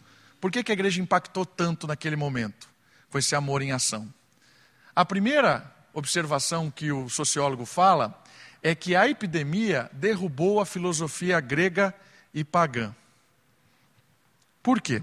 por 0.44 0.52
que, 0.52 0.62
que 0.62 0.74
a 0.74 0.76
igreja 0.76 1.02
impactou 1.02 1.46
tanto 1.46 1.88
naquele 1.88 2.18
momento? 2.18 2.68
Foi 3.10 3.20
esse 3.20 3.34
amor 3.34 3.62
em 3.62 3.72
ação. 3.72 4.14
A 4.94 5.06
primeira 5.06 5.74
observação 5.94 6.70
que 6.70 6.92
o 6.92 7.08
sociólogo 7.08 7.66
fala 7.66 8.22
é 8.62 8.76
que 8.76 8.94
a 8.94 9.08
epidemia 9.08 9.90
derrubou 9.94 10.60
a 10.60 10.66
filosofia 10.66 11.40
grega 11.40 11.96
e 12.34 12.44
pagã. 12.44 12.94
Por 14.62 14.82
quê? 14.82 15.02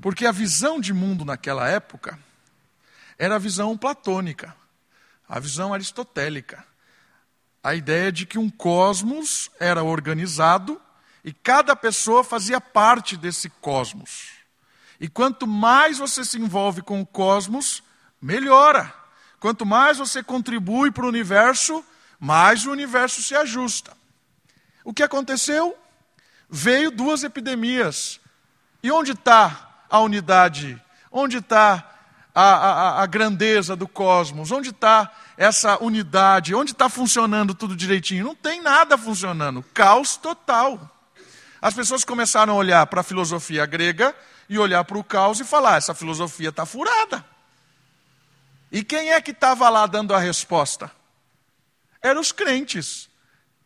Porque 0.00 0.24
a 0.24 0.30
visão 0.30 0.80
de 0.80 0.92
mundo 0.92 1.24
naquela 1.24 1.68
época 1.68 2.16
era 3.18 3.34
a 3.34 3.40
visão 3.40 3.76
platônica, 3.76 4.54
a 5.30 5.38
visão 5.38 5.72
aristotélica. 5.72 6.66
A 7.62 7.76
ideia 7.76 8.10
de 8.10 8.26
que 8.26 8.36
um 8.36 8.50
cosmos 8.50 9.48
era 9.60 9.84
organizado 9.84 10.80
e 11.22 11.32
cada 11.32 11.76
pessoa 11.76 12.24
fazia 12.24 12.60
parte 12.60 13.16
desse 13.16 13.48
cosmos. 13.48 14.30
E 14.98 15.08
quanto 15.08 15.46
mais 15.46 15.98
você 15.98 16.24
se 16.24 16.36
envolve 16.36 16.82
com 16.82 17.00
o 17.00 17.06
cosmos, 17.06 17.80
melhora. 18.20 18.92
Quanto 19.38 19.64
mais 19.64 19.98
você 19.98 20.20
contribui 20.20 20.90
para 20.90 21.04
o 21.04 21.08
universo, 21.08 21.84
mais 22.18 22.66
o 22.66 22.72
universo 22.72 23.22
se 23.22 23.36
ajusta. 23.36 23.96
O 24.82 24.92
que 24.92 25.02
aconteceu? 25.02 25.78
Veio 26.48 26.90
duas 26.90 27.22
epidemias. 27.22 28.20
E 28.82 28.90
onde 28.90 29.12
está 29.12 29.84
a 29.88 30.00
unidade? 30.00 30.82
Onde 31.12 31.36
está 31.36 31.99
a, 32.34 32.42
a, 32.42 33.02
a, 33.02 33.06
grandeza 33.06 33.74
do 33.74 33.88
cosmos? 33.88 34.50
Onde 34.50 34.70
está 34.70 35.10
essa 35.36 35.82
unidade? 35.82 36.54
Onde 36.54 36.72
está 36.72 36.88
funcionando 36.88 37.54
tudo 37.54 37.76
direitinho? 37.76 38.24
Não 38.24 38.34
tem 38.34 38.62
nada 38.62 38.96
funcionando. 38.96 39.64
Caos 39.74 40.16
total. 40.16 40.90
As 41.60 41.74
pessoas 41.74 42.04
começaram 42.04 42.54
a 42.54 42.56
olhar 42.56 42.86
para 42.86 43.00
a 43.00 43.04
filosofia 43.04 43.66
grega 43.66 44.14
e 44.48 44.58
olhar 44.58 44.84
para 44.84 44.98
o 44.98 45.04
caos 45.04 45.40
e 45.40 45.44
falar: 45.44 45.76
essa 45.76 45.94
filosofia 45.94 46.48
está 46.48 46.64
furada. 46.64 47.24
E 48.72 48.82
quem 48.82 49.10
é 49.10 49.20
que 49.20 49.32
estava 49.32 49.68
lá 49.68 49.86
dando 49.86 50.14
a 50.14 50.18
resposta? 50.18 50.90
Eram 52.02 52.20
os 52.20 52.32
crentes, 52.32 53.08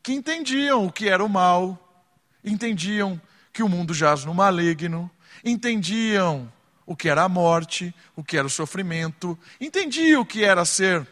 que 0.03 0.13
entendiam 0.13 0.87
o 0.87 0.93
que 0.93 1.09
era 1.09 1.25
o 1.25 1.29
mal, 1.29 2.03
entendiam 2.43 3.21
que 3.53 3.63
o 3.63 3.69
mundo 3.69 3.95
jaz 3.95 4.25
no 4.25 4.35
maligno, 4.35 5.11
entendiam 5.45 6.53
o 6.87 6.95
que 6.97 7.09
era 7.09 7.23
a 7.23 7.29
morte, 7.29 7.95
o 8.15 8.23
que 8.23 8.37
era 8.37 8.47
o 8.47 8.51
sofrimento, 8.51 9.39
entendiam 9.61 10.23
o 10.23 10.27
que 10.27 10.45
era 10.45 10.65
ser 10.65 11.07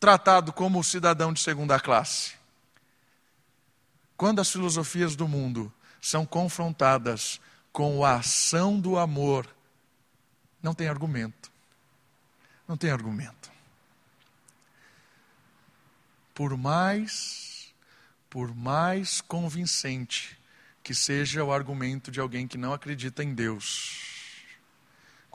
tratado 0.00 0.52
como 0.52 0.82
cidadão 0.82 1.32
de 1.32 1.40
segunda 1.40 1.78
classe. 1.78 2.32
Quando 4.16 4.40
as 4.40 4.50
filosofias 4.50 5.14
do 5.14 5.28
mundo 5.28 5.72
são 6.00 6.24
confrontadas 6.24 7.40
com 7.72 8.04
a 8.04 8.16
ação 8.16 8.80
do 8.80 8.98
amor, 8.98 9.48
não 10.62 10.74
tem 10.74 10.88
argumento. 10.88 11.50
Não 12.66 12.76
tem 12.76 12.90
argumento. 12.90 13.50
Por 16.34 16.56
mais, 16.56 17.72
por 18.28 18.54
mais 18.54 19.20
convincente 19.20 20.38
que 20.82 20.94
seja 20.94 21.44
o 21.44 21.52
argumento 21.52 22.10
de 22.10 22.20
alguém 22.20 22.46
que 22.46 22.58
não 22.58 22.72
acredita 22.72 23.22
em 23.22 23.34
Deus, 23.34 24.07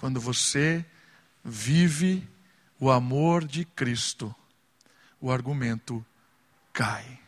quando 0.04 0.20
você 0.20 0.86
vive 1.46 2.30
o 2.78 2.92
amor 2.92 3.48
de 3.48 3.64
Cristo, 3.64 4.36
o 5.18 5.32
argumento 5.32 6.06
cai. 6.74 7.22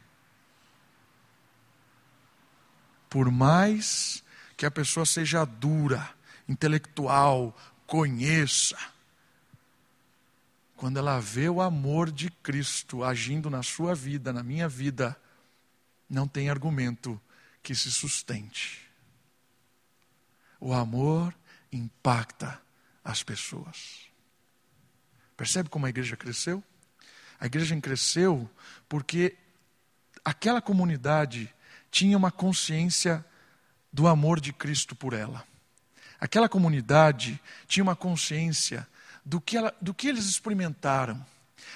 Por 3.10 3.32
mais 3.32 4.22
que 4.58 4.66
a 4.66 4.72
pessoa 4.72 5.06
seja 5.06 5.46
dura, 5.46 6.14
intelectual, 6.50 7.56
conheça, 7.88 8.78
quando 10.76 11.00
ela 11.00 11.22
vê 11.22 11.48
o 11.48 11.62
amor 11.62 12.12
de 12.12 12.30
Cristo 12.30 13.06
agindo 13.06 13.50
na 13.50 13.64
sua 13.64 13.96
vida, 13.96 14.34
na 14.34 14.44
minha 14.44 14.68
vida, 14.68 15.18
não 16.10 16.28
tem 16.28 16.50
argumento 16.50 17.22
que 17.64 17.74
se 17.74 17.90
sustente. 17.90 18.86
O 20.60 20.74
amor 20.74 21.34
impacta 21.72 22.65
as 23.06 23.22
pessoas. 23.22 24.10
Percebe 25.38 25.70
como 25.70 25.86
a 25.86 25.90
igreja 25.90 26.18
cresceu? 26.18 26.64
A 27.40 27.46
igreja 27.46 27.80
cresceu 27.80 28.50
porque 28.90 29.38
aquela 30.24 30.62
comunidade 30.62 31.54
tinha 31.92 32.18
uma 32.18 32.32
consciência 32.32 33.24
do 33.94 34.08
amor 34.08 34.40
de 34.40 34.52
Cristo 34.52 34.96
por 34.96 35.14
ela. 35.14 35.46
Aquela 36.20 36.50
comunidade 36.50 37.40
tinha 37.68 37.84
uma 37.84 37.96
consciência 37.96 38.88
do 39.24 39.40
que, 39.40 39.56
ela, 39.56 39.76
do 39.80 39.94
que 39.94 40.08
eles 40.08 40.26
experimentaram. 40.26 41.24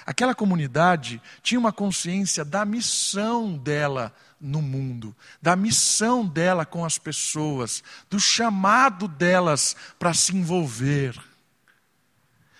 Aquela 0.04 0.34
comunidade 0.34 1.22
tinha 1.42 1.58
uma 1.58 1.72
consciência 1.72 2.44
da 2.44 2.64
missão 2.64 3.56
dela 3.56 4.14
no 4.40 4.62
mundo, 4.62 5.14
da 5.42 5.54
missão 5.54 6.26
dela 6.26 6.64
com 6.64 6.84
as 6.84 6.96
pessoas, 6.96 7.82
do 8.08 8.18
chamado 8.18 9.06
delas 9.06 9.76
para 9.98 10.14
se 10.14 10.34
envolver. 10.34 11.20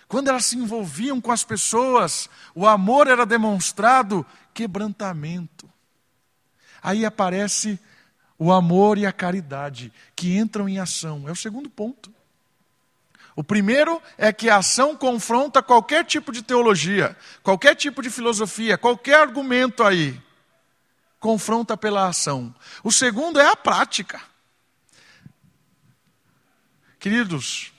Quando 0.07 0.29
elas 0.29 0.45
se 0.45 0.57
envolviam 0.57 1.21
com 1.21 1.33
as 1.33 1.45
pessoas, 1.45 2.29
o 2.55 2.67
amor 2.67 3.07
era 3.07 3.25
demonstrado 3.25 4.27
quebrantamento. 4.53 5.71
Aí 6.83 7.07
aparece 7.07 7.79
o 8.39 8.53
amor 8.53 8.99
e 8.99 9.07
a 9.07 9.13
caridade 9.13 9.93
que 10.17 10.37
entram 10.37 10.69
em 10.69 10.79
ação. 10.79 11.29
É 11.29 11.33
o 11.33 11.37
segundo 11.37 11.71
ponto. 11.71 12.13
O 13.37 13.45
primeiro 13.45 14.03
é 14.19 14.33
que 14.33 14.51
a 14.51 14.57
ação 14.57 14.97
confronta 14.97 15.63
qualquer 15.63 16.05
tipo 16.05 16.33
de 16.33 16.43
teologia, 16.43 17.17
qualquer 17.43 17.75
tipo 17.75 18.03
de 18.03 18.11
filosofia, 18.11 18.77
qualquer 18.77 19.21
argumento 19.21 19.83
aí. 19.83 20.21
Confronta 21.21 21.77
pela 21.77 22.09
ação. 22.09 22.53
O 22.83 22.91
segundo 22.91 23.39
é 23.39 23.47
a 23.47 23.55
prática. 23.55 24.21
Queridos, 26.99 27.73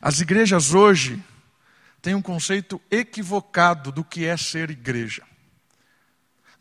as 0.00 0.20
igrejas 0.20 0.72
hoje 0.72 1.22
têm 2.00 2.14
um 2.14 2.22
conceito 2.22 2.80
equivocado 2.90 3.90
do 3.90 4.04
que 4.04 4.24
é 4.24 4.36
ser 4.36 4.70
igreja. 4.70 5.24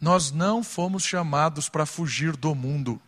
Nós 0.02 0.32
não 0.32 0.64
fomos 0.64 1.04
chamados 1.04 1.70
para 1.70 1.86
fugir 1.86 2.36
do 2.36 2.54
mundo. 2.56 3.00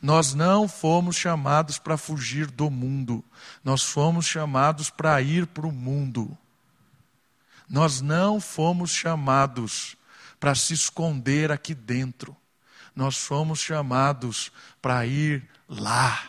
Nós 0.00 0.34
não 0.34 0.68
fomos 0.68 1.16
chamados 1.16 1.78
para 1.78 1.96
fugir 1.96 2.50
do 2.50 2.70
mundo. 2.70 3.24
Nós 3.62 3.82
fomos 3.82 4.26
chamados 4.26 4.90
para 4.90 5.20
ir 5.22 5.46
para 5.46 5.66
o 5.66 5.72
mundo. 5.72 6.36
Nós 7.66 8.02
não 8.02 8.38
fomos 8.40 8.90
chamados 8.90 9.96
para 10.44 10.54
se 10.54 10.74
esconder 10.74 11.50
aqui 11.50 11.74
dentro. 11.74 12.36
Nós 12.94 13.16
fomos 13.16 13.60
chamados 13.60 14.52
para 14.82 15.06
ir 15.06 15.42
lá. 15.66 16.22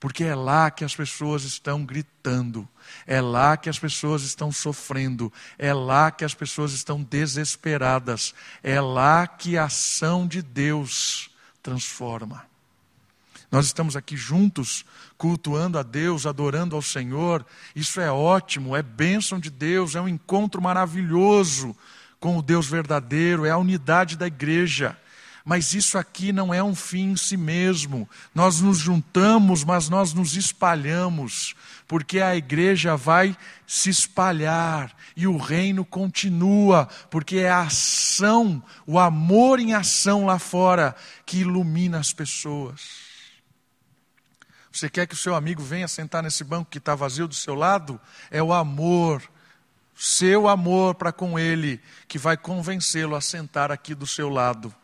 Porque 0.00 0.24
é 0.24 0.34
lá 0.34 0.72
que 0.72 0.84
as 0.84 0.96
pessoas 0.96 1.44
estão 1.44 1.84
gritando, 1.84 2.68
é 3.06 3.20
lá 3.20 3.56
que 3.56 3.68
as 3.68 3.78
pessoas 3.78 4.24
estão 4.24 4.50
sofrendo, 4.50 5.32
é 5.56 5.72
lá 5.72 6.10
que 6.10 6.24
as 6.24 6.34
pessoas 6.34 6.72
estão 6.72 7.00
desesperadas, 7.00 8.34
é 8.60 8.80
lá 8.80 9.24
que 9.24 9.56
a 9.56 9.66
ação 9.66 10.26
de 10.26 10.42
Deus 10.42 11.30
transforma. 11.62 12.44
Nós 13.52 13.66
estamos 13.66 13.94
aqui 13.94 14.16
juntos, 14.16 14.84
cultuando 15.16 15.78
a 15.78 15.84
Deus, 15.84 16.26
adorando 16.26 16.74
ao 16.74 16.82
Senhor, 16.82 17.46
isso 17.72 18.00
é 18.00 18.10
ótimo, 18.10 18.74
é 18.74 18.82
bênção 18.82 19.38
de 19.38 19.48
Deus, 19.48 19.94
é 19.94 20.00
um 20.00 20.08
encontro 20.08 20.60
maravilhoso 20.60 21.76
com 22.26 22.38
o 22.38 22.42
Deus 22.42 22.66
verdadeiro, 22.66 23.46
é 23.46 23.50
a 23.50 23.56
unidade 23.56 24.16
da 24.16 24.26
igreja 24.26 24.96
mas 25.48 25.74
isso 25.74 25.96
aqui 25.96 26.32
não 26.32 26.52
é 26.52 26.60
um 26.60 26.74
fim 26.74 27.12
em 27.12 27.16
si 27.16 27.36
mesmo. 27.36 28.10
Nós 28.34 28.60
nos 28.60 28.78
juntamos, 28.78 29.62
mas 29.62 29.88
nós 29.88 30.12
nos 30.12 30.34
espalhamos, 30.34 31.54
porque 31.86 32.18
a 32.18 32.34
igreja 32.34 32.96
vai 32.96 33.36
se 33.64 33.88
espalhar 33.88 34.92
e 35.16 35.24
o 35.24 35.36
reino 35.36 35.84
continua, 35.84 36.88
porque 37.12 37.36
é 37.36 37.48
a 37.48 37.60
ação, 37.60 38.60
o 38.84 38.98
amor 38.98 39.60
em 39.60 39.72
ação 39.72 40.26
lá 40.26 40.36
fora 40.40 40.96
que 41.24 41.38
ilumina 41.42 42.00
as 42.00 42.12
pessoas. 42.12 42.80
Você 44.72 44.90
quer 44.90 45.06
que 45.06 45.14
o 45.14 45.16
seu 45.16 45.36
amigo 45.36 45.62
venha 45.62 45.86
sentar 45.86 46.24
nesse 46.24 46.42
banco 46.42 46.72
que 46.72 46.78
está 46.78 46.96
vazio 46.96 47.28
do 47.28 47.36
seu 47.36 47.54
lado? 47.54 48.00
É 48.32 48.42
o 48.42 48.52
amor, 48.52 49.22
seu 49.96 50.46
amor 50.46 50.94
para 50.94 51.10
com 51.10 51.38
ele, 51.38 51.80
que 52.06 52.18
vai 52.18 52.36
convencê-lo 52.36 53.16
a 53.16 53.20
sentar 53.20 53.72
aqui 53.72 53.94
do 53.94 54.06
seu 54.06 54.28
lado. 54.28 54.74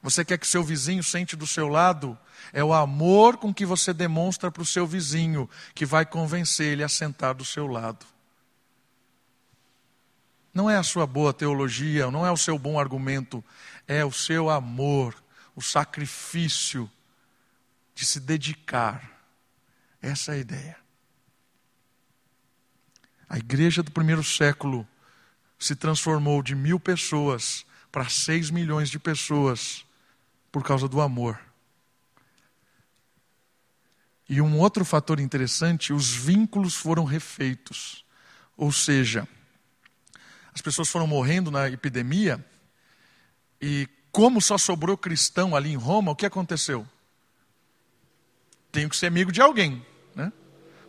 Você 0.00 0.24
quer 0.24 0.38
que 0.38 0.46
seu 0.46 0.62
vizinho 0.62 1.02
sente 1.02 1.34
do 1.34 1.46
seu 1.46 1.66
lado? 1.66 2.16
É 2.52 2.62
o 2.62 2.72
amor 2.72 3.36
com 3.36 3.52
que 3.52 3.66
você 3.66 3.92
demonstra 3.92 4.50
para 4.50 4.62
o 4.62 4.66
seu 4.66 4.86
vizinho 4.86 5.50
que 5.74 5.84
vai 5.84 6.06
convencer 6.06 6.72
ele 6.72 6.84
a 6.84 6.88
sentar 6.88 7.34
do 7.34 7.44
seu 7.44 7.66
lado. 7.66 8.06
Não 10.54 10.70
é 10.70 10.76
a 10.76 10.82
sua 10.84 11.06
boa 11.06 11.32
teologia, 11.32 12.10
não 12.10 12.24
é 12.24 12.30
o 12.30 12.36
seu 12.36 12.58
bom 12.58 12.78
argumento, 12.78 13.44
é 13.86 14.04
o 14.04 14.12
seu 14.12 14.48
amor, 14.48 15.14
o 15.54 15.60
sacrifício 15.60 16.90
de 17.94 18.06
se 18.06 18.20
dedicar. 18.20 19.02
Essa 20.00 20.32
é 20.32 20.34
a 20.36 20.38
ideia. 20.38 20.87
A 23.28 23.36
igreja 23.36 23.82
do 23.82 23.90
primeiro 23.90 24.24
século 24.24 24.86
se 25.58 25.76
transformou 25.76 26.42
de 26.42 26.54
mil 26.54 26.80
pessoas 26.80 27.66
para 27.90 28.08
seis 28.08 28.50
milhões 28.50 28.88
de 28.88 28.98
pessoas 28.98 29.84
por 30.50 30.62
causa 30.62 30.88
do 30.88 31.00
amor. 31.00 31.38
E 34.28 34.40
um 34.40 34.58
outro 34.58 34.84
fator 34.84 35.20
interessante, 35.20 35.92
os 35.92 36.14
vínculos 36.14 36.74
foram 36.74 37.04
refeitos. 37.04 38.04
Ou 38.56 38.70
seja, 38.70 39.26
as 40.52 40.60
pessoas 40.60 40.88
foram 40.88 41.06
morrendo 41.06 41.50
na 41.50 41.68
epidemia 41.68 42.44
e 43.60 43.88
como 44.12 44.40
só 44.40 44.58
sobrou 44.58 44.96
cristão 44.96 45.54
ali 45.54 45.70
em 45.70 45.76
Roma, 45.76 46.12
o 46.12 46.16
que 46.16 46.26
aconteceu? 46.26 46.86
Tenho 48.72 48.88
que 48.88 48.96
ser 48.96 49.06
amigo 49.06 49.32
de 49.32 49.40
alguém, 49.40 49.84
né? 50.14 50.32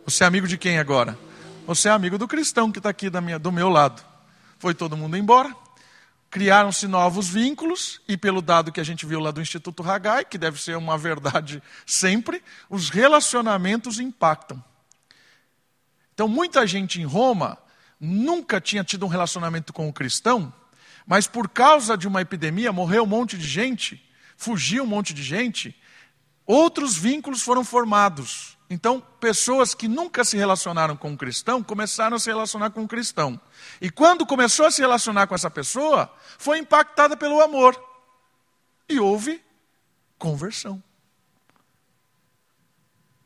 Você 0.04 0.24
é 0.24 0.26
amigo 0.26 0.46
de 0.48 0.58
quem 0.58 0.78
agora? 0.78 1.18
Você 1.70 1.88
é 1.88 1.92
amigo 1.92 2.18
do 2.18 2.26
cristão 2.26 2.72
que 2.72 2.80
está 2.80 2.88
aqui 2.88 3.08
minha, 3.22 3.38
do 3.38 3.52
meu 3.52 3.68
lado. 3.68 4.04
Foi 4.58 4.74
todo 4.74 4.96
mundo 4.96 5.16
embora, 5.16 5.54
criaram-se 6.28 6.88
novos 6.88 7.28
vínculos, 7.28 8.00
e 8.08 8.16
pelo 8.16 8.42
dado 8.42 8.72
que 8.72 8.80
a 8.80 8.82
gente 8.82 9.06
viu 9.06 9.20
lá 9.20 9.30
do 9.30 9.40
Instituto 9.40 9.80
Hagai, 9.88 10.24
que 10.24 10.36
deve 10.36 10.60
ser 10.60 10.76
uma 10.76 10.98
verdade 10.98 11.62
sempre, 11.86 12.42
os 12.68 12.90
relacionamentos 12.90 14.00
impactam. 14.00 14.60
Então, 16.12 16.26
muita 16.26 16.66
gente 16.66 17.00
em 17.00 17.04
Roma 17.04 17.56
nunca 18.00 18.60
tinha 18.60 18.82
tido 18.82 19.06
um 19.06 19.08
relacionamento 19.08 19.72
com 19.72 19.88
o 19.88 19.92
cristão, 19.92 20.52
mas 21.06 21.28
por 21.28 21.48
causa 21.48 21.96
de 21.96 22.08
uma 22.08 22.20
epidemia 22.20 22.72
morreu 22.72 23.04
um 23.04 23.06
monte 23.06 23.38
de 23.38 23.46
gente, 23.46 24.04
fugiu 24.36 24.82
um 24.82 24.88
monte 24.88 25.14
de 25.14 25.22
gente, 25.22 25.80
outros 26.44 26.96
vínculos 26.96 27.42
foram 27.42 27.64
formados. 27.64 28.58
Então, 28.72 29.00
pessoas 29.18 29.74
que 29.74 29.88
nunca 29.88 30.24
se 30.24 30.36
relacionaram 30.36 30.96
com 30.96 31.10
um 31.10 31.16
cristão 31.16 31.60
começaram 31.60 32.16
a 32.16 32.20
se 32.20 32.30
relacionar 32.30 32.70
com 32.70 32.82
um 32.82 32.86
cristão. 32.86 33.38
E 33.80 33.90
quando 33.90 34.24
começou 34.24 34.64
a 34.64 34.70
se 34.70 34.80
relacionar 34.80 35.26
com 35.26 35.34
essa 35.34 35.50
pessoa, 35.50 36.08
foi 36.38 36.58
impactada 36.58 37.16
pelo 37.16 37.40
amor. 37.40 37.76
E 38.88 39.00
houve 39.00 39.42
conversão. 40.16 40.80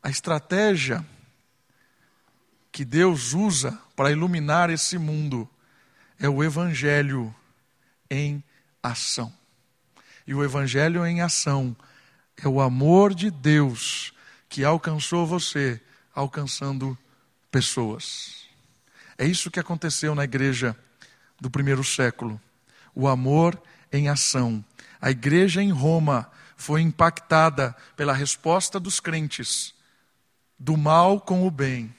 A 0.01 0.09
estratégia 0.09 1.05
que 2.71 2.83
Deus 2.83 3.33
usa 3.33 3.79
para 3.95 4.11
iluminar 4.11 4.71
esse 4.71 4.97
mundo 4.97 5.47
é 6.19 6.27
o 6.27 6.43
evangelho 6.43 7.33
em 8.09 8.43
ação. 8.81 9.31
E 10.25 10.33
o 10.33 10.43
evangelho 10.43 11.05
em 11.05 11.21
ação 11.21 11.75
é 12.35 12.47
o 12.47 12.59
amor 12.59 13.13
de 13.13 13.29
Deus 13.29 14.14
que 14.49 14.63
alcançou 14.63 15.25
você, 15.25 15.81
alcançando 16.13 16.97
pessoas. 17.51 18.45
É 19.17 19.25
isso 19.25 19.51
que 19.51 19.59
aconteceu 19.59 20.13
na 20.13 20.23
igreja 20.23 20.75
do 21.39 21.49
primeiro 21.49 21.83
século. 21.83 22.39
O 22.93 23.07
amor 23.07 23.61
em 23.91 24.09
ação. 24.09 24.63
A 24.99 25.11
igreja 25.11 25.61
em 25.61 25.71
Roma 25.71 26.29
foi 26.57 26.81
impactada 26.81 27.75
pela 27.95 28.13
resposta 28.13 28.79
dos 28.79 28.99
crentes 28.99 29.73
do 30.57 30.77
mal 30.77 31.19
com 31.19 31.45
o 31.45 31.51
bem, 31.51 31.93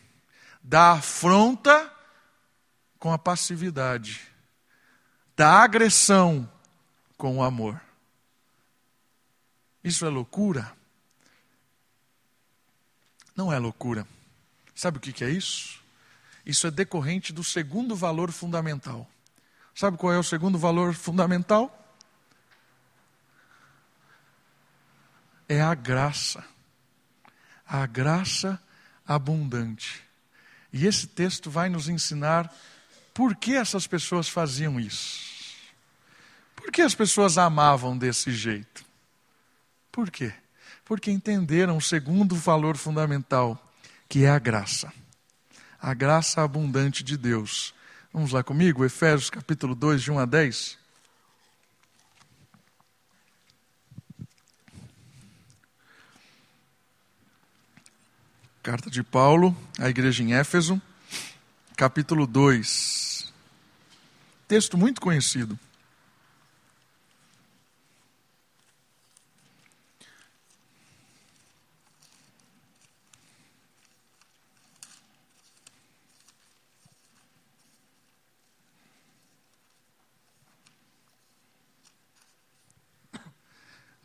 da 0.63 0.93
afronta 0.93 1.93
com 2.99 3.13
a 3.13 3.19
passividade, 3.19 4.27
da 5.37 5.63
agressão 5.63 6.51
com 7.17 7.39
o 7.39 7.43
amor. 7.43 7.81
Isso 9.85 10.05
é 10.05 10.09
loucura? 10.09 10.76
Não 13.37 13.53
é 13.53 13.59
loucura. 13.59 14.07
Sabe 14.75 14.99
o 14.99 15.01
que 15.01 15.23
é 15.23 15.31
isso? 15.31 15.81
Isso 16.45 16.67
é 16.67 16.71
decorrente 16.71 17.33
do 17.33 17.45
segundo 17.45 17.95
valor 17.95 18.33
fundamental. 18.33 19.09
Sabe 19.75 19.99
qual 19.99 20.13
é 20.13 20.19
o 20.19 20.23
segundo 20.23 20.59
valor 20.59 20.95
fundamental? 20.95 21.95
É 25.49 25.61
a 25.61 25.75
graça. 25.75 26.45
A 27.67 27.85
graça 27.87 28.61
abundante. 29.07 30.03
E 30.73 30.87
esse 30.87 31.07
texto 31.07 31.51
vai 31.51 31.69
nos 31.69 31.89
ensinar 31.89 32.53
por 33.13 33.35
que 33.37 33.55
essas 33.55 33.87
pessoas 33.87 34.29
faziam 34.29 34.79
isso? 34.79 35.27
Por 36.55 36.71
que 36.71 36.83
as 36.83 36.95
pessoas 36.95 37.39
amavam 37.39 37.97
desse 37.97 38.31
jeito? 38.33 38.85
Por 39.91 40.11
quê? 40.11 40.35
Porque 40.87 41.11
entenderam 41.11 41.77
o 41.77 41.83
segundo 41.83 42.37
valor 42.37 42.77
fundamental, 42.77 43.61
que 44.09 44.25
é 44.25 44.31
a 44.31 44.39
graça. 44.39 44.93
A 45.81 45.93
graça 45.93 46.43
abundante 46.43 47.03
de 47.03 47.17
Deus. 47.17 47.75
Vamos 48.13 48.31
lá 48.31 48.43
comigo, 48.45 48.85
Efésios 48.85 49.29
capítulo 49.29 49.75
2, 49.75 50.01
de 50.01 50.13
1 50.13 50.19
a 50.21 50.25
10. 50.25 50.79
Carta 58.63 58.89
de 58.89 59.03
Paulo 59.03 59.57
à 59.79 59.89
igreja 59.89 60.23
em 60.23 60.35
Éfeso, 60.35 60.81
capítulo 61.77 62.29
2. 62.29 63.33
Texto 64.47 64.79
muito 64.79 65.01
conhecido. 65.01 65.59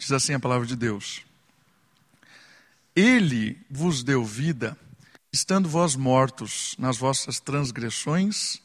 Diz 0.02 0.12
assim 0.12 0.34
a 0.34 0.39
palavra 0.39 0.66
de 0.66 0.76
Deus. 0.76 1.22
Ele 2.95 3.56
vos 3.70 4.02
deu 4.02 4.26
vida, 4.26 4.76
estando 5.32 5.70
vós 5.70 5.95
mortos 5.95 6.76
nas 6.80 6.97
vossas 6.97 7.39
transgressões 7.39 8.60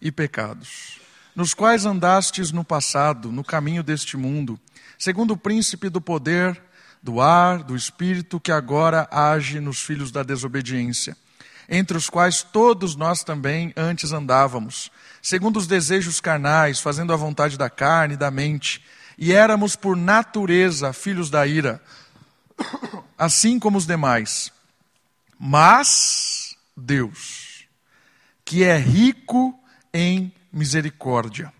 e 0.00 0.10
pecados, 0.10 0.98
nos 1.36 1.52
quais 1.52 1.84
andastes 1.84 2.52
no 2.52 2.64
passado, 2.64 3.30
no 3.30 3.44
caminho 3.44 3.82
deste 3.82 4.16
mundo, 4.16 4.58
segundo 4.98 5.32
o 5.32 5.36
príncipe 5.36 5.90
do 5.90 6.00
poder, 6.00 6.58
do 7.02 7.20
ar, 7.20 7.62
do 7.62 7.76
espírito 7.76 8.40
que 8.40 8.50
agora 8.50 9.06
age 9.10 9.60
nos 9.60 9.82
filhos 9.82 10.10
da 10.10 10.22
desobediência, 10.22 11.14
entre 11.68 11.98
os 11.98 12.08
quais 12.08 12.42
todos 12.42 12.96
nós 12.96 13.22
também 13.22 13.74
antes 13.76 14.10
andávamos, 14.10 14.90
segundo 15.20 15.58
os 15.58 15.66
desejos 15.66 16.18
carnais, 16.18 16.80
fazendo 16.80 17.12
a 17.12 17.16
vontade 17.16 17.58
da 17.58 17.68
carne 17.68 18.14
e 18.14 18.16
da 18.16 18.30
mente, 18.30 18.82
e 19.18 19.32
éramos 19.32 19.74
por 19.74 19.96
natureza 19.96 20.92
filhos 20.92 21.28
da 21.28 21.46
ira 21.46 21.82
assim 23.18 23.58
como 23.58 23.76
os 23.76 23.86
demais. 23.86 24.52
Mas 25.38 26.56
Deus, 26.76 27.64
que 28.44 28.62
é 28.62 28.76
rico 28.78 29.58
em 29.92 30.32
misericórdia, 30.52 31.52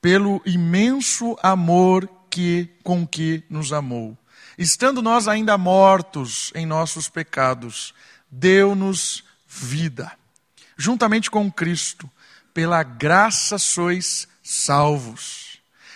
pelo 0.00 0.40
imenso 0.46 1.36
amor 1.42 2.08
que 2.30 2.70
com 2.82 3.06
que 3.06 3.44
nos 3.48 3.72
amou, 3.72 4.16
estando 4.56 5.02
nós 5.02 5.28
ainda 5.28 5.58
mortos 5.58 6.52
em 6.54 6.66
nossos 6.66 7.08
pecados, 7.08 7.94
deu-nos 8.30 9.24
vida. 9.46 10.12
Juntamente 10.76 11.30
com 11.30 11.50
Cristo, 11.50 12.10
pela 12.52 12.82
graça 12.82 13.58
sois 13.58 14.28
salvos 14.42 15.43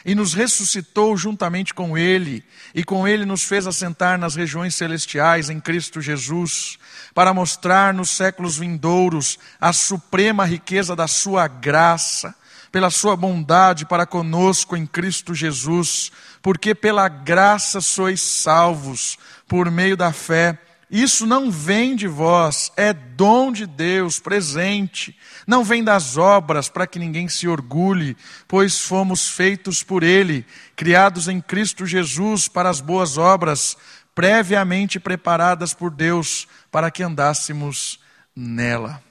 e 0.08 0.14
nos 0.14 0.32
ressuscitou 0.32 1.18
juntamente 1.18 1.74
com 1.74 1.98
Ele, 1.98 2.42
e 2.74 2.82
com 2.82 3.06
Ele 3.06 3.26
nos 3.26 3.44
fez 3.44 3.66
assentar 3.66 4.18
nas 4.18 4.36
regiões 4.36 4.74
celestiais 4.74 5.50
em 5.50 5.60
Cristo 5.60 6.00
Jesus, 6.00 6.78
para 7.12 7.34
mostrar 7.34 7.92
nos 7.92 8.08
séculos 8.08 8.56
vindouros 8.56 9.38
a 9.60 9.70
suprema 9.70 10.46
riqueza 10.46 10.96
da 10.96 11.06
Sua 11.06 11.46
graça, 11.46 12.34
pela 12.72 12.88
Sua 12.88 13.14
bondade 13.16 13.84
para 13.84 14.06
conosco 14.06 14.74
em 14.74 14.86
Cristo 14.86 15.34
Jesus, 15.34 16.10
porque 16.40 16.74
pela 16.74 17.06
graça 17.06 17.78
sois 17.82 18.22
salvos, 18.22 19.18
por 19.46 19.70
meio 19.70 19.94
da 19.94 20.10
fé 20.10 20.58
isso 20.90 21.26
não 21.26 21.50
vem 21.50 21.94
de 21.94 22.08
vós, 22.08 22.72
é 22.74 22.94
dom 22.94 23.52
de 23.52 23.66
Deus 23.66 24.18
presente. 24.18 25.14
Não 25.48 25.64
vem 25.64 25.82
das 25.82 26.18
obras 26.18 26.68
para 26.68 26.86
que 26.86 26.98
ninguém 26.98 27.26
se 27.26 27.48
orgulhe, 27.48 28.14
pois 28.46 28.82
fomos 28.82 29.30
feitos 29.30 29.82
por 29.82 30.02
Ele, 30.02 30.44
criados 30.76 31.26
em 31.26 31.40
Cristo 31.40 31.86
Jesus 31.86 32.48
para 32.48 32.68
as 32.68 32.82
boas 32.82 33.16
obras, 33.16 33.74
previamente 34.14 35.00
preparadas 35.00 35.72
por 35.72 35.90
Deus 35.90 36.46
para 36.70 36.90
que 36.90 37.02
andássemos 37.02 37.98
nela. 38.36 39.02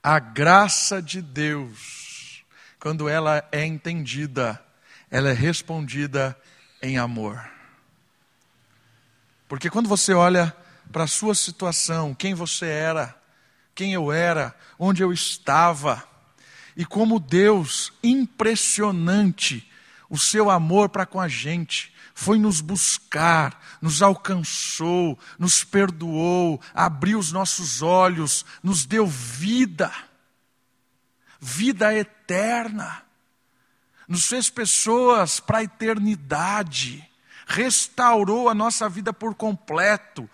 A 0.00 0.20
graça 0.20 1.02
de 1.02 1.20
Deus, 1.20 2.44
quando 2.78 3.08
ela 3.08 3.44
é 3.50 3.66
entendida, 3.66 4.64
ela 5.10 5.30
é 5.30 5.34
respondida 5.34 6.38
em 6.80 6.98
amor. 6.98 7.44
Porque 9.48 9.68
quando 9.68 9.88
você 9.88 10.14
olha 10.14 10.56
para 10.92 11.02
a 11.02 11.08
sua 11.08 11.34
situação, 11.34 12.14
quem 12.14 12.32
você 12.32 12.66
era, 12.66 13.19
quem 13.74 13.92
eu 13.92 14.12
era, 14.12 14.54
onde 14.78 15.02
eu 15.02 15.12
estava, 15.12 16.02
e 16.76 16.84
como 16.84 17.20
Deus, 17.20 17.92
impressionante, 18.02 19.68
o 20.08 20.18
seu 20.18 20.50
amor 20.50 20.88
para 20.88 21.06
com 21.06 21.20
a 21.20 21.28
gente, 21.28 21.92
foi 22.14 22.38
nos 22.38 22.60
buscar, 22.60 23.78
nos 23.80 24.02
alcançou, 24.02 25.18
nos 25.38 25.64
perdoou, 25.64 26.60
abriu 26.74 27.18
os 27.18 27.32
nossos 27.32 27.80
olhos, 27.80 28.44
nos 28.62 28.84
deu 28.84 29.06
vida, 29.06 29.92
vida 31.40 31.94
eterna, 31.94 33.02
nos 34.06 34.26
fez 34.26 34.50
pessoas 34.50 35.38
para 35.38 35.58
a 35.58 35.62
eternidade. 35.62 37.08
Restaurou 37.46 38.48
a 38.48 38.54
nossa 38.54 38.88
vida 38.88 39.12
por 39.12 39.34
completo. 39.34 40.28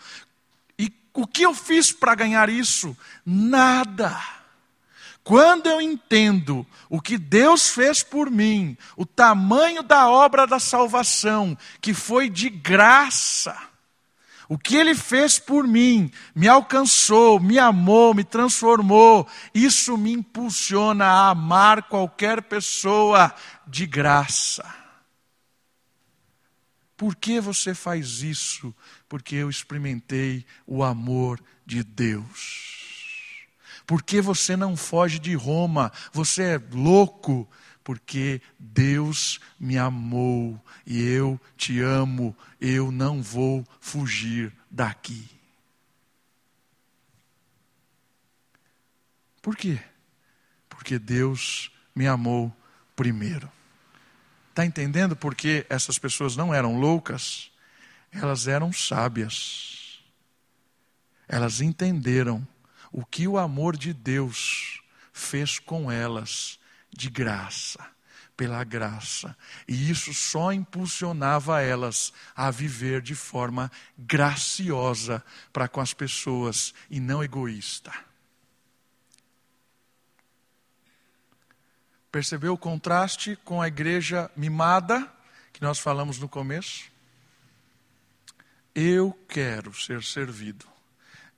O 1.16 1.26
que 1.26 1.42
eu 1.42 1.54
fiz 1.54 1.90
para 1.90 2.14
ganhar 2.14 2.50
isso? 2.50 2.96
Nada. 3.24 4.14
Quando 5.24 5.66
eu 5.66 5.80
entendo 5.80 6.64
o 6.90 7.00
que 7.00 7.16
Deus 7.16 7.70
fez 7.70 8.02
por 8.02 8.30
mim, 8.30 8.76
o 8.96 9.06
tamanho 9.06 9.82
da 9.82 10.08
obra 10.08 10.46
da 10.46 10.60
salvação, 10.60 11.56
que 11.80 11.94
foi 11.94 12.28
de 12.28 12.50
graça, 12.50 13.58
o 14.46 14.58
que 14.58 14.76
Ele 14.76 14.94
fez 14.94 15.38
por 15.38 15.66
mim, 15.66 16.12
me 16.34 16.46
alcançou, 16.46 17.40
me 17.40 17.58
amou, 17.58 18.12
me 18.12 18.22
transformou, 18.22 19.26
isso 19.54 19.96
me 19.96 20.12
impulsiona 20.12 21.06
a 21.06 21.30
amar 21.30 21.84
qualquer 21.84 22.42
pessoa 22.42 23.34
de 23.66 23.86
graça. 23.86 24.64
Por 26.96 27.16
que 27.16 27.40
você 27.40 27.74
faz 27.74 28.22
isso? 28.22 28.74
Porque 29.08 29.36
eu 29.36 29.48
experimentei 29.48 30.44
o 30.66 30.82
amor 30.82 31.40
de 31.64 31.82
Deus. 31.82 32.66
Por 33.86 34.02
que 34.02 34.20
você 34.20 34.56
não 34.56 34.76
foge 34.76 35.18
de 35.18 35.34
Roma? 35.34 35.92
Você 36.12 36.42
é 36.42 36.60
louco. 36.72 37.48
Porque 37.84 38.42
Deus 38.58 39.38
me 39.60 39.78
amou 39.78 40.60
e 40.84 41.00
eu 41.00 41.40
te 41.56 41.80
amo, 41.80 42.36
eu 42.60 42.90
não 42.90 43.22
vou 43.22 43.64
fugir 43.80 44.52
daqui. 44.68 45.30
Por 49.40 49.56
quê? 49.56 49.78
Porque 50.68 50.98
Deus 50.98 51.70
me 51.94 52.08
amou 52.08 52.52
primeiro. 52.96 53.48
Está 54.50 54.66
entendendo 54.66 55.14
por 55.14 55.36
que 55.36 55.64
essas 55.68 55.96
pessoas 55.96 56.34
não 56.34 56.52
eram 56.52 56.80
loucas? 56.80 57.52
Elas 58.12 58.48
eram 58.48 58.72
sábias. 58.72 60.00
Elas 61.28 61.60
entenderam 61.60 62.46
o 62.92 63.04
que 63.04 63.26
o 63.26 63.36
amor 63.36 63.76
de 63.76 63.92
Deus 63.92 64.80
fez 65.12 65.58
com 65.58 65.90
elas 65.90 66.58
de 66.90 67.10
graça, 67.10 67.84
pela 68.36 68.62
graça. 68.64 69.36
E 69.66 69.90
isso 69.90 70.14
só 70.14 70.52
impulsionava 70.52 71.60
elas 71.60 72.12
a 72.34 72.50
viver 72.50 73.02
de 73.02 73.14
forma 73.14 73.70
graciosa 73.98 75.22
para 75.52 75.68
com 75.68 75.80
as 75.80 75.92
pessoas 75.92 76.72
e 76.90 77.00
não 77.00 77.22
egoísta. 77.22 77.92
Percebeu 82.10 82.54
o 82.54 82.58
contraste 82.58 83.36
com 83.44 83.60
a 83.60 83.68
igreja 83.68 84.30
mimada, 84.34 85.06
que 85.52 85.60
nós 85.60 85.78
falamos 85.78 86.18
no 86.18 86.28
começo? 86.28 86.95
Eu 88.78 89.18
quero 89.26 89.72
ser 89.72 90.02
servido. 90.04 90.66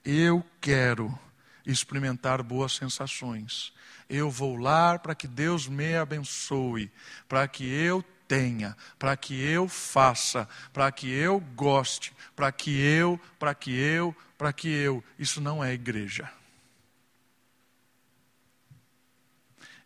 Eu 0.03 0.45
quero 0.59 1.17
experimentar 1.65 2.43
boas 2.43 2.73
sensações. 2.73 3.71
Eu 4.09 4.29
vou 4.29 4.57
lá 4.57 4.99
para 4.99 5.15
que 5.15 5.25
Deus 5.25 5.65
me 5.65 5.95
abençoe, 5.95 6.91
para 7.29 7.47
que 7.47 7.63
eu 7.63 8.03
tenha, 8.27 8.75
para 8.97 9.15
que 9.15 9.41
eu 9.41 9.69
faça, 9.69 10.49
para 10.73 10.91
que 10.91 11.09
eu 11.09 11.39
goste, 11.55 12.13
para 12.35 12.51
que 12.51 12.71
eu, 12.71 13.17
para 13.39 13.55
que 13.55 13.71
eu, 13.71 14.13
para 14.37 14.51
que 14.51 14.67
eu. 14.67 15.01
Isso 15.17 15.39
não 15.39 15.63
é 15.63 15.73
igreja. 15.73 16.29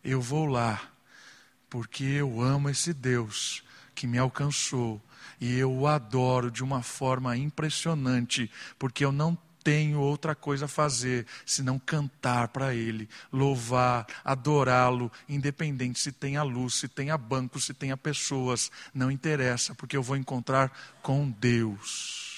Eu 0.02 0.20
vou 0.20 0.44
lá, 0.44 0.90
porque 1.70 2.02
eu 2.02 2.40
amo 2.40 2.68
esse 2.68 2.92
Deus 2.92 3.62
que 3.94 4.08
me 4.08 4.18
alcançou 4.18 5.00
e 5.40 5.58
eu 5.58 5.72
o 5.72 5.86
adoro 5.86 6.50
de 6.50 6.62
uma 6.62 6.82
forma 6.82 7.36
impressionante, 7.36 8.50
porque 8.78 9.04
eu 9.04 9.12
não 9.12 9.36
tenho 9.64 9.98
outra 9.98 10.34
coisa 10.34 10.66
a 10.66 10.68
fazer 10.68 11.26
senão 11.46 11.78
cantar 11.78 12.48
para 12.48 12.74
Ele, 12.74 13.08
louvar, 13.32 14.06
adorá-lo, 14.22 15.10
independente 15.26 15.98
se 15.98 16.12
tenha 16.12 16.42
luz, 16.42 16.74
se 16.74 16.86
tenha 16.86 17.16
banco, 17.16 17.58
se 17.58 17.72
tenha 17.72 17.96
pessoas, 17.96 18.70
não 18.92 19.10
interessa, 19.10 19.74
porque 19.74 19.96
eu 19.96 20.02
vou 20.02 20.18
encontrar 20.18 20.70
com 21.02 21.30
Deus. 21.30 22.34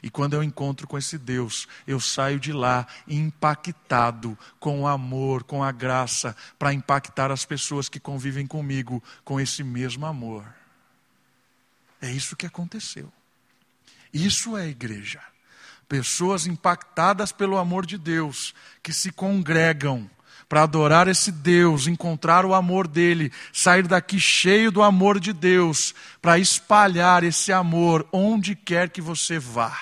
E 0.00 0.10
quando 0.10 0.34
eu 0.34 0.42
encontro 0.42 0.86
com 0.86 0.98
esse 0.98 1.16
Deus, 1.16 1.68
eu 1.86 2.00
saio 2.00 2.40
de 2.40 2.52
lá 2.52 2.86
impactado 3.06 4.36
com 4.58 4.80
o 4.80 4.86
amor, 4.86 5.44
com 5.44 5.62
a 5.62 5.70
graça, 5.70 6.36
para 6.58 6.72
impactar 6.72 7.30
as 7.30 7.44
pessoas 7.44 7.88
que 7.88 8.00
convivem 8.00 8.46
comigo 8.46 9.02
com 9.24 9.40
esse 9.40 9.62
mesmo 9.62 10.04
amor. 10.04 10.61
É 12.02 12.10
isso 12.10 12.34
que 12.34 12.44
aconteceu. 12.44 13.10
Isso 14.12 14.56
é 14.56 14.66
igreja. 14.66 15.20
Pessoas 15.88 16.46
impactadas 16.46 17.30
pelo 17.30 17.56
amor 17.56 17.86
de 17.86 17.96
Deus, 17.96 18.54
que 18.82 18.92
se 18.92 19.12
congregam 19.12 20.10
para 20.48 20.64
adorar 20.64 21.08
esse 21.08 21.30
Deus, 21.30 21.86
encontrar 21.86 22.44
o 22.44 22.52
amor 22.52 22.86
dele, 22.86 23.32
sair 23.52 23.86
daqui 23.86 24.20
cheio 24.20 24.70
do 24.70 24.82
amor 24.82 25.18
de 25.18 25.32
Deus, 25.32 25.94
para 26.20 26.38
espalhar 26.38 27.24
esse 27.24 27.52
amor 27.52 28.06
onde 28.12 28.54
quer 28.54 28.90
que 28.90 29.00
você 29.00 29.38
vá. 29.38 29.80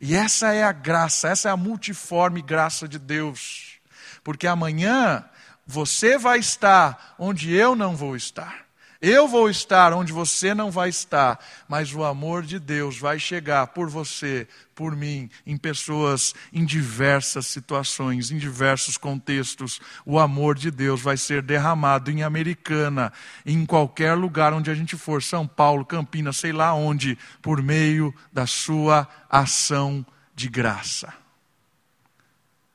E 0.00 0.14
essa 0.14 0.52
é 0.52 0.62
a 0.62 0.70
graça, 0.70 1.28
essa 1.28 1.48
é 1.48 1.52
a 1.52 1.56
multiforme 1.56 2.40
graça 2.40 2.86
de 2.86 2.98
Deus. 2.98 3.80
Porque 4.22 4.46
amanhã 4.46 5.24
você 5.66 6.18
vai 6.18 6.38
estar 6.38 7.16
onde 7.18 7.52
eu 7.52 7.74
não 7.74 7.96
vou 7.96 8.14
estar. 8.14 8.67
Eu 9.00 9.28
vou 9.28 9.48
estar 9.48 9.92
onde 9.92 10.12
você 10.12 10.52
não 10.52 10.72
vai 10.72 10.88
estar, 10.88 11.38
mas 11.68 11.94
o 11.94 12.02
amor 12.02 12.42
de 12.42 12.58
Deus 12.58 12.98
vai 12.98 13.16
chegar 13.16 13.68
por 13.68 13.88
você, 13.88 14.48
por 14.74 14.96
mim, 14.96 15.30
em 15.46 15.56
pessoas, 15.56 16.34
em 16.52 16.64
diversas 16.64 17.46
situações, 17.46 18.32
em 18.32 18.38
diversos 18.38 18.96
contextos. 18.96 19.80
O 20.04 20.18
amor 20.18 20.56
de 20.56 20.68
Deus 20.72 21.00
vai 21.00 21.16
ser 21.16 21.42
derramado 21.42 22.10
em 22.10 22.24
Americana, 22.24 23.12
em 23.46 23.64
qualquer 23.64 24.14
lugar 24.14 24.52
onde 24.52 24.68
a 24.68 24.74
gente 24.74 24.96
for, 24.96 25.22
São 25.22 25.46
Paulo, 25.46 25.84
Campinas, 25.84 26.36
sei 26.36 26.50
lá 26.50 26.74
onde, 26.74 27.16
por 27.40 27.62
meio 27.62 28.12
da 28.32 28.48
sua 28.48 29.08
ação 29.30 30.04
de 30.34 30.48
graça. 30.48 31.14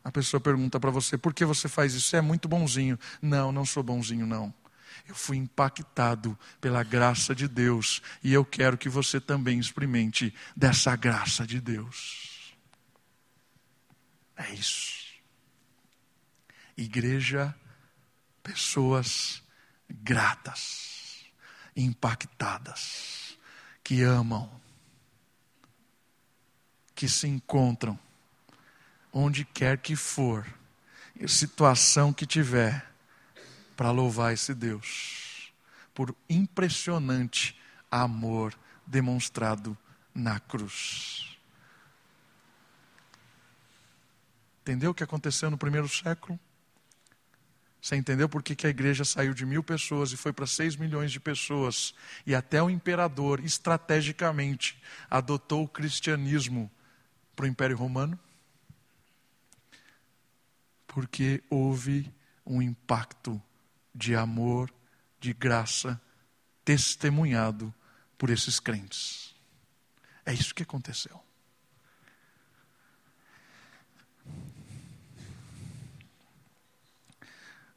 A 0.01 0.11
pessoa 0.11 0.39
pergunta 0.39 0.79
para 0.79 0.89
você: 0.89 1.17
por 1.17 1.33
que 1.33 1.43
você 1.43 1.67
faz 1.67 1.93
isso? 1.93 2.07
Você 2.07 2.17
é 2.17 2.21
muito 2.21 2.47
bonzinho. 2.47 2.97
Não, 3.21 3.51
não 3.51 3.65
sou 3.65 3.83
bonzinho, 3.83 4.25
não. 4.25 4.53
Eu 5.05 5.15
fui 5.15 5.37
impactado 5.37 6.37
pela 6.61 6.83
graça 6.83 7.35
de 7.35 7.47
Deus 7.47 8.01
e 8.23 8.33
eu 8.33 8.45
quero 8.45 8.77
que 8.77 8.87
você 8.87 9.19
também 9.19 9.59
experimente 9.59 10.33
dessa 10.55 10.95
graça 10.95 11.45
de 11.45 11.59
Deus. 11.59 12.55
É 14.37 14.53
isso. 14.53 15.03
Igreja, 16.75 17.53
pessoas 18.41 19.43
gratas, 19.89 21.25
impactadas, 21.75 23.37
que 23.83 24.01
amam, 24.01 24.49
que 26.95 27.07
se 27.07 27.27
encontram 27.27 27.99
onde 29.11 29.45
quer 29.45 29.77
que 29.77 29.95
for, 29.95 30.47
situação 31.27 32.11
que 32.11 32.25
tiver 32.25 32.92
para 33.75 33.91
louvar 33.91 34.33
esse 34.33 34.53
Deus, 34.53 35.53
por 35.93 36.15
impressionante 36.29 37.59
amor 37.89 38.53
demonstrado 38.85 39.77
na 40.13 40.39
cruz. 40.39 41.37
Entendeu 44.61 44.91
o 44.91 44.93
que 44.93 45.03
aconteceu 45.03 45.51
no 45.51 45.57
primeiro 45.57 45.89
século? 45.89 46.39
Você 47.81 47.97
entendeu 47.97 48.29
por 48.29 48.41
que, 48.41 48.55
que 48.55 48.65
a 48.65 48.69
igreja 48.69 49.03
saiu 49.03 49.33
de 49.33 49.45
mil 49.45 49.61
pessoas 49.61 50.13
e 50.13 50.17
foi 50.17 50.31
para 50.31 50.47
seis 50.47 50.77
milhões 50.77 51.11
de 51.11 51.19
pessoas? 51.19 51.93
E 52.25 52.33
até 52.33 52.63
o 52.63 52.69
imperador, 52.69 53.43
estrategicamente, 53.43 54.81
adotou 55.09 55.63
o 55.65 55.67
cristianismo 55.67 56.71
para 57.35 57.43
o 57.43 57.47
Império 57.47 57.75
Romano? 57.75 58.17
Porque 60.87 61.43
houve 61.49 62.09
um 62.45 62.61
impacto 62.61 63.41
de 63.93 64.15
amor, 64.15 64.73
de 65.19 65.33
graça, 65.33 66.01
testemunhado 66.65 67.73
por 68.17 68.29
esses 68.29 68.59
crentes. 68.59 69.35
É 70.25 70.33
isso 70.33 70.55
que 70.55 70.63
aconteceu. 70.63 71.19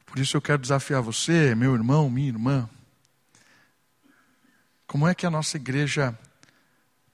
Por 0.05 0.19
isso 0.19 0.37
eu 0.37 0.41
quero 0.41 0.61
desafiar 0.61 1.01
você, 1.01 1.53
meu 1.53 1.75
irmão, 1.75 2.09
minha 2.09 2.29
irmã. 2.29 2.69
Como 4.87 5.07
é 5.07 5.13
que 5.13 5.25
a 5.25 5.29
nossa 5.29 5.57
igreja 5.57 6.17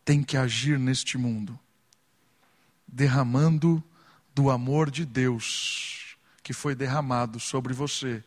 tem 0.06 0.24
que 0.24 0.38
agir 0.38 0.78
neste 0.78 1.18
mundo? 1.18 1.60
Derramando 2.88 3.84
do 4.34 4.50
amor 4.50 4.92
de 4.92 5.06
Deus 5.06 6.16
que 6.44 6.54
foi 6.54 6.76
derramado 6.76 7.40
sobre 7.40 7.74
você 7.74 8.24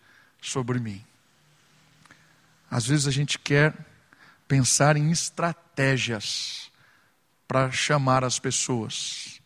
sobre 0.47 0.78
mim. 0.78 1.05
Às 2.70 2.86
vezes 2.86 3.07
a 3.07 3.11
gente 3.11 3.38
quer 3.38 3.74
pensar 4.47 4.97
em 4.97 5.11
estratégias 5.11 6.70
para 7.47 7.70
chamar 7.70 8.24
as 8.24 8.38
pessoas. 8.38 9.40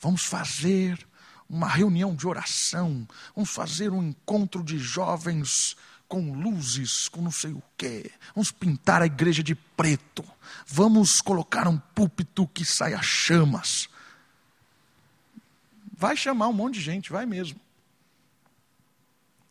Vamos 0.00 0.24
fazer 0.24 1.06
uma 1.48 1.68
reunião 1.68 2.14
de 2.14 2.26
oração, 2.26 3.08
vamos 3.34 3.50
fazer 3.50 3.90
um 3.90 4.02
encontro 4.02 4.62
de 4.62 4.78
jovens 4.78 5.76
com 6.06 6.32
luzes, 6.32 7.08
com 7.08 7.20
não 7.20 7.30
sei 7.30 7.52
o 7.52 7.62
quê. 7.76 8.10
Vamos 8.34 8.50
pintar 8.50 9.02
a 9.02 9.06
igreja 9.06 9.42
de 9.42 9.54
preto. 9.54 10.24
Vamos 10.66 11.20
colocar 11.20 11.66
um 11.68 11.78
púlpito 11.78 12.46
que 12.46 12.64
saia 12.64 13.00
chamas. 13.02 13.88
Vai 15.92 16.16
chamar 16.16 16.48
um 16.48 16.52
monte 16.52 16.74
de 16.74 16.80
gente, 16.80 17.10
vai 17.10 17.26
mesmo. 17.26 17.60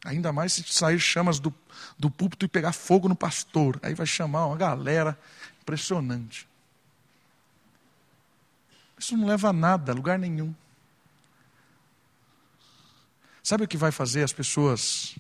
Ainda 0.08 0.32
mais 0.32 0.54
se 0.54 0.64
sair 0.64 1.00
chamas 1.00 1.38
do, 1.38 1.54
do 2.00 2.10
púlpito 2.10 2.46
e 2.46 2.48
pegar 2.48 2.72
fogo 2.72 3.10
no 3.10 3.16
pastor. 3.16 3.78
Aí 3.84 3.94
vai 3.94 4.08
chamar 4.08 4.46
uma 4.46 4.56
galera 4.56 5.20
impressionante. 5.62 6.48
Isso 8.98 9.18
não 9.18 9.28
leva 9.28 9.50
a 9.50 9.54
nada, 9.54 9.92
a 9.92 9.96
lugar 9.96 10.18
nenhum. 10.18 10.56
Sabe 13.44 13.66
o 13.66 13.68
que 13.68 13.76
vai 13.76 13.92
fazer 13.92 14.24
as 14.24 14.32
pessoas 14.32 15.18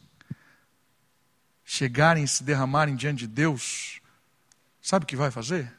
chegarem 1.66 2.24
e 2.24 2.28
se 2.28 2.42
derramarem 2.42 2.96
diante 2.96 3.20
de 3.20 3.28
Deus? 3.28 4.00
Sabe 4.82 5.04
o 5.04 5.08
que 5.08 5.18
vai 5.18 5.32
fazer? 5.32 5.70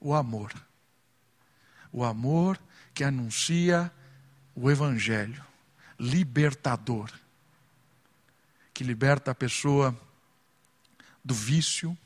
O 0.00 0.12
amor. 0.12 0.52
O 1.92 2.02
amor 2.02 2.58
que 2.92 3.04
anuncia 3.04 3.90
o 4.52 4.68
Evangelho, 4.68 5.44
libertador 5.96 7.08
que 8.76 8.84
liberta 8.84 9.30
a 9.30 9.34
pessoa 9.34 9.98
do 11.24 11.32
vício, 11.32 11.96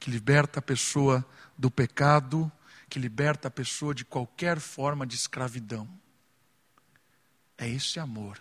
que 0.00 0.10
liberta 0.10 0.58
a 0.58 0.62
pessoa 0.62 1.24
do 1.56 1.70
pecado, 1.70 2.50
que 2.90 2.98
liberta 2.98 3.46
a 3.46 3.50
pessoa 3.52 3.94
de 3.94 4.04
qualquer 4.04 4.58
forma 4.58 5.06
de 5.06 5.14
escravidão. 5.14 5.88
É 7.56 7.68
esse 7.68 8.00
amor 8.00 8.36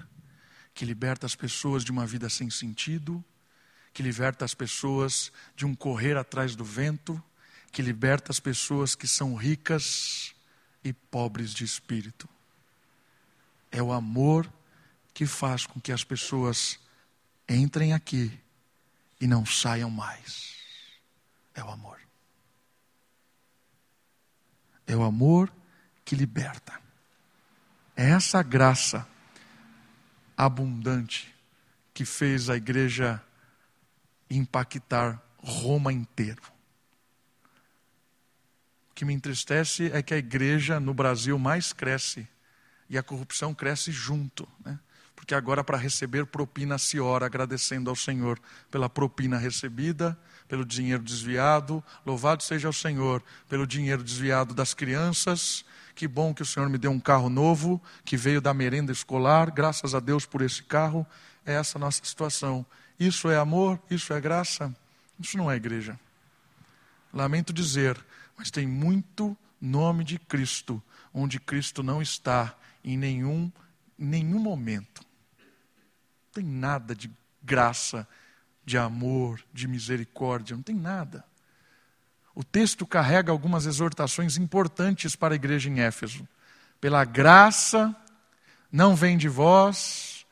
que 0.73 0.85
liberta 0.85 1.27
as 1.27 1.35
pessoas 1.35 1.83
de 1.83 1.91
uma 1.91 2.03
vida 2.07 2.29
sem 2.29 2.49
sentido, 2.49 3.23
que 3.93 4.01
liberta 4.01 4.43
as 4.43 4.55
pessoas 4.55 5.31
de 5.55 5.67
um 5.67 5.75
correr 5.75 6.17
atrás 6.17 6.55
do 6.55 6.65
vento, 6.65 7.23
que 7.71 7.83
liberta 7.83 8.31
as 8.31 8.39
pessoas 8.39 8.95
que 8.95 9.07
são 9.07 9.35
ricas 9.35 10.33
e 10.83 10.91
pobres 10.91 11.53
de 11.53 11.63
espírito. 11.63 12.27
É 13.71 13.83
o 13.83 13.93
amor 13.93 14.51
que 15.13 15.27
faz 15.27 15.67
com 15.67 15.79
que 15.79 15.91
as 15.91 16.03
pessoas 16.03 16.83
entrem 17.47 17.93
aqui 17.93 18.37
e 19.19 19.27
não 19.27 19.45
saiam 19.45 19.89
mais. 19.89 20.55
É 21.53 21.63
o 21.63 21.69
amor. 21.69 21.99
É 24.87 24.95
o 24.95 25.03
amor 25.03 25.51
que 26.03 26.15
liberta. 26.15 26.79
É 27.95 28.09
essa 28.09 28.43
graça 28.43 29.07
abundante 30.37 31.33
que 31.93 32.03
fez 32.03 32.49
a 32.49 32.57
igreja 32.57 33.23
impactar 34.29 35.21
Roma 35.37 35.93
inteiro. 35.93 36.41
O 38.91 38.93
que 38.93 39.05
me 39.05 39.13
entristece 39.13 39.91
é 39.93 40.01
que 40.01 40.13
a 40.13 40.17
igreja 40.17 40.79
no 40.79 40.93
Brasil 40.93 41.37
mais 41.39 41.71
cresce 41.71 42.27
e 42.89 42.97
a 42.97 43.03
corrupção 43.03 43.53
cresce 43.53 43.91
junto. 43.91 44.47
Né? 44.63 44.79
Porque 45.15 45.33
agora 45.33 45.63
para 45.63 45.77
receber 45.77 46.25
propina 46.25 46.77
se 46.77 46.99
ora, 46.99 47.25
agradecendo 47.25 47.89
ao 47.89 47.95
Senhor 47.95 48.39
pela 48.69 48.89
propina 48.89 49.37
recebida, 49.37 50.17
pelo 50.47 50.65
dinheiro 50.65 51.01
desviado. 51.01 51.83
Louvado 52.05 52.43
seja 52.43 52.69
o 52.69 52.73
Senhor 52.73 53.23
pelo 53.49 53.65
dinheiro 53.65 54.03
desviado 54.03 54.53
das 54.53 54.73
crianças. 54.73 55.65
Que 55.95 56.07
bom 56.07 56.33
que 56.33 56.41
o 56.41 56.45
Senhor 56.45 56.69
me 56.69 56.77
deu 56.77 56.91
um 56.91 56.99
carro 56.99 57.29
novo, 57.29 57.81
que 58.03 58.17
veio 58.17 58.41
da 58.41 58.53
merenda 58.53 58.91
escolar. 58.91 59.49
Graças 59.51 59.95
a 59.95 59.99
Deus 59.99 60.25
por 60.25 60.41
esse 60.41 60.61
carro. 60.63 61.07
É 61.45 61.53
essa 61.53 61.77
a 61.77 61.79
nossa 61.79 62.03
situação. 62.03 62.65
Isso 62.99 63.29
é 63.29 63.37
amor? 63.37 63.79
Isso 63.89 64.13
é 64.13 64.19
graça? 64.19 64.75
Isso 65.19 65.37
não 65.37 65.49
é 65.49 65.55
igreja. 65.55 65.97
Lamento 67.13 67.53
dizer, 67.53 67.97
mas 68.37 68.51
tem 68.51 68.67
muito 68.67 69.37
nome 69.61 70.03
de 70.03 70.19
Cristo 70.19 70.83
onde 71.15 71.39
Cristo 71.39 71.81
não 71.81 72.01
está 72.01 72.53
em 72.83 72.97
nenhum, 72.97 73.49
nenhum 73.97 74.39
momento. 74.39 75.01
Não 75.37 76.31
tem 76.33 76.43
nada 76.43 76.95
de 76.95 77.11
graça, 77.43 78.07
de 78.63 78.77
amor, 78.77 79.41
de 79.53 79.67
misericórdia, 79.67 80.55
não 80.55 80.63
tem 80.63 80.75
nada. 80.75 81.23
O 82.33 82.43
texto 82.43 82.85
carrega 82.85 83.31
algumas 83.31 83.65
exortações 83.65 84.37
importantes 84.37 85.15
para 85.15 85.33
a 85.33 85.37
igreja 85.37 85.69
em 85.69 85.79
Éfeso. 85.79 86.27
Pela 86.81 87.05
graça, 87.05 87.95
não 88.71 88.95
vem 88.95 89.17
de 89.17 89.29
vós, 89.29 90.25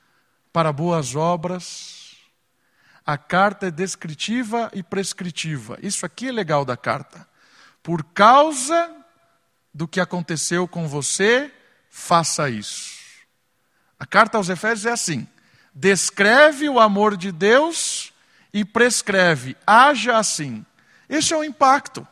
para 0.51 0.73
boas 0.73 1.15
obras. 1.15 2.17
A 3.05 3.17
carta 3.17 3.67
é 3.67 3.71
descritiva 3.71 4.69
e 4.73 4.83
prescritiva. 4.83 5.77
Isso 5.81 6.05
aqui 6.05 6.27
é 6.27 6.31
legal 6.31 6.65
da 6.65 6.75
carta. 6.75 7.27
Por 7.81 8.03
causa 8.03 8.95
do 9.73 9.87
que 9.87 9.99
aconteceu 9.99 10.67
com 10.67 10.87
você, 10.87 11.51
faça 11.89 12.49
isso. 12.49 12.92
A 13.99 14.05
carta 14.05 14.37
aos 14.37 14.49
Efésios 14.49 14.85
é 14.85 14.91
assim: 14.91 15.27
descreve 15.73 16.69
o 16.69 16.79
amor 16.79 17.17
de 17.17 17.31
Deus 17.31 18.13
e 18.53 18.63
prescreve, 18.63 19.57
haja 19.65 20.17
assim. 20.17 20.65
Esse 21.09 21.33
é 21.33 21.37
o 21.37 21.43
impacto. 21.43 22.07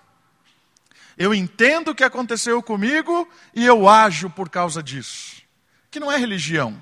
Eu 1.18 1.34
entendo 1.34 1.92
o 1.92 1.96
que 1.96 2.04
aconteceu 2.04 2.62
comigo 2.64 3.30
e 3.54 3.66
eu 3.66 3.88
ajo 3.88 4.30
por 4.30 4.50
causa 4.50 4.82
disso. 4.82 5.42
Que 5.90 6.00
não 6.00 6.12
é 6.12 6.18
religião, 6.18 6.80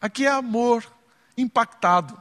aqui 0.00 0.26
é 0.26 0.30
amor 0.30 0.84
impactado. 1.36 2.20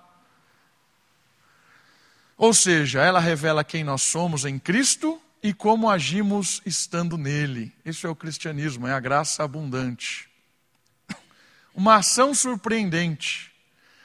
Ou 2.38 2.54
seja, 2.54 3.02
ela 3.02 3.20
revela 3.20 3.64
quem 3.64 3.84
nós 3.84 4.02
somos 4.02 4.44
em 4.46 4.60
Cristo 4.60 5.20
e 5.42 5.54
como 5.54 5.90
agimos 5.90 6.62
estando 6.66 7.18
nele. 7.18 7.74
Isso 7.86 8.06
é 8.06 8.10
o 8.10 8.16
cristianismo, 8.16 8.88
é 8.88 8.94
a 8.94 9.00
graça 9.00 9.44
abundante. 9.44 10.30
Uma 11.76 11.98
ação 11.98 12.34
surpreendente. 12.34 13.52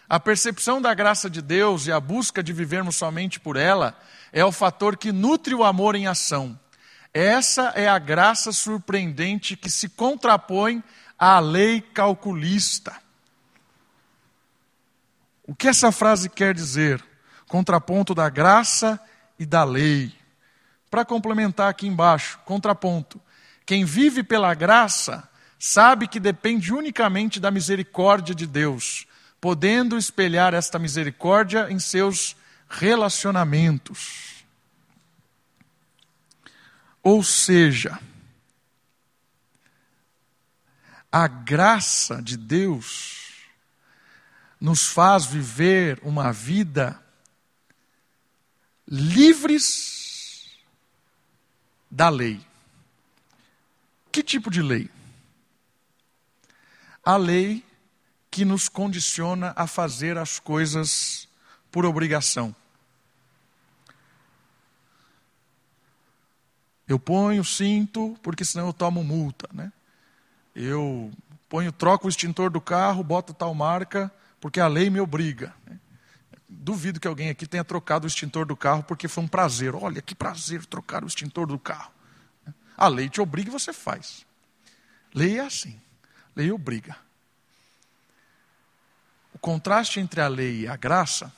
A 0.09 0.19
percepção 0.19 0.83
da 0.83 0.93
graça 0.93 1.31
de 1.31 1.41
Deus 1.41 1.87
e 1.87 1.93
a 1.93 2.01
busca 2.01 2.43
de 2.43 2.53
vivermos 2.53 2.97
somente 2.97 3.39
por 3.39 3.57
ela 3.57 3.97
é 4.33 4.45
o 4.45 4.51
fator 4.51 4.97
que 4.97 5.13
nutre 5.13 5.55
o 5.55 5.63
amor 5.63 5.95
em 5.95 6.09
ação. 6.09 6.59
Essa 7.15 7.73
é 7.77 7.89
a 7.89 7.97
graça 7.97 8.51
surpreendente 8.51 9.57
que 9.57 9.71
se 9.71 9.89
contrapõe 9.89 10.83
à 11.17 11.39
lei 11.39 11.81
calculista. 11.81 12.93
O 15.45 15.55
que 15.55 15.69
essa 15.69 15.93
frase 15.93 16.29
quer 16.29 16.55
dizer? 16.55 17.01
Contraponto 17.47 18.17
da 18.17 18.29
graça 18.29 18.99
e 19.39 19.47
da 19.47 19.63
lei. 19.63 20.13
Para 20.91 21.05
complementar 21.05 21.71
aqui 21.71 21.87
embaixo, 21.87 22.41
contraponto. 22.45 23.21
Quem 23.65 23.85
vive 23.85 24.25
pela 24.25 24.55
graça 24.55 25.30
sabe 25.61 26.09
que 26.09 26.19
depende 26.19 26.73
unicamente 26.73 27.39
da 27.39 27.51
misericórdia 27.51 28.35
de 28.35 28.47
Deus, 28.47 29.07
podendo 29.39 29.99
espelhar 29.99 30.55
esta 30.55 30.79
misericórdia 30.79 31.71
em 31.71 31.79
seus 31.79 32.35
relacionamentos. 32.67 34.43
Ou 37.03 37.23
seja, 37.23 38.01
a 41.13 41.29
graça 41.29 42.23
de 42.23 42.39
Deus 42.39 43.45
nos 44.59 44.87
faz 44.87 45.27
viver 45.27 46.01
uma 46.03 46.33
vida 46.33 47.03
livres 48.89 50.49
da 51.91 52.09
lei. 52.09 52.41
Que 54.11 54.23
tipo 54.23 54.51
de 54.51 54.63
lei? 54.63 54.91
A 57.05 57.17
lei 57.17 57.65
que 58.31 58.45
nos 58.45 58.69
condiciona 58.69 59.53
a 59.57 59.67
fazer 59.67 60.17
as 60.17 60.39
coisas 60.39 61.29
por 61.71 61.85
obrigação. 61.85 62.55
Eu 66.87 66.99
ponho 66.99 67.45
cinto 67.45 68.17
porque 68.23 68.45
senão 68.45 68.67
eu 68.67 68.73
tomo 68.73 69.03
multa, 69.05 69.49
né? 69.53 69.73
Eu 70.55 71.11
ponho, 71.49 71.71
troco 71.71 72.07
o 72.07 72.11
extintor 72.11 72.51
do 72.51 72.61
carro, 72.61 73.03
boto 73.03 73.33
tal 73.33 73.55
marca 73.55 74.13
porque 74.41 74.59
a 74.59 74.67
lei 74.67 74.91
me 74.91 75.01
obriga. 75.01 75.55
Né? 75.67 75.79
Duvido 76.49 76.99
que 76.99 77.07
alguém 77.07 77.31
aqui 77.31 77.47
tenha 77.47 77.63
trocado 77.63 78.07
o 78.07 78.09
extintor 78.09 78.45
do 78.45 78.57
carro 78.57 78.83
porque 78.83 79.07
foi 79.07 79.23
um 79.23 79.29
prazer. 79.29 79.75
Olha, 79.75 80.03
que 80.03 80.15
prazer 80.15 80.67
trocar 80.67 81.05
o 81.05 81.07
extintor 81.07 81.47
do 81.47 81.59
carro. 81.59 81.93
A 82.77 82.89
lei 82.89 83.09
te 83.09 83.21
obriga 83.21 83.51
e 83.51 83.53
você 83.53 83.73
faz. 83.73 84.27
Lei 85.15 85.39
é 85.39 85.43
assim. 85.45 85.81
Lei 86.41 86.51
obriga. 86.51 86.97
O 89.35 89.39
contraste 89.39 90.01
entre 90.01 90.23
a 90.23 90.27
lei 90.27 90.61
e 90.61 90.67
a 90.67 90.75
graça 90.75 91.31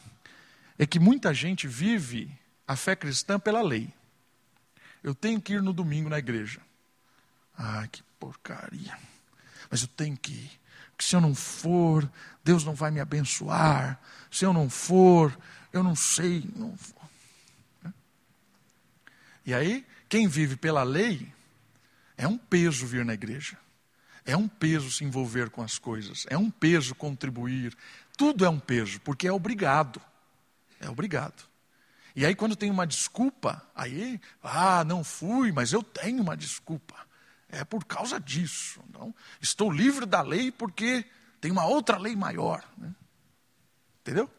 é 0.78 0.86
que 0.86 1.00
muita 1.00 1.34
gente 1.34 1.66
vive 1.66 2.30
a 2.68 2.76
fé 2.76 2.94
cristã 2.94 3.36
pela 3.36 3.62
lei. 3.62 3.92
Eu 5.03 5.12
tenho 5.12 5.40
que 5.40 5.55
ir 5.55 5.61
no 5.61 5.72
domingo 5.72 6.09
na 6.09 6.20
igreja. 6.20 6.61
Ah, 7.59 7.84
que 7.90 8.00
porcaria. 8.16 8.96
Mas 9.68 9.82
eu 9.82 9.88
tenho 9.88 10.16
que 10.16 10.34
ir. 10.34 10.61
Porque 10.92 11.05
se 11.05 11.16
eu 11.16 11.20
não 11.20 11.34
for, 11.34 12.09
Deus 12.44 12.62
não 12.62 12.72
vai 12.72 12.92
me 12.92 13.00
abençoar. 13.00 14.00
Se 14.30 14.44
eu 14.44 14.53
não 14.53 14.70
for, 14.70 15.36
eu 15.72 15.82
não 15.82 15.96
sei. 15.96 16.48
Não? 16.55 16.78
E 19.44 19.53
aí, 19.53 19.84
quem 20.09 20.28
vive 20.28 20.55
pela 20.55 20.84
lei, 20.84 21.32
é 22.16 22.28
um 22.28 22.38
peso 22.38 22.86
vir 22.86 23.05
na 23.05 23.14
igreja. 23.14 23.59
É 24.25 24.37
um 24.37 24.47
peso 24.47 24.91
se 24.91 25.05
envolver 25.05 25.51
com 25.51 25.62
as 25.62 25.79
coisas. 25.79 26.27
É 26.29 26.39
um 26.39 26.51
peso 26.51 26.95
contribuir. 26.95 27.77
Tudo 28.16 28.45
é 28.45 28.49
um 28.49 28.61
peso, 28.61 29.01
porque 29.01 29.27
é 29.27 29.33
obrigado. 29.33 30.01
É 30.81 30.89
obrigado. 30.89 31.51
E 32.14 32.27
aí, 32.27 32.35
quando 32.35 32.55
tem 32.55 32.70
uma 32.70 32.87
desculpa, 32.87 33.66
aí, 33.75 34.20
ah, 34.43 34.85
não 34.85 35.03
fui, 35.03 35.51
mas 35.51 35.73
eu 35.73 35.83
tenho 35.83 36.23
uma 36.23 36.37
desculpa. 36.37 36.95
É 37.49 37.64
por 37.64 37.85
causa 37.85 38.20
disso. 38.20 38.81
Não, 38.93 39.14
estou 39.41 39.70
livre 39.70 40.07
da 40.07 40.23
lei 40.23 40.51
porque 40.51 41.05
tem 41.41 41.51
uma 41.51 41.66
outra 41.66 41.99
lei 41.99 42.14
maior. 42.14 42.64
Né? 42.77 42.95
Entendeu? 44.01 44.31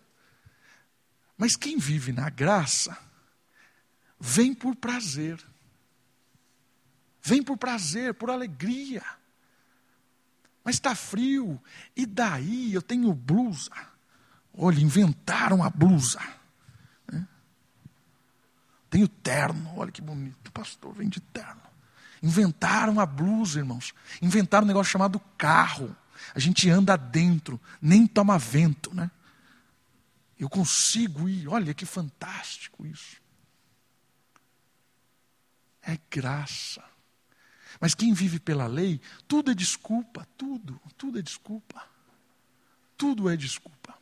Mas 1.37 1.55
quem 1.55 1.77
vive 1.77 2.11
na 2.11 2.29
graça, 2.29 2.97
vem 4.19 4.53
por 4.53 4.75
prazer. 4.75 5.39
Vem 7.21 7.41
por 7.41 7.57
prazer, 7.57 8.13
por 8.13 8.29
alegria. 8.29 9.03
Mas 10.63 10.75
está 10.75 10.95
frio, 10.95 11.61
e 11.95 12.05
daí 12.05 12.73
eu 12.73 12.81
tenho 12.81 13.13
blusa. 13.13 13.71
Olha, 14.53 14.79
inventaram 14.79 15.61
a 15.63 15.69
blusa. 15.69 16.21
Né? 17.11 17.27
Tenho 18.89 19.07
terno, 19.07 19.73
olha 19.77 19.91
que 19.91 20.01
bonito, 20.01 20.51
pastor, 20.51 20.93
vem 20.93 21.09
de 21.09 21.19
terno. 21.19 21.61
Inventaram 22.21 22.99
a 22.99 23.05
blusa, 23.05 23.59
irmãos. 23.59 23.93
Inventaram 24.21 24.63
um 24.63 24.67
negócio 24.67 24.91
chamado 24.91 25.19
carro. 25.37 25.93
A 26.33 26.39
gente 26.39 26.69
anda 26.69 26.95
dentro, 26.95 27.59
nem 27.81 28.07
toma 28.07 28.39
vento, 28.39 28.95
né? 28.95 29.11
Eu 30.39 30.49
consigo 30.49 31.27
ir, 31.27 31.47
olha 31.49 31.73
que 31.73 31.85
fantástico 31.85 32.85
isso. 32.85 33.21
É 35.81 35.97
graça. 36.09 36.92
Mas 37.79 37.93
quem 37.93 38.13
vive 38.13 38.39
pela 38.39 38.67
lei, 38.67 38.99
tudo 39.27 39.51
é 39.51 39.53
desculpa, 39.53 40.27
tudo, 40.37 40.79
tudo 40.97 41.19
é 41.19 41.21
desculpa. 41.21 41.83
Tudo 42.97 43.29
é 43.29 43.35
desculpa. 43.35 43.93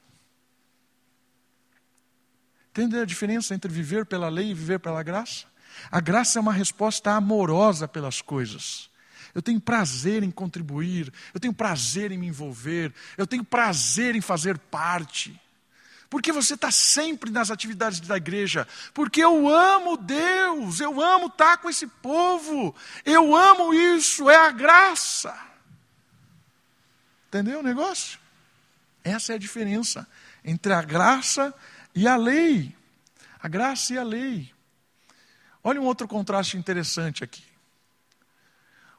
Entende 2.70 2.98
a 2.98 3.06
diferença 3.06 3.54
entre 3.56 3.72
viver 3.72 4.06
pela 4.06 4.30
lei 4.30 4.52
e 4.52 4.54
viver 4.54 4.80
pela 4.80 5.02
graça? 5.04 5.46
A 5.90 6.00
graça 6.00 6.38
é 6.38 6.42
uma 6.42 6.54
resposta 6.54 7.12
amorosa 7.12 7.88
pelas 7.88 8.22
coisas. 8.22 8.90
Eu 9.34 9.42
tenho 9.42 9.60
prazer 9.60 10.24
em 10.24 10.30
contribuir, 10.30 11.12
eu 11.34 11.40
tenho 11.40 11.54
prazer 11.54 12.12
em 12.12 12.18
me 12.18 12.28
envolver, 12.28 12.94
eu 13.18 13.26
tenho 13.26 13.44
prazer 13.44 14.16
em 14.16 14.22
fazer 14.22 14.58
parte. 14.58 15.41
Porque 16.12 16.34
você 16.34 16.56
está 16.56 16.70
sempre 16.70 17.32
nas 17.32 17.50
atividades 17.50 18.02
da 18.02 18.18
igreja. 18.18 18.68
Porque 18.94 19.24
eu 19.24 19.48
amo 19.48 19.96
Deus, 19.96 20.82
eu 20.82 21.00
amo 21.02 21.28
estar 21.28 21.58
com 21.60 21.70
esse 21.70 21.88
povo, 21.88 22.76
eu 23.06 23.34
amo 23.34 23.74
isso, 23.74 24.30
é 24.30 24.36
a 24.36 24.52
graça. 24.52 25.34
Entendeu 27.30 27.62
o 27.62 27.64
negócio? 27.64 28.20
Essa 29.02 29.32
é 29.32 29.36
a 29.36 29.40
diferença 29.40 30.06
entre 30.44 30.74
a 30.74 30.82
graça 30.82 31.56
e 31.96 32.06
a 32.06 32.18
lei. 32.18 32.76
A 33.42 33.48
graça 33.48 33.94
e 33.94 33.98
a 33.98 34.04
lei. 34.04 34.54
Olha 35.64 35.80
um 35.80 35.86
outro 35.86 36.10
contraste 36.10 36.58
interessante 36.58 37.24
aqui. 37.24 37.44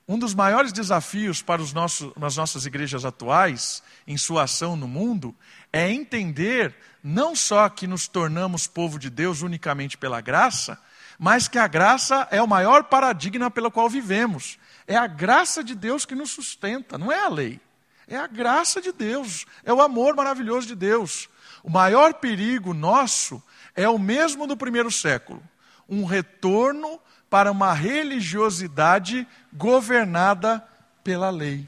Um 0.09 0.19
dos 0.19 0.35
maiores 0.35 0.73
desafios 0.73 1.43
para 1.43 1.61
os 1.61 1.75
nossos, 1.75 2.11
as 2.23 2.37
nossas 2.39 2.65
igrejas 2.65 3.05
atuais, 3.05 3.83
em 4.07 4.17
sua 4.17 4.45
ação 4.45 4.77
no 4.77 4.89
mundo, 4.89 5.37
é 5.71 5.93
entender 5.93 6.75
não 7.03 7.35
só 7.35 7.69
que 7.69 7.87
nos 7.87 8.07
tornamos 8.07 8.67
povo 8.67 8.99
de 8.99 9.11
Deus 9.11 9.43
unicamente 9.43 9.99
pela 9.99 10.21
graça, 10.21 10.79
mas 11.19 11.49
que 11.49 11.59
a 11.59 11.67
graça 11.67 12.29
é 12.31 12.41
o 12.41 12.49
maior 12.49 12.85
paradigma 12.85 13.51
pelo 13.51 13.71
qual 13.71 13.89
vivemos. 13.89 14.59
É 14.87 14.97
a 14.97 15.07
graça 15.07 15.63
de 15.65 15.75
Deus 15.75 16.05
que 16.05 16.15
nos 16.15 16.31
sustenta, 16.31 16.97
não 16.97 17.11
é 17.11 17.21
a 17.21 17.29
lei. 17.29 17.61
É 18.07 18.17
a 18.17 18.27
graça 18.27 18.81
de 18.81 18.93
Deus, 18.93 19.47
é 19.65 19.73
o 19.73 19.81
amor 19.81 20.15
maravilhoso 20.15 20.67
de 20.67 20.75
Deus. 20.75 21.29
O 21.63 21.71
maior 21.71 22.15
perigo 22.15 22.75
nosso 22.75 23.43
é 23.75 23.89
o 23.89 23.99
mesmo 23.99 24.47
do 24.47 24.57
primeiro 24.57 24.91
século: 24.91 25.43
um 25.89 26.05
retorno 26.05 27.01
para 27.31 27.51
uma 27.51 27.73
religiosidade 27.73 29.27
governada 29.53 30.63
pela 31.03 31.31
lei. 31.31 31.67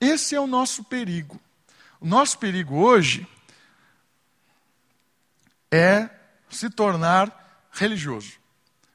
Esse 0.00 0.34
é 0.34 0.40
o 0.40 0.46
nosso 0.46 0.84
perigo. 0.84 1.40
O 2.00 2.06
nosso 2.06 2.36
perigo 2.38 2.74
hoje 2.74 3.26
é 5.72 6.10
se 6.50 6.68
tornar 6.68 7.66
religioso. 7.72 8.38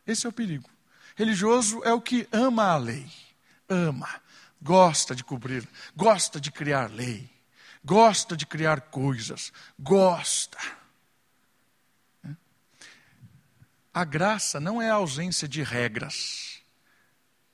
Esse 0.06 0.28
é 0.28 0.30
o 0.30 0.34
perigo. 0.34 0.70
Religioso 1.16 1.82
é 1.84 1.92
o 1.92 2.00
que 2.00 2.30
ama 2.32 2.66
a 2.66 2.78
lei, 2.78 3.12
ama, 3.68 4.22
gosta 4.62 5.16
de 5.16 5.24
cobrir, 5.24 5.68
gosta 5.96 6.40
de 6.40 6.52
criar 6.52 6.92
lei, 6.92 7.28
gosta 7.84 8.38
de 8.38 8.46
criar 8.46 8.82
coisas, 8.82 9.52
gosta. 9.80 10.60
A 13.92 14.06
graça 14.06 14.60
não 14.60 14.80
é 14.80 14.92
a 14.92 14.94
ausência 14.94 15.48
de 15.48 15.64
regras, 15.64 16.62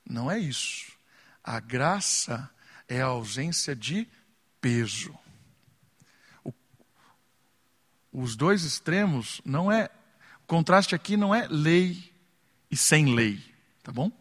não 0.04 0.30
é 0.30 0.38
isso. 0.38 0.92
A 1.42 1.58
graça 1.58 2.50
é 2.86 3.00
a 3.00 3.06
ausência 3.06 3.74
de 3.74 4.06
peso. 4.60 5.18
Os 8.14 8.36
dois 8.36 8.62
extremos 8.62 9.42
não 9.44 9.70
é 9.70 9.90
o 10.44 10.46
contraste 10.46 10.94
aqui 10.94 11.16
não 11.16 11.34
é 11.34 11.48
lei 11.50 12.12
e 12.70 12.76
sem 12.76 13.14
lei, 13.14 13.42
tá 13.82 13.90
bom? 13.90 14.12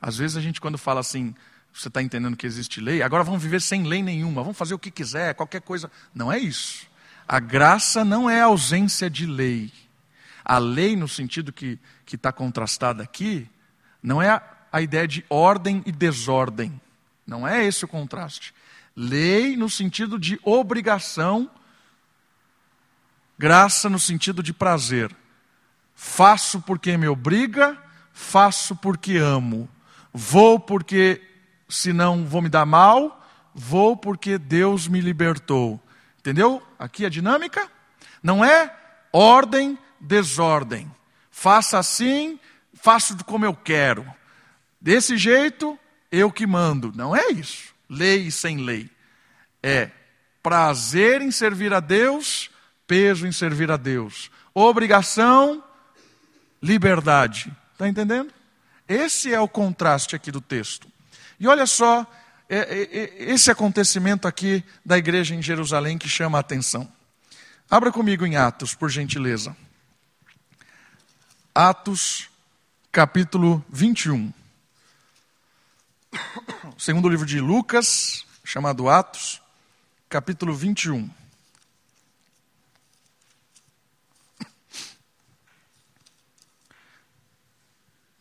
Às 0.00 0.16
vezes 0.18 0.36
a 0.36 0.40
gente, 0.40 0.60
quando 0.60 0.76
fala 0.76 1.00
assim, 1.00 1.34
você 1.72 1.88
está 1.88 2.02
entendendo 2.02 2.36
que 2.36 2.46
existe 2.46 2.80
lei, 2.80 3.02
agora 3.02 3.24
vamos 3.24 3.42
viver 3.42 3.60
sem 3.60 3.82
lei 3.82 4.02
nenhuma, 4.02 4.42
vamos 4.42 4.58
fazer 4.58 4.74
o 4.74 4.78
que 4.78 4.90
quiser, 4.90 5.34
qualquer 5.34 5.62
coisa. 5.62 5.90
Não 6.14 6.30
é 6.30 6.38
isso. 6.38 6.86
A 7.26 7.40
graça 7.40 8.04
não 8.04 8.28
é 8.28 8.42
ausência 8.42 9.08
de 9.08 9.26
lei. 9.26 9.72
A 10.44 10.58
lei, 10.58 10.94
no 10.94 11.08
sentido 11.08 11.52
que 11.52 11.78
está 12.12 12.30
contrastada 12.30 13.02
aqui, 13.02 13.48
não 14.02 14.20
é 14.20 14.30
a, 14.30 14.42
a 14.70 14.82
ideia 14.82 15.08
de 15.08 15.24
ordem 15.28 15.82
e 15.86 15.92
desordem. 15.92 16.78
Não 17.26 17.48
é 17.48 17.64
esse 17.64 17.84
o 17.84 17.88
contraste. 17.88 18.54
Lei 18.94 19.56
no 19.56 19.68
sentido 19.70 20.18
de 20.18 20.38
obrigação, 20.42 21.50
graça 23.38 23.88
no 23.88 23.98
sentido 23.98 24.42
de 24.42 24.52
prazer. 24.52 25.14
Faço 25.94 26.60
porque 26.60 26.96
me 26.96 27.08
obriga, 27.08 27.76
faço 28.12 28.74
porque 28.76 29.16
amo. 29.16 29.68
Vou 30.12 30.58
porque 30.58 31.22
senão 31.68 32.24
vou 32.26 32.42
me 32.42 32.48
dar 32.48 32.66
mal, 32.66 33.24
vou 33.54 33.96
porque 33.96 34.38
Deus 34.38 34.88
me 34.88 35.00
libertou. 35.00 35.80
Entendeu? 36.18 36.62
Aqui 36.78 37.06
a 37.06 37.08
dinâmica 37.08 37.70
não 38.22 38.44
é 38.44 38.74
ordem, 39.12 39.78
desordem. 40.00 40.90
Faça 41.30 41.78
assim, 41.78 42.38
faço 42.74 43.16
como 43.24 43.44
eu 43.44 43.54
quero. 43.54 44.06
Desse 44.80 45.16
jeito, 45.16 45.78
eu 46.10 46.30
que 46.30 46.46
mando. 46.46 46.92
Não 46.94 47.14
é 47.14 47.28
isso. 47.30 47.74
Lei 47.88 48.30
sem 48.30 48.58
lei. 48.58 48.90
É 49.62 49.90
prazer 50.42 51.20
em 51.20 51.30
servir 51.30 51.74
a 51.74 51.80
Deus, 51.80 52.50
peso 52.88 53.26
em 53.26 53.32
servir 53.32 53.70
a 53.70 53.76
Deus. 53.76 54.30
Obrigação, 54.52 55.62
liberdade. 56.60 57.54
Está 57.74 57.86
entendendo? 57.86 58.32
Esse 58.88 59.32
é 59.32 59.38
o 59.38 59.46
contraste 59.46 60.16
aqui 60.16 60.32
do 60.32 60.40
texto. 60.40 60.88
E 61.38 61.46
olha 61.46 61.66
só 61.66 62.04
é, 62.48 62.56
é, 62.56 62.82
é, 62.82 63.32
esse 63.32 63.50
acontecimento 63.50 64.26
aqui 64.26 64.64
da 64.84 64.96
igreja 64.96 65.34
em 65.34 65.42
Jerusalém 65.42 65.98
que 65.98 66.08
chama 66.08 66.38
a 66.38 66.40
atenção. 66.40 66.90
Abra 67.70 67.92
comigo 67.92 68.24
em 68.24 68.36
Atos, 68.36 68.74
por 68.74 68.88
gentileza. 68.88 69.54
Atos, 71.54 72.30
capítulo 72.90 73.62
21. 73.68 74.32
Segundo 76.78 77.08
livro 77.08 77.26
de 77.26 77.38
Lucas, 77.38 78.24
chamado 78.42 78.88
Atos, 78.88 79.42
capítulo 80.08 80.54
21. 80.54 81.10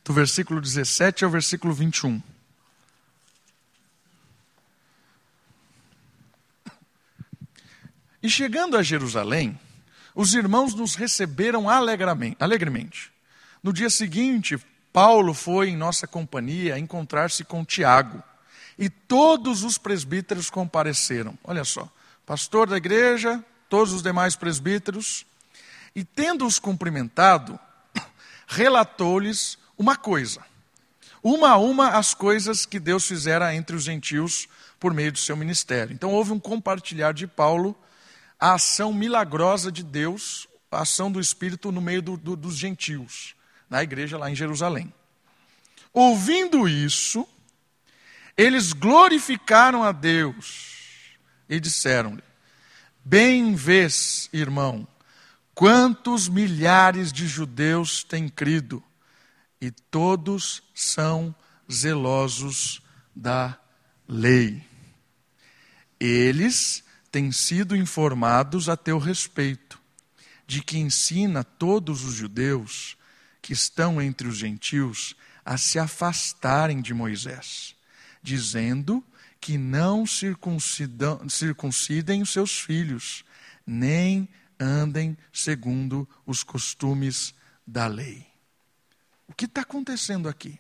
Do 0.08 0.14
versículo 0.14 0.62
17 0.62 1.26
ao 1.26 1.30
versículo 1.30 1.74
21. 1.74 2.24
E 8.24 8.30
chegando 8.30 8.78
a 8.78 8.82
Jerusalém, 8.82 9.60
os 10.16 10.34
irmãos 10.34 10.74
nos 10.74 10.96
receberam 10.96 11.66
alegremente. 11.70 13.12
No 13.62 13.74
dia 13.74 13.90
seguinte, 13.90 14.58
Paulo 14.94 15.34
foi 15.34 15.72
em 15.72 15.76
nossa 15.76 16.08
companhia 16.08 16.80
encontrar-se 16.80 17.44
com 17.44 17.66
Tiago. 17.66 18.24
E 18.80 18.90
todos 18.90 19.66
os 19.66 19.78
presbíteros 19.78 20.50
compareceram. 20.50 21.38
Olha 21.44 21.66
só, 21.66 21.92
pastor 22.26 22.70
da 22.70 22.78
igreja, 22.78 23.44
todos 23.68 23.92
os 23.92 24.02
demais 24.02 24.38
presbíteros. 24.38 25.26
E 25.94 26.06
tendo-os 26.06 26.60
cumprimentado, 26.60 27.60
relatou-lhes 28.48 29.58
uma 29.78 29.96
coisa. 29.96 30.42
Uma 31.22 31.52
a 31.52 31.58
uma 31.58 31.90
as 31.90 32.14
coisas 32.14 32.66
que 32.66 32.80
Deus 32.80 33.06
fizera 33.06 33.54
entre 33.54 33.76
os 33.76 33.84
gentios 33.84 34.48
por 34.80 34.94
meio 34.94 35.12
do 35.12 35.18
seu 35.18 35.36
ministério. 35.36 35.94
Então 35.94 36.12
houve 36.12 36.32
um 36.32 36.40
compartilhar 36.40 37.14
de 37.14 37.28
Paulo 37.28 37.76
a 38.40 38.54
ação 38.54 38.94
milagrosa 38.94 39.72
de 39.72 39.84
Deus, 39.84 40.48
a 40.72 40.82
ação 40.82 41.12
do 41.12 41.20
Espírito 41.20 41.72
no 41.72 41.82
meio 41.82 42.02
do, 42.02 42.18
do, 42.18 42.36
dos 42.36 42.56
gentios, 42.56 43.36
na 43.70 43.82
igreja 43.82 44.18
lá 44.18 44.30
em 44.30 44.36
Jerusalém. 44.36 44.94
Ouvindo 45.92 46.68
isso, 46.68 47.28
eles 48.38 48.72
glorificaram 48.74 49.84
a 49.84 49.92
Deus 49.92 51.18
e 51.50 51.60
disseram-lhe: 51.60 52.24
Bem 53.04 53.56
vês, 53.56 54.30
irmão, 54.32 54.88
quantos 55.56 56.30
milhares 56.30 57.12
de 57.12 57.28
judeus 57.28 58.04
têm 58.04 58.30
crido 58.30 58.84
e 59.60 59.72
todos 59.72 60.62
são 60.74 61.36
zelosos 61.72 62.82
da 63.16 63.60
lei. 64.08 64.64
Eles 66.00 66.84
têm 67.12 67.32
sido 67.32 67.76
informados 67.76 68.70
a 68.70 68.78
teu 68.78 69.00
respeito, 69.00 69.82
de 70.46 70.62
que 70.62 70.78
ensina 70.78 71.44
todos 71.44 72.04
os 72.04 72.14
judeus 72.14 72.96
que 73.42 73.54
estão 73.54 74.00
entre 74.02 74.28
os 74.28 74.38
gentios 74.38 75.16
a 75.44 75.58
se 75.58 75.80
afastarem 75.80 76.80
de 76.82 76.94
Moisés, 76.94 77.76
dizendo 78.22 79.04
que 79.40 79.58
não 79.58 80.06
circuncidem 80.06 82.22
os 82.22 82.32
seus 82.32 82.60
filhos, 82.60 83.24
nem 83.66 84.30
andem 84.60 85.18
segundo 85.32 86.06
os 86.26 86.44
costumes 86.44 87.34
da 87.66 87.88
lei. 87.88 88.37
O 89.28 89.34
que 89.34 89.46
está 89.46 89.62
acontecendo 89.62 90.30
aqui? 90.30 90.60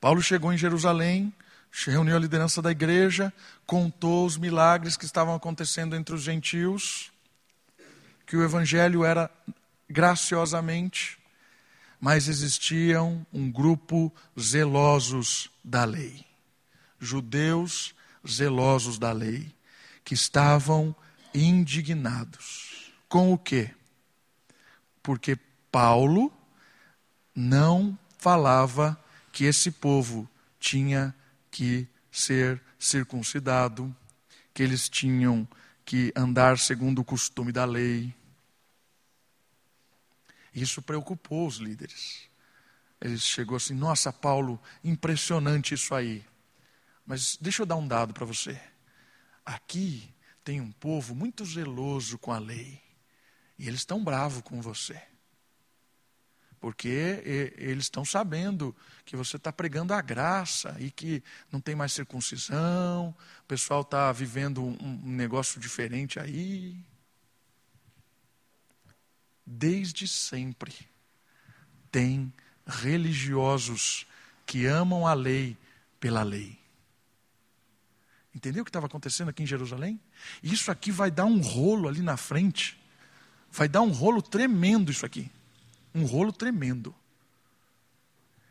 Paulo 0.00 0.20
chegou 0.20 0.52
em 0.52 0.58
Jerusalém, 0.58 1.32
reuniu 1.86 2.16
a 2.16 2.20
liderança 2.20 2.60
da 2.60 2.70
igreja, 2.70 3.32
contou 3.66 4.26
os 4.26 4.36
milagres 4.36 4.96
que 4.96 5.04
estavam 5.04 5.34
acontecendo 5.34 5.96
entre 5.96 6.14
os 6.14 6.22
gentios, 6.22 7.10
que 8.26 8.36
o 8.36 8.42
evangelho 8.42 9.04
era 9.04 9.30
graciosamente, 9.88 11.18
mas 12.00 12.28
existiam 12.28 13.24
um 13.32 13.50
grupo 13.50 14.12
zelosos 14.38 15.50
da 15.62 15.84
lei. 15.84 16.24
Judeus 16.98 17.94
zelosos 18.28 18.98
da 18.98 19.12
lei, 19.12 19.54
que 20.04 20.14
estavam 20.14 20.94
indignados. 21.34 22.92
Com 23.08 23.32
o 23.32 23.38
quê? 23.38 23.70
Porque 25.02 25.36
Paulo 25.70 26.32
não 27.34 27.98
falava 28.18 28.98
que 29.32 29.44
esse 29.44 29.70
povo 29.70 30.28
tinha 30.60 31.14
que 31.50 31.88
ser 32.10 32.60
circuncidado, 32.78 33.94
que 34.52 34.62
eles 34.62 34.88
tinham 34.88 35.48
que 35.84 36.12
andar 36.14 36.58
segundo 36.58 37.00
o 37.00 37.04
costume 37.04 37.50
da 37.50 37.64
lei. 37.64 38.14
Isso 40.54 40.82
preocupou 40.82 41.46
os 41.46 41.56
líderes. 41.56 42.28
Ele 43.00 43.18
chegou 43.18 43.56
assim: 43.56 43.74
Nossa, 43.74 44.12
Paulo, 44.12 44.60
impressionante 44.84 45.74
isso 45.74 45.94
aí. 45.94 46.24
Mas 47.04 47.36
deixa 47.40 47.62
eu 47.62 47.66
dar 47.66 47.76
um 47.76 47.88
dado 47.88 48.14
para 48.14 48.24
você. 48.24 48.60
Aqui 49.44 50.08
tem 50.44 50.60
um 50.60 50.70
povo 50.70 51.14
muito 51.14 51.44
zeloso 51.44 52.18
com 52.18 52.32
a 52.32 52.38
lei. 52.38 52.80
E 53.58 53.66
eles 53.66 53.80
estão 53.80 54.02
bravos 54.02 54.42
com 54.42 54.60
você. 54.60 55.00
Porque 56.62 57.52
eles 57.56 57.86
estão 57.86 58.04
sabendo 58.04 58.72
que 59.04 59.16
você 59.16 59.36
está 59.36 59.52
pregando 59.52 59.92
a 59.92 60.00
graça 60.00 60.76
e 60.78 60.92
que 60.92 61.20
não 61.50 61.60
tem 61.60 61.74
mais 61.74 61.92
circuncisão, 61.92 63.08
o 63.08 63.46
pessoal 63.48 63.80
está 63.80 64.12
vivendo 64.12 64.62
um 64.62 65.00
negócio 65.02 65.60
diferente 65.60 66.20
aí. 66.20 66.76
Desde 69.44 70.06
sempre 70.06 70.72
tem 71.90 72.32
religiosos 72.64 74.06
que 74.46 74.64
amam 74.64 75.04
a 75.04 75.14
lei 75.14 75.56
pela 75.98 76.22
lei. 76.22 76.56
Entendeu 78.32 78.62
o 78.62 78.64
que 78.64 78.68
estava 78.68 78.86
acontecendo 78.86 79.30
aqui 79.30 79.42
em 79.42 79.46
Jerusalém? 79.46 80.00
Isso 80.40 80.70
aqui 80.70 80.92
vai 80.92 81.10
dar 81.10 81.24
um 81.24 81.40
rolo 81.40 81.88
ali 81.88 82.02
na 82.02 82.16
frente. 82.16 82.80
Vai 83.50 83.66
dar 83.66 83.80
um 83.82 83.90
rolo 83.90 84.22
tremendo 84.22 84.92
isso 84.92 85.04
aqui. 85.04 85.28
Um 85.94 86.04
rolo 86.04 86.32
tremendo. 86.32 86.94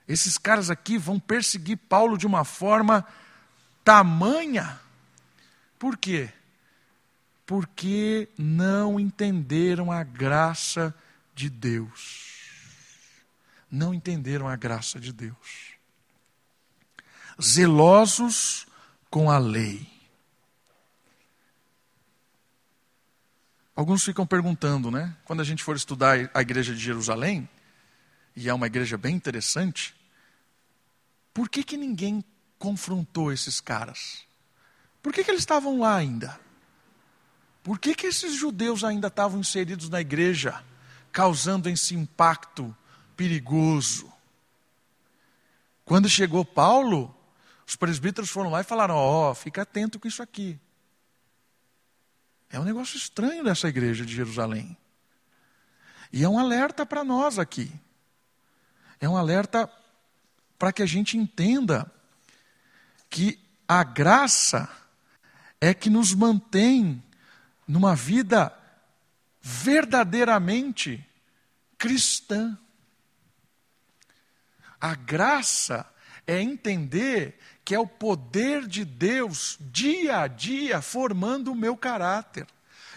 Esses 0.07 0.37
caras 0.37 0.69
aqui 0.69 0.97
vão 0.97 1.19
perseguir 1.19 1.77
Paulo 1.77 2.17
de 2.17 2.25
uma 2.27 2.43
forma 2.43 3.05
tamanha. 3.83 4.79
Por 5.79 5.97
quê? 5.97 6.29
Porque 7.45 8.29
não 8.37 8.99
entenderam 8.99 9.91
a 9.91 10.03
graça 10.03 10.93
de 11.33 11.49
Deus. 11.49 12.31
Não 13.69 13.93
entenderam 13.93 14.47
a 14.47 14.55
graça 14.55 14.99
de 14.99 15.11
Deus. 15.11 15.75
Zelosos 17.41 18.67
com 19.09 19.31
a 19.31 19.37
lei. 19.37 19.90
Alguns 23.81 24.03
ficam 24.03 24.27
perguntando, 24.27 24.91
né? 24.91 25.17
Quando 25.25 25.39
a 25.39 25.43
gente 25.43 25.63
for 25.63 25.75
estudar 25.75 26.29
a 26.35 26.41
igreja 26.41 26.71
de 26.71 26.79
Jerusalém, 26.79 27.49
e 28.35 28.47
é 28.47 28.53
uma 28.53 28.67
igreja 28.67 28.95
bem 28.95 29.15
interessante, 29.15 29.95
por 31.33 31.49
que, 31.49 31.63
que 31.63 31.75
ninguém 31.75 32.23
confrontou 32.59 33.33
esses 33.33 33.59
caras? 33.59 34.23
Por 35.01 35.11
que, 35.11 35.23
que 35.23 35.31
eles 35.31 35.41
estavam 35.41 35.79
lá 35.79 35.95
ainda? 35.95 36.39
Por 37.63 37.79
que, 37.79 37.95
que 37.95 38.05
esses 38.05 38.35
judeus 38.35 38.83
ainda 38.83 39.07
estavam 39.07 39.39
inseridos 39.39 39.89
na 39.89 39.99
igreja, 39.99 40.63
causando 41.11 41.67
esse 41.67 41.95
impacto 41.95 42.77
perigoso? 43.17 44.13
Quando 45.83 46.07
chegou 46.07 46.45
Paulo, 46.45 47.17
os 47.65 47.75
presbíteros 47.75 48.29
foram 48.29 48.51
lá 48.51 48.61
e 48.61 48.63
falaram: 48.63 48.93
Ó, 48.93 49.31
oh, 49.31 49.33
fica 49.33 49.63
atento 49.63 49.99
com 49.99 50.07
isso 50.07 50.21
aqui. 50.21 50.59
É 52.51 52.59
um 52.59 52.63
negócio 52.63 52.97
estranho 52.97 53.43
dessa 53.43 53.69
igreja 53.69 54.05
de 54.05 54.13
Jerusalém. 54.13 54.77
E 56.11 56.23
é 56.23 56.29
um 56.29 56.37
alerta 56.37 56.85
para 56.85 57.03
nós 57.03 57.39
aqui. 57.39 57.71
É 58.99 59.07
um 59.07 59.15
alerta 59.15 59.71
para 60.59 60.73
que 60.73 60.83
a 60.83 60.85
gente 60.85 61.17
entenda 61.17 61.89
que 63.09 63.39
a 63.67 63.83
graça 63.83 64.69
é 65.59 65.73
que 65.73 65.89
nos 65.89 66.13
mantém 66.13 67.01
numa 67.67 67.95
vida 67.95 68.53
verdadeiramente 69.41 71.05
cristã. 71.77 72.57
A 74.79 74.93
graça 74.93 75.89
é 76.27 76.41
entender 76.41 77.39
que 77.71 77.75
é 77.75 77.79
o 77.79 77.87
poder 77.87 78.67
de 78.67 78.83
Deus 78.83 79.57
dia 79.61 80.19
a 80.19 80.27
dia 80.27 80.81
formando 80.81 81.53
o 81.53 81.55
meu 81.55 81.77
caráter. 81.77 82.45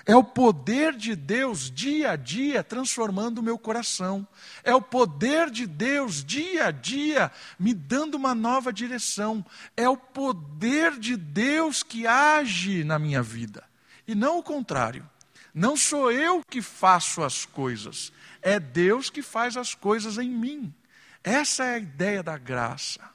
É 0.04 0.16
o 0.16 0.24
poder 0.24 0.96
de 0.96 1.14
Deus 1.14 1.70
dia 1.70 2.10
a 2.10 2.16
dia 2.16 2.60
transformando 2.64 3.38
o 3.38 3.42
meu 3.42 3.56
coração. 3.56 4.26
É 4.64 4.74
o 4.74 4.82
poder 4.82 5.48
de 5.48 5.64
Deus 5.64 6.24
dia 6.24 6.66
a 6.66 6.70
dia 6.72 7.30
me 7.56 7.72
dando 7.72 8.16
uma 8.16 8.34
nova 8.34 8.72
direção. 8.72 9.46
É 9.76 9.88
o 9.88 9.96
poder 9.96 10.98
de 10.98 11.16
Deus 11.16 11.84
que 11.84 12.04
age 12.04 12.82
na 12.82 12.98
minha 12.98 13.22
vida. 13.22 13.62
E 14.08 14.12
não 14.12 14.40
o 14.40 14.42
contrário. 14.42 15.08
Não 15.54 15.76
sou 15.76 16.10
eu 16.10 16.42
que 16.50 16.60
faço 16.60 17.22
as 17.22 17.46
coisas, 17.46 18.12
é 18.42 18.58
Deus 18.58 19.08
que 19.08 19.22
faz 19.22 19.56
as 19.56 19.72
coisas 19.72 20.18
em 20.18 20.28
mim. 20.28 20.74
Essa 21.22 21.62
é 21.62 21.74
a 21.74 21.78
ideia 21.78 22.24
da 22.24 22.36
graça. 22.36 23.13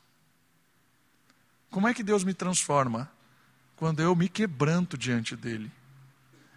Como 1.69 1.87
é 1.87 1.93
que 1.93 2.03
Deus 2.03 2.23
me 2.23 2.33
transforma? 2.33 3.11
Quando 3.75 4.01
eu 4.01 4.15
me 4.15 4.27
quebranto 4.27 4.97
diante 4.97 5.35
dEle. 5.35 5.71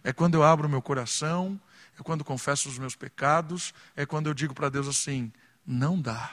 É 0.03 0.13
quando 0.13 0.35
eu 0.35 0.43
abro 0.43 0.69
meu 0.69 0.83
coração, 0.83 1.61
é 1.99 2.03
quando 2.03 2.25
confesso 2.25 2.69
os 2.69 2.79
meus 2.79 2.97
pecados, 2.97 3.73
é 3.95 4.05
quando 4.05 4.27
eu 4.27 4.35
digo 4.35 4.55
para 4.55 4.69
Deus 4.69 4.89
assim: 4.89 5.33
não 5.67 6.01
dá. 6.01 6.33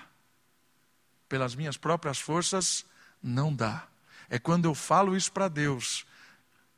Pelas 1.28 1.54
minhas 1.54 1.78
próprias 1.78 2.20
forças, 2.20 2.86
não 3.22 3.54
dá. 3.54 3.88
É 4.30 4.40
quando 4.40 4.66
eu 4.66 4.74
falo 4.74 5.16
isso 5.16 5.32
para 5.32 5.48
Deus. 5.48 6.06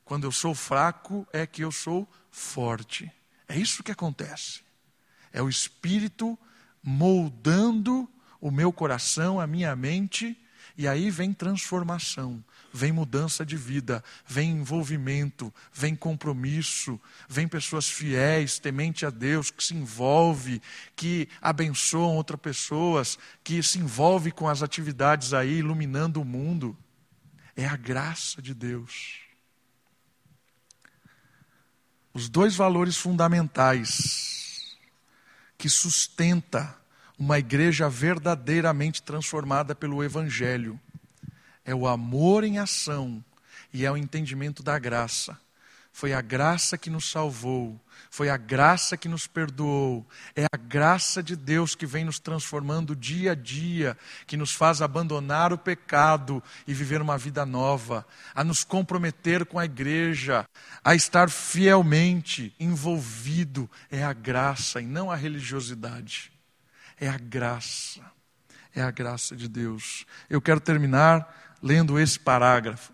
Quando 0.04 0.26
eu 0.26 0.32
sou 0.32 0.54
fraco, 0.54 1.26
é 1.32 1.46
que 1.46 1.64
eu 1.64 1.72
sou 1.72 2.10
forte. 2.30 3.10
É 3.48 3.58
isso 3.58 3.84
que 3.84 3.92
acontece. 3.92 4.62
É 5.32 5.42
o 5.42 5.50
Espírito 5.50 6.38
moldando 6.84 8.10
o 8.40 8.52
meu 8.52 8.74
coração, 8.74 9.40
a 9.40 9.48
minha 9.48 9.76
mente, 9.76 10.38
e 10.82 10.88
aí 10.88 11.12
vem 11.12 11.32
transformação, 11.32 12.44
vem 12.74 12.92
mudança 12.92 13.46
de 13.46 13.56
vida, 13.56 14.04
vem 14.26 14.50
envolvimento, 14.50 15.54
vem 15.72 15.96
compromisso, 15.96 17.00
vem 17.30 17.48
pessoas 17.48 17.88
fiéis, 17.88 18.58
temente 18.58 19.06
a 19.06 19.12
Deus, 19.12 19.52
que 19.52 19.64
se 19.64 19.76
envolve, 19.76 20.60
que 20.96 21.30
abençoam 21.40 22.16
outras 22.16 22.40
pessoas, 22.40 23.20
que 23.44 23.62
se 23.62 23.78
envolve 23.78 24.32
com 24.32 24.50
as 24.50 24.64
atividades 24.64 25.36
aí 25.36 25.60
iluminando 25.60 26.20
o 26.20 26.26
mundo. 26.26 26.76
É 27.56 27.68
a 27.68 27.76
graça 27.76 28.42
de 28.42 28.56
Deus. 28.56 29.20
Os 32.12 32.28
dois 32.28 32.56
valores 32.56 32.98
fundamentais 32.98 34.76
que 35.60 35.70
sustenta 35.70 36.76
uma 37.22 37.38
igreja 37.38 37.88
verdadeiramente 37.88 39.04
transformada 39.04 39.76
pelo 39.76 40.04
Evangelho. 40.04 40.80
É 41.64 41.76
o 41.76 41.88
amor 41.88 42.44
em 42.44 42.58
ação 42.58 43.24
e 43.72 43.86
é 43.86 43.92
o 43.92 43.96
entendimento 43.96 44.64
da 44.64 44.80
graça. 44.80 45.38
Foi 45.94 46.14
a 46.14 46.22
graça 46.22 46.80
que 46.80 46.90
nos 46.90 47.12
salvou, 47.12 47.80
foi 48.10 48.32
a 48.32 48.38
graça 48.38 48.98
que 48.98 49.08
nos 49.08 49.28
perdoou, 49.28 50.04
é 50.36 50.46
a 50.52 50.58
graça 50.58 51.22
de 51.22 51.36
Deus 51.36 51.76
que 51.76 51.86
vem 51.86 52.04
nos 52.04 52.18
transformando 52.18 52.96
dia 52.96 53.34
a 53.34 53.36
dia, 53.36 53.96
que 54.26 54.36
nos 54.36 54.52
faz 54.52 54.82
abandonar 54.82 55.54
o 55.54 55.60
pecado 55.60 56.42
e 56.66 56.74
viver 56.74 57.04
uma 57.04 57.20
vida 57.20 57.46
nova, 57.46 58.04
a 58.34 58.44
nos 58.44 58.64
comprometer 58.64 59.46
com 59.46 59.60
a 59.60 59.66
igreja, 59.66 60.44
a 60.84 60.96
estar 60.96 61.30
fielmente 61.30 62.52
envolvido. 62.60 63.70
É 63.92 64.04
a 64.04 64.12
graça 64.12 64.82
e 64.82 64.88
não 64.88 65.12
a 65.12 65.16
religiosidade. 65.16 66.31
É 67.02 67.10
a 67.10 67.18
graça. 67.18 68.00
É 68.76 68.82
a 68.84 68.92
graça 68.92 69.36
de 69.36 69.50
Deus. 69.50 70.06
Eu 70.30 70.40
quero 70.40 70.60
terminar 70.60 71.58
lendo 71.60 72.00
esse 72.00 72.20
parágrafo. 72.20 72.94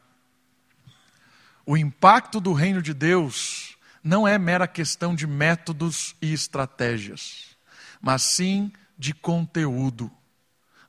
O 1.66 1.76
impacto 1.76 2.40
do 2.40 2.54
reino 2.54 2.82
de 2.82 2.94
Deus 2.94 3.78
não 4.02 4.26
é 4.26 4.38
mera 4.38 4.66
questão 4.66 5.14
de 5.14 5.28
métodos 5.28 6.16
e 6.22 6.32
estratégias, 6.32 7.58
mas 8.00 8.22
sim 8.22 8.72
de 8.98 9.14
conteúdo. 9.14 10.10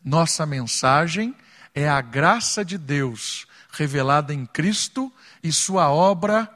Nossa 0.05 0.47
mensagem 0.47 1.35
é 1.75 1.89
a 1.89 2.01
graça 2.01 2.65
de 2.65 2.79
Deus 2.79 3.49
revelada 3.73 4.33
em 4.33 4.47
Cristo 4.47 5.13
e 5.43 5.53
sua 5.53 5.91
obra 5.91 6.49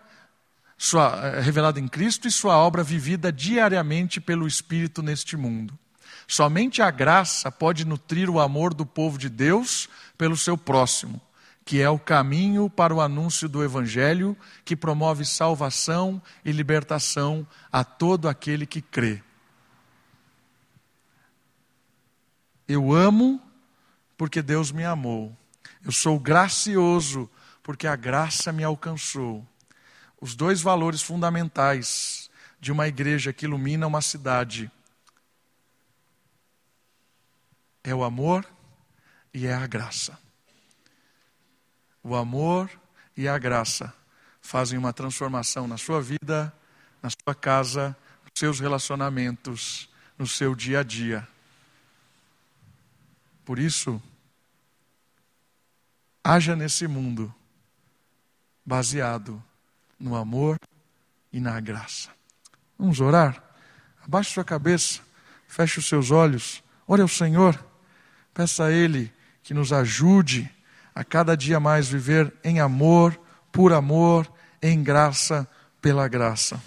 sua, 0.78 1.20
eh, 1.24 1.40
revelada 1.40 1.78
em 1.78 1.86
Cristo 1.86 2.26
e 2.26 2.30
sua 2.30 2.56
obra 2.56 2.82
vivida 2.82 3.32
diariamente 3.32 4.20
pelo 4.20 4.46
Espírito 4.46 5.02
neste 5.02 5.36
mundo. 5.36 5.78
Somente 6.26 6.80
a 6.80 6.90
graça 6.90 7.50
pode 7.50 7.84
nutrir 7.84 8.30
o 8.30 8.40
amor 8.40 8.72
do 8.74 8.86
povo 8.86 9.18
de 9.18 9.28
Deus 9.28 9.88
pelo 10.16 10.36
seu 10.36 10.56
próximo, 10.56 11.20
que 11.64 11.80
é 11.80 11.88
o 11.88 11.98
caminho 11.98 12.70
para 12.70 12.94
o 12.94 13.00
anúncio 13.00 13.48
do 13.48 13.62
Evangelho 13.62 14.36
que 14.64 14.76
promove 14.76 15.24
salvação 15.24 16.20
e 16.44 16.52
libertação 16.52 17.46
a 17.70 17.84
todo 17.84 18.28
aquele 18.28 18.66
que 18.66 18.80
crê. 18.80 19.22
Eu 22.66 22.92
amo 22.92 23.40
porque 24.16 24.40
Deus 24.40 24.70
me 24.72 24.84
amou. 24.84 25.36
Eu 25.84 25.92
sou 25.92 26.18
gracioso 26.18 27.28
porque 27.62 27.86
a 27.86 27.96
graça 27.96 28.52
me 28.52 28.64
alcançou. 28.64 29.46
os 30.20 30.36
dois 30.36 30.62
valores 30.62 31.02
fundamentais 31.02 32.30
de 32.60 32.70
uma 32.70 32.86
igreja 32.86 33.32
que 33.32 33.44
ilumina 33.44 33.88
uma 33.88 34.00
cidade 34.00 34.70
é 37.84 37.94
o 37.94 38.04
amor 38.04 38.46
e 39.32 39.46
é 39.46 39.54
a 39.54 39.66
graça. 39.66 40.18
O 42.02 42.14
amor 42.14 42.70
e 43.16 43.28
a 43.28 43.38
graça 43.38 43.92
fazem 44.40 44.78
uma 44.78 44.92
transformação 44.92 45.68
na 45.68 45.78
sua 45.78 46.02
vida, 46.02 46.52
na 47.00 47.08
sua 47.10 47.34
casa, 47.34 47.96
nos 48.22 48.32
seus 48.34 48.60
relacionamentos, 48.60 49.88
no 50.18 50.26
seu 50.26 50.54
dia 50.54 50.80
a 50.80 50.82
dia. 50.82 51.26
Por 53.44 53.58
isso, 53.58 54.00
haja 56.24 56.54
nesse 56.54 56.86
mundo 56.86 57.32
baseado 58.64 59.42
no 59.98 60.16
amor 60.16 60.58
e 61.32 61.40
na 61.40 61.58
graça. 61.60 62.10
Vamos 62.78 63.00
orar? 63.00 63.42
Abaixe 64.02 64.32
sua 64.32 64.44
cabeça, 64.44 65.00
feche 65.46 65.78
os 65.78 65.86
seus 65.86 66.10
olhos, 66.10 66.62
ore 66.86 67.02
ao 67.02 67.08
Senhor, 67.08 67.71
peça 68.34 68.64
a 68.64 68.72
Ele 68.72 69.12
que 69.42 69.54
nos 69.54 69.72
ajude 69.72 70.50
a 70.94 71.02
cada 71.02 71.36
dia 71.36 71.58
mais 71.58 71.88
viver 71.88 72.32
em 72.44 72.60
amor, 72.60 73.18
por 73.50 73.72
amor, 73.72 74.30
em 74.62 74.82
graça, 74.82 75.48
pela 75.80 76.06
graça. 76.06 76.60